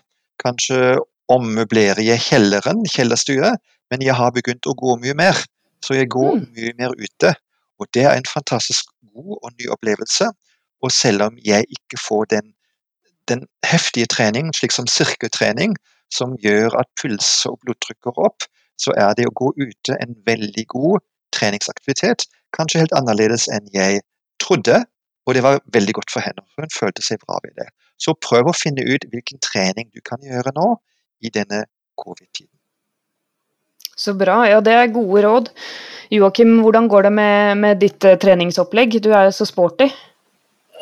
Kanskje 0.40 0.96
ommøblerer 1.32 2.00
jeg 2.06 2.22
kjelleren, 2.24 2.84
kjellerstue, 2.88 3.52
men 3.92 4.04
jeg 4.04 4.16
har 4.16 4.32
begynt 4.32 4.68
å 4.68 4.76
gå 4.78 4.96
mye 5.02 5.16
mer. 5.18 5.36
Så 5.84 5.98
jeg 5.98 6.08
går 6.08 6.40
Mm. 6.40 6.46
mye 6.56 6.72
mer 6.78 6.92
ute. 6.96 7.34
Og 7.78 7.86
det 7.92 8.04
er 8.08 8.16
en 8.16 8.24
fantastisk 8.24 8.88
god 9.12 9.36
og 9.42 9.50
ny 9.60 9.68
opplevelse. 9.68 10.30
Og 10.82 10.92
selv 10.92 11.22
om 11.28 11.36
jeg 11.44 11.64
ikke 11.68 12.00
får 12.00 12.24
den, 12.32 12.54
den 13.30 13.46
heftige 13.66 14.08
treningen, 14.10 14.54
slik 14.56 14.74
som 14.74 14.88
styrketrening, 14.90 15.76
som 16.14 16.36
gjør 16.42 16.76
at 16.80 16.88
puls 17.00 17.28
og 17.50 17.58
blodtrykk 17.64 18.00
går 18.08 18.20
opp, 18.28 18.46
så 18.78 18.92
er 18.96 19.14
det 19.18 19.26
å 19.28 19.34
gå 19.34 19.52
ute 19.58 19.96
en 19.98 20.14
veldig 20.28 20.66
god 20.72 21.02
treningsaktivitet. 21.34 22.26
Kanskje 22.56 22.84
helt 22.84 22.94
annerledes 22.96 23.48
enn 23.52 23.66
jeg 23.74 24.02
trodde, 24.42 24.84
og 25.26 25.34
det 25.34 25.42
var 25.42 25.62
veldig 25.74 25.96
godt 25.98 26.12
for 26.12 26.22
henne. 26.22 26.44
Hun 26.60 26.70
følte 26.70 27.02
seg 27.02 27.22
bra 27.24 27.40
ved 27.42 27.56
det. 27.58 27.70
Så 27.98 28.14
prøv 28.20 28.50
å 28.50 28.56
finne 28.56 28.84
ut 28.86 29.08
hvilken 29.10 29.40
trening 29.42 29.88
du 29.90 30.02
kan 30.04 30.22
gjøre 30.22 30.52
nå 30.54 30.76
i 31.24 31.32
denne 31.32 31.64
covid-tiden. 31.98 32.52
Så 33.96 34.12
bra. 34.12 34.42
Ja, 34.44 34.60
det 34.60 34.74
er 34.76 34.92
gode 34.92 35.22
råd. 35.24 35.48
Joakim, 36.12 36.58
hvordan 36.62 36.86
går 36.92 37.08
det 37.08 37.12
med, 37.16 37.56
med 37.62 37.80
ditt 37.80 38.04
eh, 38.04 38.18
treningsopplegg? 38.20 38.98
Du 39.02 39.08
er 39.16 39.30
jo 39.30 39.32
så 39.38 39.46
sporty. 39.48 39.88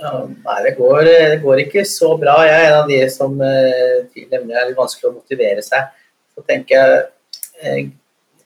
Nei, 0.03 0.61
det 0.65 0.75
går, 0.79 1.03
det 1.07 1.43
går 1.43 1.61
ikke 1.65 1.85
så 1.87 2.15
bra. 2.21 2.41
Jeg 2.49 2.55
er 2.61 2.71
en 2.71 2.79
av 2.83 2.89
de 2.91 3.01
som 3.13 3.35
eh, 3.41 4.25
nemlig 4.33 4.57
er 4.57 4.71
litt 4.71 4.79
vanskelig 4.79 5.11
å 5.11 5.15
motivere 5.15 5.63
seg. 5.65 5.93
Så 6.35 6.43
tenker 6.49 6.75
jeg 6.75 7.05
eh, 7.63 7.93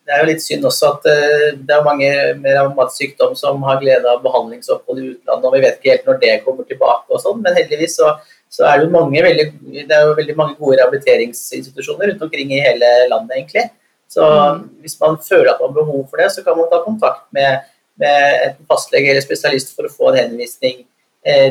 Det 0.04 0.14
er 0.14 0.22
jo 0.22 0.28
litt 0.30 0.44
synd 0.44 0.64
også 0.68 0.90
at 0.94 1.08
eh, 1.12 1.46
det 1.56 1.74
er 1.74 1.84
mange 1.84 2.10
med 2.40 2.52
revmatisk 2.56 3.00
sykdom 3.02 3.34
som 3.36 3.64
har 3.64 3.80
glede 3.80 4.08
av 4.08 4.22
behandlingsopphold 4.24 5.00
i 5.00 5.08
utlandet, 5.14 5.48
og 5.48 5.56
vi 5.56 5.62
vet 5.64 5.80
ikke 5.80 5.94
helt 5.94 6.06
når 6.08 6.20
det 6.22 6.36
kommer 6.44 6.68
tilbake 6.68 7.12
og 7.12 7.20
sånn, 7.24 7.42
men 7.44 7.56
heldigvis 7.56 7.96
så, 8.00 8.14
så 8.52 8.64
er 8.68 8.78
det 8.78 8.86
jo 8.86 8.94
mange 8.94 9.24
veldig, 9.24 9.46
det 9.88 9.96
er 9.96 10.06
jo 10.08 10.14
veldig 10.20 10.36
mange 10.38 10.56
gode 10.60 10.78
rehabiliteringsinstitusjoner 10.80 12.12
rundt 12.12 12.24
omkring 12.28 12.54
i 12.56 12.62
hele 12.64 12.92
landet, 13.12 13.36
egentlig. 13.36 13.66
Så 14.08 14.24
Mm. 14.24 14.62
hvis 14.80 14.96
man 15.00 15.18
føler 15.20 15.50
at 15.52 15.60
man 15.60 15.68
har 15.74 15.80
behov 15.82 16.06
for 16.08 16.16
det, 16.16 16.30
så 16.32 16.44
kan 16.44 16.56
man 16.56 16.68
ta 16.70 16.78
kontakt 16.84 17.26
med, 17.32 17.60
med 18.00 18.46
en 18.46 18.54
fastlege 18.70 19.10
eller 19.10 19.20
spesialist 19.20 19.74
for 19.76 19.84
å 19.84 19.92
få 19.92 20.08
en 20.08 20.22
henvisning 20.22 20.78
eh, 20.80 20.97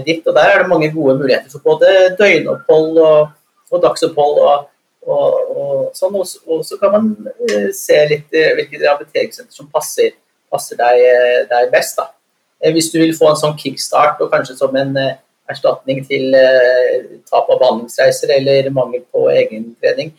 dit. 0.05 0.23
Og 0.27 0.33
der 0.35 0.53
er 0.53 0.61
det 0.63 0.69
mange 0.71 0.91
gode 0.93 1.17
muligheter 1.19 1.49
for 1.51 1.59
både 1.65 2.15
døgnopphold 2.19 2.97
og, 3.03 3.27
og 3.71 3.81
dagsopphold. 3.83 4.39
og, 4.39 4.67
og, 5.07 5.57
og 5.57 5.91
sånn. 5.95 6.15
Og, 6.19 6.63
så- 6.65 6.77
kan 6.81 6.91
man 6.95 7.11
eh, 7.49 7.69
se 7.75 7.97
litt 8.09 8.33
eh, 8.35 8.53
hvilke 8.57 8.79
rehabiliteringssenter 8.81 9.53
som 9.55 9.69
passer, 9.71 10.11
passer 10.51 10.75
deg, 10.79 10.99
eh, 11.03 11.45
deg 11.51 11.71
best. 11.71 11.95
Da. 11.99 12.09
Eh, 12.63 12.73
hvis 12.75 12.89
du 12.91 12.97
vil 12.99 13.15
få 13.15 13.29
en 13.31 13.39
sånn 13.39 13.57
kickstart, 13.59 14.19
og 14.23 14.31
kanskje 14.33 14.57
som 14.59 14.75
en 14.75 14.95
eh, 14.97 15.15
erstatning 15.47 16.01
til 16.09 16.35
eh, 16.35 17.05
tap 17.29 17.47
av 17.53 17.59
behandlingsreiser 17.61 18.33
eller 18.39 18.67
mangel 18.75 19.05
på 19.13 19.29
egentrening. 19.31 20.11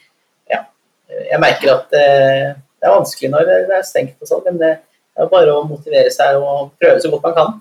Ja. 0.49 0.63
Eh, 1.11 1.27
Jeg 1.35 1.41
merker 1.45 1.75
at 1.75 1.93
eh, 1.99 2.55
det 2.79 2.87
er 2.89 2.95
vanskelig 2.95 3.29
når 3.35 3.49
det 3.49 3.77
er 3.77 3.83
stengt, 3.85 4.17
og 4.23 4.29
sånn, 4.31 4.45
men 4.47 4.61
det 4.63 4.73
er 5.19 5.29
bare 5.33 5.51
å 5.59 5.65
motivere 5.69 6.09
seg 6.15 6.37
og 6.39 6.71
prøve 6.81 7.01
så 7.03 7.11
godt 7.13 7.25
man 7.27 7.35
kan. 7.37 7.57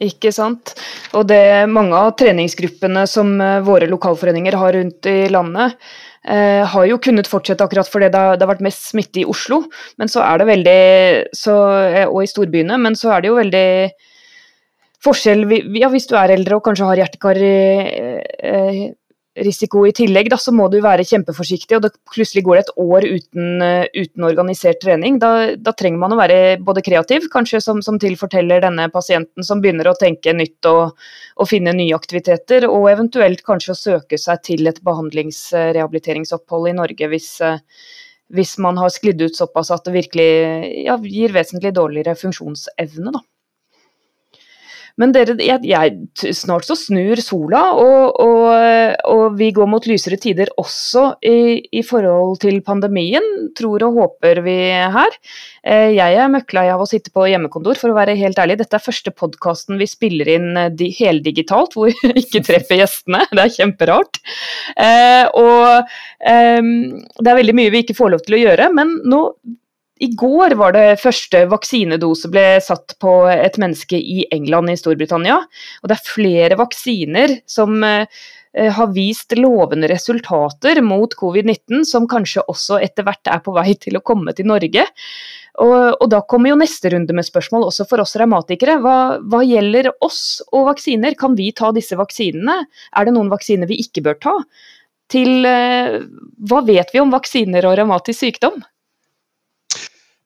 Ikke 0.00 0.32
sant. 0.32 0.72
Og 1.16 1.26
det 1.28 1.68
mange 1.68 1.96
av 1.96 2.14
treningsgruppene 2.20 3.04
som 3.10 3.34
eh, 3.44 3.58
våre 3.64 3.88
lokalforeninger 3.90 4.56
har 4.56 4.76
rundt 4.78 5.08
i 5.10 5.28
landet, 5.28 5.74
eh, 6.24 6.62
har 6.72 6.86
jo 6.88 7.00
kunnet 7.04 7.28
fortsette 7.28 7.66
akkurat 7.66 7.88
fordi 7.88 8.08
det 8.08 8.22
det 8.40 8.46
har 8.46 8.52
vært 8.54 8.64
mest 8.64 8.88
smitte 8.88 9.20
i 9.20 9.26
Oslo. 9.28 9.66
Men 10.00 10.08
så 10.08 10.24
er 10.24 10.40
det 10.40 10.48
veldig 10.48 10.78
så, 11.36 11.56
eh, 11.90 12.06
Og 12.08 12.22
i 12.24 12.30
storbyene, 12.32 12.80
men 12.80 12.96
så 12.96 13.12
er 13.12 13.20
det 13.20 13.28
jo 13.28 13.40
veldig 13.42 13.68
forskjell 15.04 15.44
ja, 15.80 15.88
Hvis 15.88 16.08
du 16.08 16.16
er 16.16 16.32
eldre 16.32 16.56
og 16.56 16.64
kanskje 16.64 16.88
har 16.88 17.04
hjertekar 17.04 17.36
i 17.40 18.90
tillegg, 19.40 20.28
da, 20.30 20.36
så 20.36 20.52
må 20.52 20.68
du 20.70 20.78
være 20.84 21.04
kjempeforsiktig. 21.06 21.76
Og 21.76 21.82
det, 21.84 21.90
plutselig 22.12 22.42
går 22.46 22.56
det 22.56 22.62
et 22.64 22.72
år 22.76 23.06
uten, 23.06 23.62
eh, 23.62 23.86
uten 23.96 24.26
organisert 24.28 24.80
trening. 24.82 25.18
Da, 25.18 25.56
da 25.56 25.72
trenger 25.72 25.98
man 25.98 26.12
å 26.12 26.18
være 26.20 26.58
både 26.64 26.82
kreativ, 26.82 27.28
kanskje 27.32 27.60
som, 27.60 27.80
som 27.82 27.98
tilforteller 27.98 28.60
denne 28.64 28.88
pasienten 28.92 29.46
som 29.46 29.60
begynner 29.60 29.88
å 29.90 29.96
tenke 29.98 30.34
nytt 30.36 30.66
og, 30.70 30.96
og 31.36 31.48
finne 31.48 31.74
nye 31.76 31.96
aktiviteter, 31.96 32.68
og 32.68 32.90
eventuelt 32.92 33.42
kanskje 33.46 33.72
å 33.74 33.80
søke 33.80 34.18
seg 34.20 34.44
til 34.46 34.66
et 34.70 34.82
behandlings-rehabiliteringsopphold 34.86 36.70
i 36.70 36.76
Norge 36.78 37.10
hvis, 37.10 37.32
eh, 37.44 37.58
hvis 38.34 38.56
man 38.62 38.78
har 38.78 38.92
sklidd 38.92 39.22
ut 39.24 39.36
såpass 39.36 39.72
at 39.74 39.84
det 39.88 39.96
virkelig 39.96 40.30
ja, 40.86 40.96
gir 41.02 41.34
vesentlig 41.34 41.74
dårligere 41.76 42.18
funksjonsevne. 42.18 43.16
Da. 43.16 43.24
Men 45.00 45.14
dere, 45.16 45.34
jeg, 45.40 45.64
jeg, 45.64 46.32
snart 46.36 46.66
så 46.68 46.76
snur 46.76 47.18
sola, 47.24 47.62
og, 47.80 48.18
og, 48.20 48.96
og 49.08 49.38
vi 49.40 49.48
går 49.56 49.68
mot 49.72 49.86
lysere 49.88 50.18
tider 50.20 50.50
også 50.60 51.06
i, 51.24 51.36
i 51.80 51.82
forhold 51.86 52.36
til 52.42 52.58
pandemien, 52.66 53.24
tror 53.56 53.86
og 53.88 53.96
håper 53.96 54.42
vi 54.44 54.56
her. 54.94 55.16
Eh, 55.64 55.90
Jeg 55.96 56.18
er 56.20 56.28
møkklei 56.32 56.66
av 56.72 56.84
å 56.84 56.88
sitte 56.90 57.12
på 57.14 57.24
hjemmekontor, 57.30 57.78
for 57.80 57.92
å 57.94 57.96
være 57.96 58.18
helt 58.20 58.38
ærlig. 58.42 58.58
Dette 58.60 58.76
er 58.76 58.84
første 58.84 59.12
podkasten 59.16 59.80
vi 59.80 59.88
spiller 59.88 60.28
inn 60.36 60.50
eh, 60.66 60.68
di- 60.76 60.92
heldigitalt, 61.00 61.74
hvor 61.78 61.88
vi 61.90 62.12
ikke 62.24 62.44
treffer 62.46 62.82
gjestene. 62.82 63.24
Det 63.32 63.46
er 63.46 63.56
kjemperart. 63.56 64.20
Eh, 64.76 65.24
Og 65.40 65.88
ehm, 66.28 66.74
det 67.16 67.30
er 67.32 67.40
veldig 67.40 67.56
mye 67.56 67.72
vi 67.72 67.84
ikke 67.86 67.96
får 67.98 68.12
lov 68.14 68.22
til 68.26 68.36
å 68.36 68.42
gjøre, 68.44 68.68
men 68.76 68.98
nå 69.08 69.22
i 70.00 70.08
går 70.16 70.54
var 70.56 70.72
det 70.72 71.00
første 71.02 71.42
vaksinedose 71.50 72.30
ble 72.32 72.44
satt 72.64 72.96
på 73.02 73.12
et 73.28 73.58
menneske 73.60 73.98
i 74.00 74.24
England 74.32 74.72
i 74.72 74.78
Storbritannia. 74.80 75.42
Og 75.82 75.90
det 75.90 75.98
er 75.98 76.06
flere 76.08 76.56
vaksiner 76.56 77.34
som 77.50 77.84
eh, 77.84 78.06
har 78.78 78.94
vist 78.96 79.36
lovende 79.36 79.90
resultater 79.92 80.80
mot 80.80 81.12
covid-19, 81.20 81.84
som 81.84 82.08
kanskje 82.08 82.46
også 82.48 82.80
etter 82.80 83.04
hvert 83.04 83.28
er 83.28 83.44
på 83.44 83.52
vei 83.58 83.74
til 83.84 84.00
å 84.00 84.04
komme 84.04 84.32
til 84.36 84.48
Norge. 84.48 84.86
Og, 85.60 85.76
og 86.00 86.08
da 86.08 86.22
kommer 86.24 86.54
jo 86.54 86.58
neste 86.62 86.94
runde 86.94 87.12
med 87.12 87.28
spørsmål 87.28 87.68
også 87.68 87.84
for 87.90 88.00
oss 88.00 88.16
revmatikere. 88.16 88.78
Hva, 88.80 88.96
hva 89.20 89.44
gjelder 89.44 89.92
oss 90.00 90.40
og 90.48 90.70
vaksiner? 90.72 91.18
Kan 91.20 91.36
vi 91.36 91.52
ta 91.52 91.74
disse 91.76 92.00
vaksinene? 92.00 92.62
Er 92.96 93.04
det 93.04 93.18
noen 93.18 93.28
vaksiner 93.32 93.68
vi 93.68 93.82
ikke 93.84 94.08
bør 94.08 94.20
ta? 94.24 94.36
Til 95.12 95.44
eh, 95.44 96.00
hva 96.48 96.64
vet 96.64 96.96
vi 96.96 97.04
om 97.04 97.12
vaksiner 97.12 97.68
og 97.68 97.76
revmatisk 97.82 98.24
sykdom? 98.24 98.62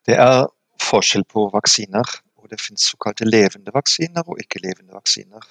Det 0.04 0.16
er 0.20 0.46
forskjell 0.84 1.24
på 1.30 1.48
vaksiner, 1.54 2.16
og 2.40 2.50
det 2.52 2.60
finnes 2.60 2.88
såkalte 2.92 3.26
levende 3.28 3.72
vaksiner 3.74 4.26
og 4.26 4.40
ikke-levende 4.42 4.96
vaksiner. 4.96 5.44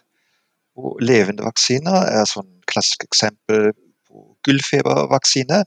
Og 0.78 1.02
levende 1.02 1.46
vaksiner 1.46 2.10
er 2.10 2.28
sånn 2.30 2.50
klassisk 2.70 3.06
eksempel 3.08 3.72
på 4.08 4.26
gullfebervaksine, 4.46 5.64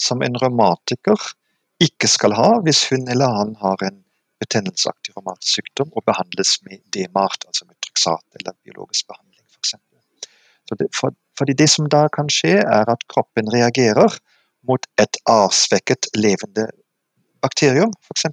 som 0.00 0.24
en 0.24 0.38
revmatiker 0.40 1.20
ikke 1.84 2.08
skal 2.08 2.36
ha 2.36 2.50
hvis 2.64 2.86
hun 2.90 3.08
eller 3.12 3.36
han 3.36 3.54
har 3.60 3.82
en 3.84 4.02
betennelsesaktig 4.40 5.14
revmatisk 5.16 5.58
sykdom 5.58 5.92
og 5.96 6.04
behandles 6.08 6.56
med 6.64 6.80
DMART, 6.94 7.44
altså 7.48 7.66
med 7.68 7.76
triksat 7.84 8.40
eller 8.40 8.56
biologisk 8.64 9.08
behandling 9.08 9.44
f.eks. 9.52 9.74
For 10.68 10.84
for, 10.96 11.16
fordi 11.38 11.56
det 11.58 11.68
som 11.72 11.88
da 11.92 12.06
kan 12.12 12.28
skje, 12.32 12.60
er 12.62 12.88
at 12.88 13.04
kroppen 13.12 13.50
reagerer 13.52 14.16
mot 14.68 14.86
et 15.00 15.18
avsvekket 15.28 16.12
levende 16.16 16.68
bakterium, 17.42 17.92
f.eks. 18.04 18.28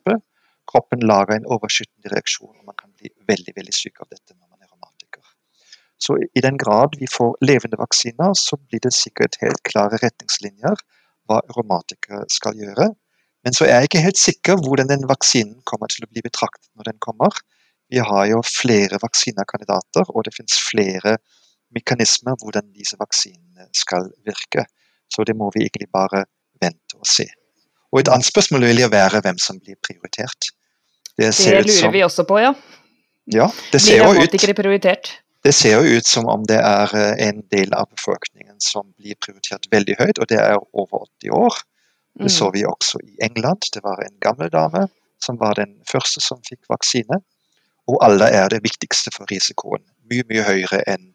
Kroppen 0.67 1.03
lager 1.07 1.37
en 1.37 1.47
overskyttende 1.47 2.11
reaksjon, 2.11 2.53
og 2.59 2.67
man 2.67 2.75
kan 2.75 2.91
bli 2.99 3.11
veldig 3.29 3.53
veldig 3.55 3.75
syk 3.75 4.01
av 4.03 4.09
dette 4.11 4.35
når 4.35 4.47
man 4.49 4.59
er 4.65 4.69
revmatiker. 4.71 5.23
Så 6.03 6.17
i 6.19 6.43
den 6.43 6.59
grad 6.59 6.97
vi 6.99 7.07
får 7.11 7.37
levende 7.47 7.79
vaksiner, 7.79 8.35
så 8.35 8.59
blir 8.59 8.83
det 8.83 8.93
sikkert 8.95 9.39
helt 9.43 9.63
klare 9.67 9.99
retningslinjer 10.03 10.83
hva 11.27 11.39
revmatikere 11.55 12.25
skal 12.31 12.59
gjøre. 12.59 12.91
Men 13.45 13.55
så 13.55 13.67
er 13.67 13.77
jeg 13.77 13.89
ikke 13.89 14.03
helt 14.03 14.19
sikker 14.19 14.59
hvordan 14.63 14.91
den 14.91 15.07
vaksinen 15.07 15.61
kommer 15.69 15.91
til 15.91 16.03
å 16.03 16.11
bli 16.11 16.23
betraktet 16.25 16.69
når 16.75 16.91
den 16.91 17.01
kommer. 17.03 17.35
Vi 17.87 18.03
har 18.03 18.25
jo 18.27 18.41
flere 18.43 18.99
vaksinekandidater, 18.99 20.09
og 20.11 20.27
det 20.27 20.35
finnes 20.35 20.57
flere 20.67 21.15
mekanismer 21.75 22.35
hvordan 22.41 22.73
disse 22.75 22.99
vaksinene 22.99 23.69
skal 23.75 24.09
virke. 24.27 24.67
Så 25.07 25.23
det 25.27 25.37
må 25.39 25.47
vi 25.55 25.63
egentlig 25.63 25.87
bare 25.95 26.25
vente 26.59 26.99
og 26.99 27.07
se. 27.07 27.27
Og 27.91 28.01
et 28.01 28.09
annet 28.11 28.27
spørsmål 28.27 28.67
vil 28.69 28.83
jo 28.83 28.89
være 28.91 29.21
hvem 29.23 29.37
som 29.41 29.59
blir 29.59 29.77
prioritert. 29.83 30.51
Det 31.17 31.31
Det 31.33 31.53
lurer 31.53 31.71
som, 31.71 31.93
vi 31.93 32.03
også 32.03 32.23
på, 32.29 32.39
ja. 32.39 32.53
ja, 33.33 33.47
det 33.71 33.81
ser 33.81 34.03
jo 34.03 34.11
ut 34.21 34.35
det 35.47 35.53
ser 35.55 35.77
jo 35.77 35.97
ut 35.97 36.07
som 36.07 36.27
om 36.27 36.43
det 36.49 36.57
er 36.59 36.93
eh, 36.97 37.27
en 37.29 37.41
del 37.53 37.73
av 37.77 37.87
befolkningen 37.93 38.57
som 38.63 38.89
blir 38.99 39.15
prioritert 39.23 39.67
veldig 39.71 39.95
høyt, 39.99 40.19
og 40.19 40.27
det 40.31 40.39
er 40.41 40.57
over 40.73 41.05
80 41.23 41.31
år. 41.31 41.59
Det 42.17 42.25
Mm. 42.25 42.29
så 42.29 42.49
vi 42.49 42.63
også 42.65 42.97
i 43.03 43.13
England. 43.21 43.61
Det 43.73 43.83
var 43.83 43.99
en 44.01 44.15
gammel 44.19 44.49
dame 44.49 44.87
som 45.21 45.37
var 45.39 45.53
den 45.53 45.75
første 45.91 46.21
som 46.21 46.39
fikk 46.49 46.59
vaksine. 46.69 47.21
Og 47.87 47.99
alder 48.01 48.25
er 48.25 48.49
det 48.49 48.63
viktigste 48.63 49.11
for 49.13 49.29
risikoen. 49.31 49.83
Mye, 50.09 50.23
mye 50.29 50.43
høyere 50.43 50.81
enn 50.89 51.13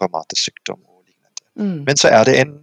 revmatisk 0.00 0.48
sykdom 0.48 0.80
og 0.88 1.04
lignende. 1.04 1.44
Mm. 1.60 1.84
Men 1.84 1.96
så 1.96 2.08
er 2.08 2.24
det 2.24 2.38
en 2.40 2.54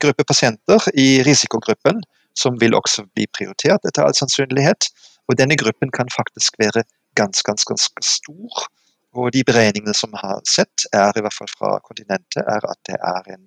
gruppe 0.00 0.24
pasienter 0.24 0.88
i 0.94 1.22
risikogruppen 1.22 2.00
som 2.34 2.60
vil 2.60 2.74
også 2.74 3.06
bli 3.14 3.26
prioritert 3.36 3.84
etter 3.88 4.04
all 4.04 4.16
sannsynlighet. 4.16 4.88
Og 5.28 5.38
denne 5.38 5.56
gruppen 5.56 5.92
kan 5.94 6.10
faktisk 6.12 6.58
være 6.58 6.84
ganske, 7.18 7.46
ganske, 7.46 7.70
ganske 7.70 8.06
stor. 8.06 8.66
Og 9.14 9.30
de 9.32 9.44
beregningene 9.46 9.94
som 9.94 10.14
har 10.18 10.40
sett, 10.48 10.86
er 10.92 11.14
i 11.14 11.22
hvert 11.22 11.36
fall 11.38 11.50
fra 11.52 11.76
kontinentet, 11.86 12.42
er 12.42 12.66
at 12.66 12.80
det 12.88 12.98
er 12.98 13.30
en, 13.36 13.44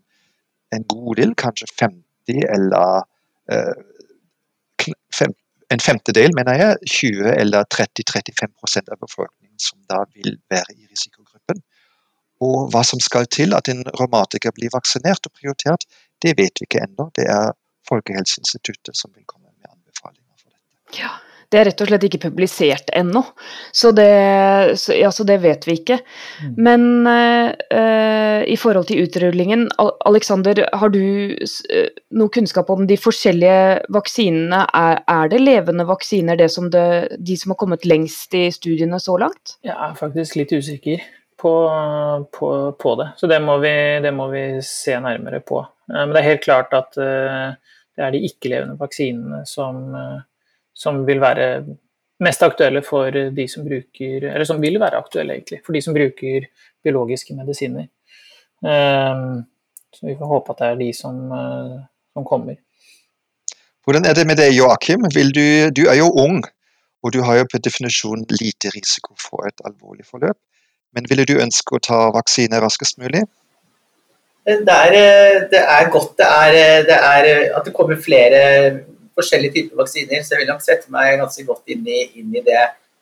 en 0.76 0.88
god 0.94 1.20
del, 1.20 1.36
kanskje 1.36 1.68
50 1.80 2.46
eller 2.56 3.04
eh, 3.52 3.76
fem, 5.16 5.36
en 5.74 5.84
femtedel, 5.84 6.32
mener 6.36 6.56
jeg, 6.62 6.78
20 6.88 7.34
eller 7.34 7.68
30-35 7.76 8.94
av 8.94 9.02
befolkningen 9.04 9.60
som 9.60 9.80
da 9.92 10.06
vil 10.16 10.38
være 10.52 10.78
i 10.78 10.88
risikogruppen. 10.88 11.60
Og 12.48 12.70
hva 12.72 12.84
som 12.86 13.02
skal 13.04 13.28
til 13.34 13.56
at 13.58 13.68
en 13.72 13.84
revmatiker 14.00 14.54
blir 14.56 14.72
vaksinert 14.74 15.26
og 15.28 15.34
prioritert, 15.36 15.84
det 16.24 16.38
vet 16.38 16.62
vi 16.62 16.68
ikke 16.70 16.84
ennå. 16.86 17.10
Det 17.18 17.26
er 17.34 17.52
Folkehelseinstituttet 17.90 18.98
som 18.98 19.14
vil 19.14 19.26
komme 19.26 19.50
med 19.50 19.72
anbefalinger 19.72 20.36
for 20.36 20.52
dette. 20.52 21.00
Ja, 21.00 21.16
det 21.48 21.60
er 21.60 21.70
rett 21.70 21.82
og 21.84 21.88
slett 21.88 22.04
ikke 22.04 22.20
publisert 22.26 22.90
ennå, 22.96 23.22
så 23.72 23.94
det, 23.96 24.08
så, 24.82 24.92
ja, 24.98 25.14
så 25.16 25.24
det 25.28 25.38
vet 25.46 25.64
vi 25.64 25.78
ikke. 25.80 25.96
Mm. 26.44 26.56
Men 26.66 26.82
uh, 27.08 27.54
eh, 27.72 28.42
i 28.52 28.58
forhold 28.60 28.90
til 28.90 29.06
utrullingen, 29.06 29.64
Aleksander, 29.80 30.60
Alexander, 30.60 30.60
har 30.82 30.92
du 30.92 31.00
eh, 31.40 31.88
noe 32.20 32.34
kunnskap 32.36 32.68
om 32.74 32.84
de 32.90 32.98
forskjellige 33.00 33.88
vaksinene? 33.96 34.66
Er, 34.76 35.00
er 35.08 35.32
det 35.32 35.40
levende 35.40 35.88
vaksiner, 35.88 36.36
det 36.36 36.50
som 36.52 36.68
det, 36.74 37.16
de 37.16 37.40
som 37.40 37.56
har 37.56 37.62
kommet 37.64 37.88
lengst 37.88 38.36
i 38.36 38.50
studiene 38.52 39.00
så 39.00 39.16
langt? 39.22 39.56
Jeg 39.64 39.72
er 39.72 39.96
faktisk 39.96 40.36
litt 40.42 40.52
usikker 40.52 41.08
på, 41.40 41.54
på, 42.34 42.52
på 42.76 42.96
det, 43.00 43.08
så 43.22 43.32
det 43.32 43.40
må, 43.46 43.56
vi, 43.64 43.74
det 44.04 44.12
må 44.12 44.28
vi 44.36 44.44
se 44.68 45.00
nærmere 45.00 45.40
på. 45.48 45.64
Eh, 45.88 46.04
Men 46.04 46.12
det 46.12 46.26
er 46.26 46.32
helt 46.34 46.44
klart 46.44 46.76
at 46.76 47.00
eh, 47.00 47.56
det 47.98 48.06
er 48.06 48.14
de 48.14 48.24
ikke-levende 48.30 48.78
vaksinene 48.80 49.42
som, 49.50 49.82
eh, 49.98 50.22
som 50.74 51.04
vil 51.08 51.22
være 51.24 51.50
mest 52.24 52.44
aktuelle 52.46 52.82
for 52.86 53.12
de 53.12 53.46
som 53.50 53.66
bruker 53.66 54.24
Eller 54.32 54.46
som 54.46 54.62
vil 54.62 54.80
være 54.82 54.98
aktuelle, 54.98 55.36
egentlig, 55.38 55.62
for 55.66 55.74
de 55.74 55.82
som 55.82 55.94
bruker 55.94 56.48
biologiske 56.86 57.36
medisiner. 57.38 57.90
Eh, 58.66 59.28
Så 59.98 60.06
vi 60.08 60.16
får 60.16 60.30
håpe 60.30 60.52
at 60.52 60.60
det 60.62 60.68
er 60.68 60.76
de 60.76 60.94
som, 60.94 61.16
eh, 61.32 61.78
som 62.14 62.26
kommer. 62.26 62.58
Hvordan 63.86 64.06
er 64.06 64.14
det 64.14 64.28
med 64.28 64.38
deg, 64.38 64.54
Joakim? 64.54 65.08
Du, 65.10 65.70
du 65.72 65.84
er 65.88 65.96
jo 65.98 66.12
ung, 66.12 66.44
og 67.04 67.14
du 67.16 67.22
har 67.24 67.40
jo 67.40 67.48
på 67.50 67.62
definisjon 67.64 68.26
lite 68.30 68.70
risiko 68.76 69.16
for 69.18 69.48
et 69.48 69.64
alvorlig 69.66 70.06
forløp. 70.06 70.38
Men 70.94 71.08
ville 71.10 71.26
du 71.26 71.40
ønske 71.40 71.78
å 71.78 71.82
ta 71.82 72.12
vaksine 72.12 72.60
raskest 72.62 73.00
mulig? 73.00 73.24
Det 74.48 74.64
er, 74.72 74.94
eh, 74.96 75.42
det 75.52 75.60
er 75.60 75.90
godt 75.92 76.14
det 76.18 76.26
er, 76.26 76.54
eh, 76.56 76.84
det 76.88 76.98
er 76.98 77.26
eh, 77.32 77.58
at 77.58 77.66
det 77.66 77.74
kommer 77.76 77.98
flere 78.00 78.80
forskjellige 79.18 79.54
typer 79.54 79.82
vaksiner, 79.82 80.24
så 80.24 80.36
jeg 80.36 80.40
vil 80.40 80.48
nok 80.54 80.62
sette 80.64 80.92
meg 80.94 81.18
ganske 81.20 81.44
godt 81.44 81.74
inn 81.74 81.84
i, 81.84 82.06
inn 82.22 82.32
i 82.32 82.44
det 82.46 82.62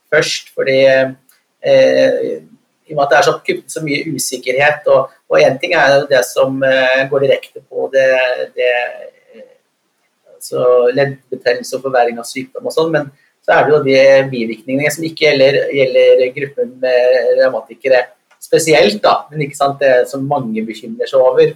først. 0.10 0.50
Fordi 0.56 0.80
eh, 0.82 2.40
i 2.88 2.94
og 2.94 2.98
med 2.98 3.04
at 3.04 3.14
det 3.14 3.20
er 3.20 3.28
så, 3.28 3.36
så 3.76 3.84
mye 3.86 4.16
usikkerhet, 4.16 4.90
og, 4.90 5.14
én 5.38 5.60
ting 5.62 5.74
er 5.76 6.08
det 6.10 6.24
som 6.26 6.62
går 7.10 7.26
direkte 7.26 7.60
på 7.60 7.90
det, 7.94 8.08
det 8.56 8.72
altså 10.38 10.92
leddbetennelse 10.96 11.76
og 11.76 11.86
forverring 11.86 12.22
av 12.22 12.30
sykdom 12.30 12.70
og 12.70 12.74
sånn, 12.74 12.94
men 12.94 13.10
så 13.46 13.58
er 13.58 13.66
det 13.66 13.74
jo 13.74 13.82
de 13.86 13.98
bivirkningene 14.32 14.94
som 14.94 15.04
ikke 15.06 15.28
gjelder, 15.28 15.58
gjelder 15.76 16.30
gruppen 16.38 16.72
med 16.82 17.18
revmatikere 17.42 18.06
spesielt, 18.46 19.02
da, 19.04 19.26
men 19.32 19.46
ikke 19.46 19.58
sant, 19.58 19.80
det 19.82 20.10
som 20.10 20.26
mange 20.30 20.64
bekymrer 20.66 21.10
seg 21.10 21.22
over. 21.22 21.54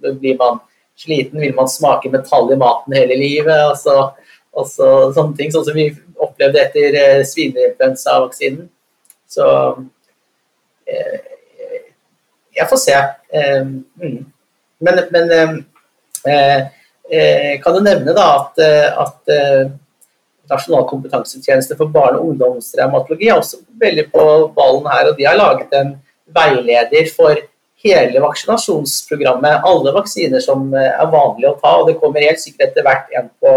Blir 0.00 0.36
man 0.40 0.60
sliten, 1.00 1.40
vil 1.40 1.54
man 1.56 1.70
smake 1.70 2.10
metall 2.12 2.50
i 2.52 2.58
maten 2.60 2.96
hele 2.96 3.16
livet, 3.18 3.64
og 3.70 3.76
så, 3.80 3.96
og 4.56 4.68
så 4.68 4.90
sånne 5.16 5.36
ting, 5.38 5.52
sånn 5.52 5.66
som 5.66 5.76
vi 5.76 5.88
opplevde 6.20 6.60
etter 6.62 6.98
eh, 7.00 7.22
svineinfluensavaksinen. 7.26 8.68
Så 9.30 9.46
eh, 10.90 11.18
jeg 12.58 12.68
får 12.68 12.82
se. 12.82 12.98
Eh, 13.32 13.62
mm. 13.64 14.18
Men, 14.84 15.02
men 15.12 15.32
eh, 15.36 16.60
eh, 17.12 17.54
kan 17.64 17.76
du 17.76 17.84
nevne 17.84 18.16
da 18.16 18.26
at, 18.38 18.60
eh, 18.64 19.04
at 19.04 19.32
Nasjonal 20.50 20.82
kompetansetjeneste 20.90 21.76
for 21.78 21.92
barne- 21.94 22.18
og 22.18 22.32
ungdomsrevmatologi 22.32 23.28
er 23.30 23.38
også 23.38 23.60
veldig 23.80 24.08
på 24.10 24.24
ballen 24.56 24.88
her, 24.90 25.10
og 25.10 25.18
de 25.18 25.28
har 25.28 25.38
laget 25.38 25.76
en 25.78 25.92
veileder 26.34 27.08
for 27.14 27.38
hele 27.82 28.20
vaksinasjonsprogrammet. 28.20 29.64
Alle 29.64 29.94
vaksiner 29.96 30.42
som 30.44 30.68
eh, 30.74 30.90
er 30.90 31.12
vanlige 31.12 31.54
å 31.54 31.58
ta, 31.60 31.76
og 31.80 31.88
det 31.88 31.98
kommer 32.02 32.26
helt 32.26 32.42
sikkert 32.42 32.70
etter 32.70 32.86
hvert 32.86 33.16
en 33.16 33.30
på, 33.40 33.54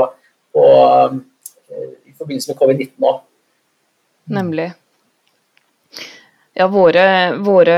på 0.56 0.70
eh, 0.78 1.92
i 2.10 2.16
forbindelse 2.16 2.54
med 2.54 2.62
covid-19 2.62 3.12
òg. 3.12 3.20
Nemlig. 4.34 4.72
Ja, 6.54 6.68
våre, 6.70 7.06
våre 7.42 7.78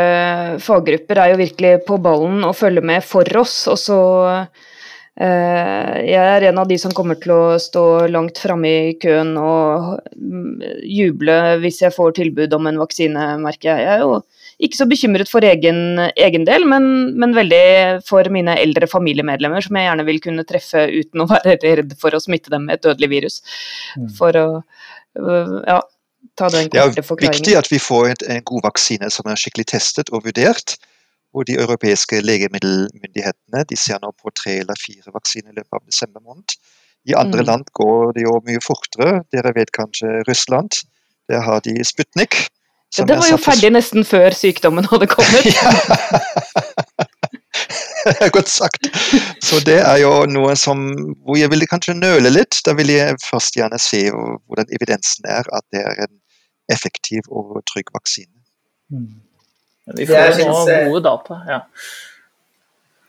faggrupper 0.60 1.22
er 1.22 1.32
jo 1.32 1.40
virkelig 1.40 1.78
på 1.88 1.98
ballen 2.04 2.44
og 2.44 2.58
følger 2.60 2.84
med 2.84 3.06
for 3.08 3.30
oss. 3.40 3.56
Og 3.72 3.80
så 3.80 4.00
eh, 5.16 5.94
Jeg 6.04 6.20
er 6.20 6.50
en 6.50 6.60
av 6.60 6.68
de 6.68 6.78
som 6.82 6.94
kommer 6.94 7.16
til 7.22 7.32
å 7.32 7.56
stå 7.62 7.86
langt 8.12 8.42
framme 8.44 8.74
i 8.90 8.98
køen 9.00 9.32
og 9.40 10.02
mm, 10.12 10.66
juble 10.92 11.38
hvis 11.64 11.82
jeg 11.86 11.96
får 11.96 12.18
tilbud 12.20 12.54
om 12.60 12.68
en 12.68 12.82
vaksine, 12.84 13.30
merker 13.42 13.72
jeg. 13.72 13.88
Jeg 13.88 13.94
er 13.96 14.04
jo 14.04 14.20
ikke 14.60 14.78
så 14.78 14.86
bekymret 14.88 15.28
for 15.32 15.44
egen, 15.44 16.00
egen 16.16 16.46
del, 16.48 16.64
men, 16.70 16.86
men 17.20 17.34
veldig 17.36 18.04
for 18.08 18.28
mine 18.32 18.56
eldre 18.62 18.88
familiemedlemmer, 18.88 19.62
som 19.66 19.76
jeg 19.76 19.90
gjerne 19.90 20.06
vil 20.08 20.22
kunne 20.24 20.46
treffe 20.48 20.86
uten 20.94 21.26
å 21.26 21.28
være 21.32 21.58
redd 21.66 21.96
for 22.00 22.16
å 22.16 22.22
smitte 22.24 22.54
dem 22.54 22.66
med 22.70 22.80
et 22.80 22.86
dødelig 22.88 23.10
virus. 23.12 23.42
Mm. 24.00 24.10
For 24.16 24.40
å 24.40 24.46
øh, 25.20 25.56
ja, 25.68 25.82
ta 26.40 26.50
den 26.54 26.70
Det 26.72 26.80
er 26.82 26.90
korte 26.94 27.04
forklaringen. 27.04 27.40
viktig 27.42 27.58
at 27.60 27.72
vi 27.72 27.80
får 27.84 28.10
et, 28.14 28.28
en 28.32 28.44
god 28.48 28.64
vaksine 28.70 29.10
som 29.12 29.28
er 29.32 29.40
skikkelig 29.40 29.68
testet 29.76 30.12
og 30.16 30.24
vurdert. 30.30 30.78
Og 31.36 31.44
de 31.50 31.58
europeiske 31.60 32.22
legemiddelmyndighetene 32.24 33.66
de 33.68 33.76
ser 33.76 34.00
nå 34.00 34.14
på 34.16 34.32
tre 34.40 34.62
eller 34.62 34.78
fire 34.80 35.12
vaksiner 35.12 35.52
i 35.52 35.58
løpet 35.60 35.76
av 35.76 35.84
desember 35.84 36.24
måned. 36.24 36.56
I 37.06 37.14
andre 37.14 37.44
Mm. 37.44 37.48
land 37.50 37.66
går 37.76 38.14
det 38.16 38.24
jo 38.24 38.40
mye 38.48 38.62
fortere. 38.64 39.24
Dere 39.36 39.52
vet 39.54 39.72
kanskje 39.76 40.24
Russland. 40.30 40.72
Der 41.30 41.42
har 41.44 41.60
de 41.60 41.76
Sputnik. 41.84 42.48
Ja, 42.98 43.04
den 43.04 43.12
det 43.12 43.18
var 43.24 43.32
jo 43.34 43.40
ferdig 43.42 43.72
nesten 43.76 44.06
før 44.08 44.36
sykdommen 44.36 44.88
hadde 44.92 45.10
kommet. 45.12 45.52
Ja. 48.06 48.30
Godt 48.36 48.50
sagt. 48.50 48.88
Så 49.42 49.60
det 49.66 49.80
er 49.82 49.98
jo 49.98 50.12
noe 50.30 50.54
som 50.60 50.84
hvor 51.26 51.38
jeg 51.40 51.50
ville 51.50 51.68
kanskje 51.70 51.96
nøle 51.98 52.30
litt. 52.30 52.60
Da 52.66 52.76
vil 52.78 52.92
jeg 52.94 53.18
først 53.24 53.58
gjerne 53.58 53.80
se 53.82 54.04
hvordan 54.14 54.70
evidensen 54.78 55.26
er 55.32 55.48
at 55.50 55.66
det 55.74 55.82
er 55.82 56.04
en 56.06 56.14
effektiv 56.72 57.26
og 57.30 57.64
trygg 57.70 57.90
vaksine. 57.96 58.30
Mm. 58.94 59.22
Vi 59.98 60.06
får 60.10 60.38
nå 60.38 60.52
synes 60.66 60.90
gode 60.90 61.06
data. 61.06 61.40
ja. 61.50 61.64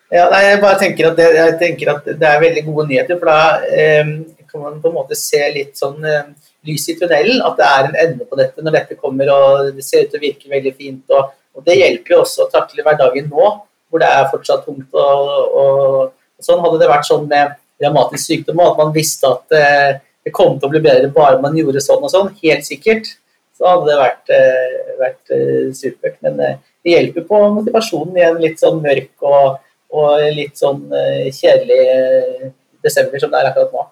Ja, 0.07 0.29
nei, 0.31 0.43
jeg 0.45 0.59
bare 0.63 0.79
tenker 0.79 1.09
at 1.09 1.17
det, 1.19 1.25
jeg 1.35 1.55
tenker 1.59 1.89
at 1.97 2.05
det 2.07 2.27
er 2.29 2.37
veldig 2.39 2.61
gode 2.69 2.85
nyheter, 2.87 3.17
for 3.19 3.27
da 3.27 3.41
eh, 3.75 4.13
kan 4.47 4.63
man 4.63 4.77
på 4.79 4.93
en 4.93 4.95
måte 4.95 5.19
se 5.19 5.41
litt 5.51 5.75
sånn 5.81 6.05
eh, 6.07 6.29
lys 6.67 6.87
i 6.93 6.97
tunnelen. 6.99 7.43
At 7.47 7.59
det 7.59 7.67
er 7.67 7.89
en 7.89 7.99
ende 8.05 8.29
på 8.29 8.39
dette 8.39 8.65
når 8.65 8.79
dette 8.79 8.99
kommer 9.01 9.31
og 9.35 9.73
det 9.77 9.85
ser 9.87 10.07
ut 10.07 10.13
til 10.13 10.21
å 10.21 10.27
virke 10.27 10.53
veldig 10.53 10.75
fint. 10.77 11.05
Og, 11.17 11.35
og 11.57 11.67
det 11.67 11.79
hjelper 11.81 12.17
jo 12.17 12.23
også 12.25 12.47
å 12.47 12.51
takle 12.53 12.85
hverdagen 12.87 13.31
nå, 13.33 13.53
hvor 13.91 14.03
det 14.03 14.09
er 14.13 14.31
fortsatt 14.33 14.65
tungt. 14.67 14.89
Og, 14.93 15.61
og, 15.63 16.17
og 16.37 16.49
sånn 16.49 16.65
hadde 16.65 16.81
det 16.83 16.91
vært 16.93 17.09
sånn 17.09 17.29
med 17.31 17.55
dramatisk 17.83 18.25
sykdom, 18.25 18.65
at 18.65 18.81
man 18.81 18.95
visste 18.95 19.29
at 19.29 19.57
eh, 19.57 19.99
det 20.25 20.33
kom 20.35 20.57
til 20.57 20.69
å 20.69 20.73
bli 20.73 20.81
bedre 20.81 21.11
bare 21.13 21.43
man 21.43 21.57
gjorde 21.59 21.83
sånn 21.85 22.05
og 22.05 22.13
sånn, 22.13 22.33
helt 22.41 22.65
sikkert. 22.67 23.13
Så 23.57 23.69
hadde 23.69 23.91
det 23.91 24.01
vært, 24.01 24.33
eh, 24.33 24.97
vært 25.01 25.37
eh, 25.37 25.69
supert. 25.77 26.17
Men 26.25 26.41
eh, 26.45 26.57
det 26.85 26.97
hjelper 26.97 27.29
på 27.29 27.41
motivasjonen 27.59 28.17
i 28.17 28.25
en 28.25 28.41
litt 28.43 28.61
sånn 28.63 28.83
mørk 28.85 29.29
og 29.29 29.63
og 29.95 30.23
litt 30.35 30.59
sånn 30.59 30.87
eh, 30.95 31.29
kjedelig 31.35 31.83
eh, 31.93 32.49
desember 32.85 33.23
som 33.23 33.33
det 33.33 33.41
er 33.41 33.51
akkurat 33.51 33.75
nå. 33.75 33.85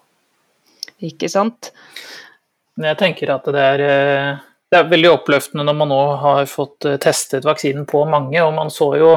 Ikke 1.09 1.29
sant? 1.31 1.71
Jeg 2.75 2.99
tenker 2.99 3.31
at 3.31 3.45
det 3.55 3.61
er, 3.61 3.81
eh, 3.85 4.37
det 4.71 4.79
er 4.79 4.89
veldig 4.91 5.11
oppløftende 5.13 5.63
når 5.63 5.75
man 5.79 5.91
nå 5.93 5.99
har 6.19 6.47
fått 6.51 6.87
eh, 6.89 6.97
testet 6.99 7.47
vaksinen 7.47 7.85
på 7.87 8.03
mange. 8.09 8.41
Og 8.43 8.51
man 8.55 8.71
så 8.73 8.89
jo 8.99 9.11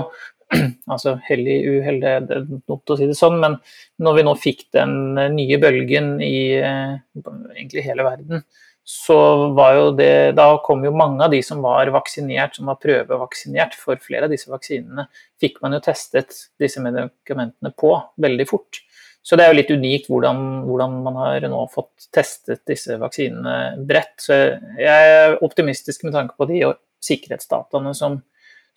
altså 0.93 1.17
hell 1.27 1.43
i 1.43 1.59
uhell, 1.67 1.99
det 2.05 2.13
er 2.37 2.47
dumt 2.47 2.95
å 2.95 2.97
si 2.97 3.09
det 3.09 3.19
sånn, 3.19 3.37
men 3.43 3.59
når 4.01 4.15
vi 4.17 4.25
nå 4.29 4.35
fikk 4.39 4.69
den 4.77 5.19
eh, 5.19 5.33
nye 5.35 5.59
bølgen 5.61 6.17
i 6.23 6.39
egentlig 6.63 7.85
hele 7.85 8.07
verden, 8.07 8.47
så 8.89 9.19
var 9.53 9.75
jo 9.77 9.89
det 9.93 10.33
Da 10.39 10.47
kom 10.65 10.81
jo 10.87 10.95
mange 10.97 11.21
av 11.21 11.35
de 11.35 11.43
som 11.45 11.61
var 11.61 11.91
vaksinert, 11.93 12.57
som 12.57 12.71
var 12.71 12.79
prøvevaksinert 12.81 13.75
for 13.77 14.01
flere 14.01 14.25
av 14.25 14.33
disse 14.33 14.49
vaksinene, 14.49 15.11
fikk 15.43 15.59
man 15.61 15.77
jo 15.77 15.83
testet 15.85 16.47
disse 16.63 16.81
medikamentene 16.81 17.75
på 17.77 17.93
veldig 18.23 18.47
fort. 18.49 18.81
Så 19.23 19.37
det 19.37 19.45
er 19.45 19.53
jo 19.53 19.59
litt 19.59 19.73
unikt 19.75 20.09
hvordan, 20.09 20.43
hvordan, 20.65 20.99
man 21.05 21.19
har 21.21 21.47
nå 21.51 21.65
fått 21.73 22.09
testet 22.15 22.63
disse 22.69 22.97
vaksinene 23.01 23.85
bredt. 23.89 24.15
Så 24.25 24.37
jeg 24.79 25.13
er 25.13 25.37
optimistisk 25.45 26.07
med 26.07 26.17
tanke 26.17 26.39
på 26.39 26.49
de 26.49 26.63
sikkerhetsdataene 27.05 27.93
som, 27.97 28.17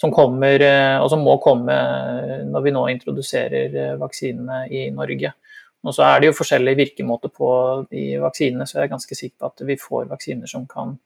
som 0.01 0.13
kommer, 0.13 0.59
eh, 0.65 0.97
og 0.99 1.07
som 1.13 1.23
må 1.25 1.37
komme 1.43 1.77
når 2.49 2.65
vi 2.65 2.73
nå 2.75 2.87
introduserer 2.93 3.77
eh, 3.85 3.95
vaksinene 4.01 4.65
i 4.67 4.89
Norge. 4.95 5.33
Og 5.81 5.95
så 5.97 6.05
er 6.05 6.19
det 6.21 6.29
jo 6.29 6.37
forskjellige 6.37 6.77
virkemåter 6.77 7.31
på 7.33 7.51
de 7.89 8.03
vaksinene, 8.21 8.67
så 8.69 8.77
jeg 8.77 8.85
er 8.85 8.91
ganske 8.91 9.17
sikker 9.17 9.37
på 9.39 9.49
at 9.49 9.63
vi 9.65 9.79
får 9.81 10.11
vaksiner 10.11 10.49
som 10.49 10.67
kan, 10.69 10.97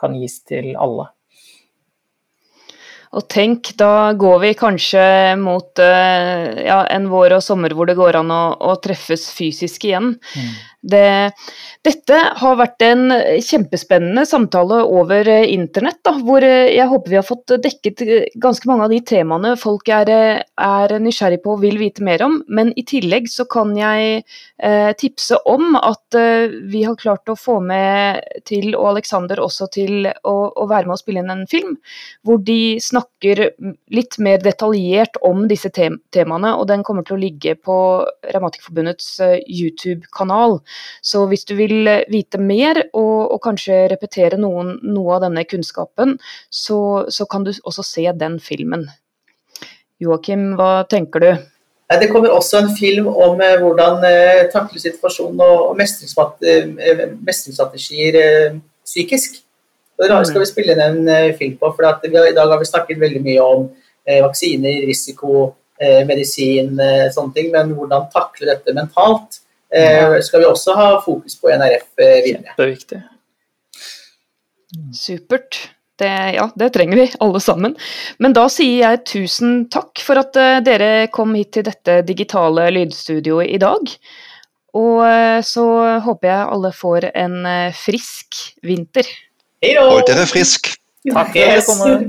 kan 0.00 0.16
gis 0.18 0.40
til 0.48 0.72
alle. 0.74 1.10
Og 3.14 3.26
tenk, 3.30 3.70
da 3.78 4.12
går 4.18 4.40
vi 4.42 4.52
kanskje 4.58 5.02
mot 5.38 5.82
uh, 5.82 6.46
ja, 6.66 6.80
en 6.90 7.06
vår 7.12 7.36
og 7.36 7.44
sommer 7.46 7.74
hvor 7.74 7.86
det 7.86 7.94
går 7.98 8.18
an 8.18 8.32
å, 8.34 8.42
å 8.58 8.74
treffes 8.82 9.28
fysisk 9.36 9.86
igjen. 9.86 10.16
Mm. 10.34 10.54
Det, 10.84 11.32
dette 11.86 12.16
har 12.36 12.56
vært 12.60 12.82
en 12.84 13.06
kjempespennende 13.40 14.26
samtale 14.28 14.82
over 14.84 15.28
eh, 15.32 15.46
internett, 15.54 16.02
da, 16.04 16.12
hvor 16.20 16.44
eh, 16.44 16.74
jeg 16.74 16.90
håper 16.90 17.12
vi 17.14 17.16
har 17.16 17.24
fått 17.24 17.54
dekket 17.64 18.02
eh, 18.04 18.26
ganske 18.40 18.68
mange 18.68 18.84
av 18.84 18.92
de 18.92 18.98
temaene 19.08 19.54
folk 19.60 19.88
er, 19.88 20.10
er 20.44 20.94
nysgjerrig 21.00 21.40
på 21.44 21.54
og 21.54 21.62
vil 21.62 21.78
vite 21.80 22.04
mer 22.04 22.24
om. 22.26 22.36
Men 22.52 22.74
i 22.76 22.84
tillegg 22.84 23.30
så 23.32 23.46
kan 23.48 23.72
jeg 23.78 24.20
eh, 24.20 24.90
tipse 25.00 25.38
om 25.48 25.78
at 25.80 26.18
eh, 26.20 26.52
vi 26.68 26.84
har 26.84 26.98
klart 27.00 27.32
å 27.32 27.38
få 27.38 27.56
med 27.64 28.20
til 28.44 28.74
og 28.74 28.90
Alexander 28.92 29.40
også 29.40 29.70
til 29.72 30.10
å, 30.10 30.36
å, 30.52 30.68
være 30.68 30.90
med 30.90 30.98
og 30.98 31.00
spille 31.00 31.24
inn 31.24 31.32
en 31.32 31.48
film, 31.48 31.78
hvor 32.28 32.44
de 32.44 32.76
snakker 32.82 33.44
litt 33.94 34.20
mer 34.20 34.44
detaljert 34.44 35.16
om 35.24 35.46
disse 35.48 35.72
te 35.72 35.88
temaene. 36.12 36.52
Og 36.60 36.68
den 36.68 36.84
kommer 36.84 37.08
til 37.08 37.16
å 37.16 37.22
ligge 37.24 37.56
på 37.56 37.78
Revmatikerforbundets 38.34 39.14
YouTube-kanal. 39.48 40.60
Så 41.04 41.26
hvis 41.28 41.44
du 41.44 41.52
vil 41.58 41.84
eh, 41.90 42.06
vite 42.08 42.38
mer, 42.40 42.78
og, 42.96 43.32
og 43.34 43.40
kanskje 43.44 43.82
repetere 43.92 44.38
noen, 44.40 44.78
noe 44.88 45.14
av 45.16 45.20
denne 45.26 45.44
kunnskapen, 45.48 46.18
så, 46.48 47.04
så, 47.12 47.24
kan 47.30 47.44
du 47.44 47.50
også 47.52 47.82
se 47.84 48.12
den 48.16 48.40
filmen. 48.40 48.88
Joakim, 50.00 50.56
hva 50.58 50.84
tenker 50.88 51.20
du? 51.20 51.36
Det 51.94 52.08
kommer 52.10 52.30
også 52.32 52.58
en 52.62 52.76
film 52.76 53.06
om 53.12 53.40
eh, 53.44 53.60
hvordan 53.60 54.04
eh, 54.08 54.50
takle 54.52 54.80
situasjonen 54.80 55.40
og 55.44 55.76
mestringsstrategier 55.78 58.14
psykisk. 58.84 59.30
Det 60.00 60.26
skal 60.26 60.40
vi 60.42 60.46
spille 60.48 60.74
en 60.82 61.08
film 61.38 61.56
på, 61.60 61.66
for 61.76 61.82
I 61.86 61.88
dag 62.34 62.48
har 62.50 62.58
vi 62.58 62.66
snakket 62.66 62.98
veldig 62.98 63.22
mye 63.22 63.42
om 63.44 63.68
vaksiner, 64.24 64.82
risiko, 64.88 65.54
medisin, 66.08 66.80
sånne 67.14 67.32
ting, 67.36 67.48
men 67.54 67.70
hvordan 67.76 68.10
takle 68.10 68.46
dette 68.50 68.74
mentalt 68.74 69.43
eh, 69.76 70.18
skal 70.24 70.42
vi 70.42 70.48
også 70.48 70.74
ha 70.78 70.88
fokus 71.04 71.36
på 71.40 71.50
NRF 71.52 71.86
eh, 71.98 72.18
videre. 72.24 72.44
Kjempeviktig. 72.50 73.00
Supert. 74.94 75.60
Det, 75.98 76.10
ja, 76.34 76.48
det 76.58 76.72
trenger 76.74 76.98
vi 76.98 77.06
alle 77.22 77.40
sammen. 77.40 77.76
Men 78.18 78.34
da 78.34 78.48
sier 78.50 78.80
jeg 78.82 79.04
tusen 79.06 79.68
takk 79.70 80.00
for 80.02 80.18
at 80.18 80.34
uh, 80.34 80.56
dere 80.66 81.06
kom 81.14 81.36
hit 81.38 81.52
til 81.54 81.66
dette 81.68 82.00
digitale 82.08 82.66
lydstudioet 82.74 83.52
i 83.54 83.60
dag. 83.62 83.94
Og 84.74 85.04
så 85.46 85.64
håper 86.02 86.26
jeg 86.26 86.48
alle 86.56 86.72
får 86.74 87.04
en 87.14 87.36
frisk 87.78 88.40
vinter. 88.66 89.06
Hei 89.62 89.76
da! 89.76 89.84
Hold 89.86 90.02
dere 90.08 90.26
frisk. 90.26 90.72
Takk 91.12 91.38
for 91.62 92.02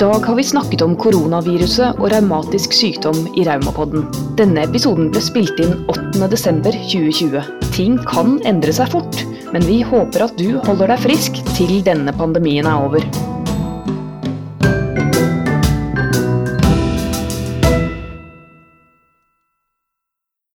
dag 0.00 0.20
har 0.26 0.34
vi 0.34 0.44
snakket 0.44 0.80
om 0.82 0.94
koronaviruset 0.96 1.98
og 2.00 2.06
revmatisk 2.08 2.72
sykdom 2.72 3.18
i 3.36 3.44
Raumapodden. 3.44 4.06
Denne 4.38 4.62
episoden 4.64 5.10
ble 5.12 5.20
spilt 5.20 5.60
inn 5.60 5.74
8.12.2020. 5.92 7.50
Ting 7.74 7.98
kan 8.08 8.38
endre 8.48 8.72
seg 8.72 8.88
fort, 8.94 9.20
men 9.52 9.66
vi 9.68 9.82
håper 9.84 10.24
at 10.24 10.40
du 10.40 10.56
holder 10.64 10.94
deg 10.94 11.04
frisk 11.04 11.42
til 11.52 11.82
denne 11.84 12.16
pandemien 12.16 12.70
er 12.70 12.86
over. 12.88 13.04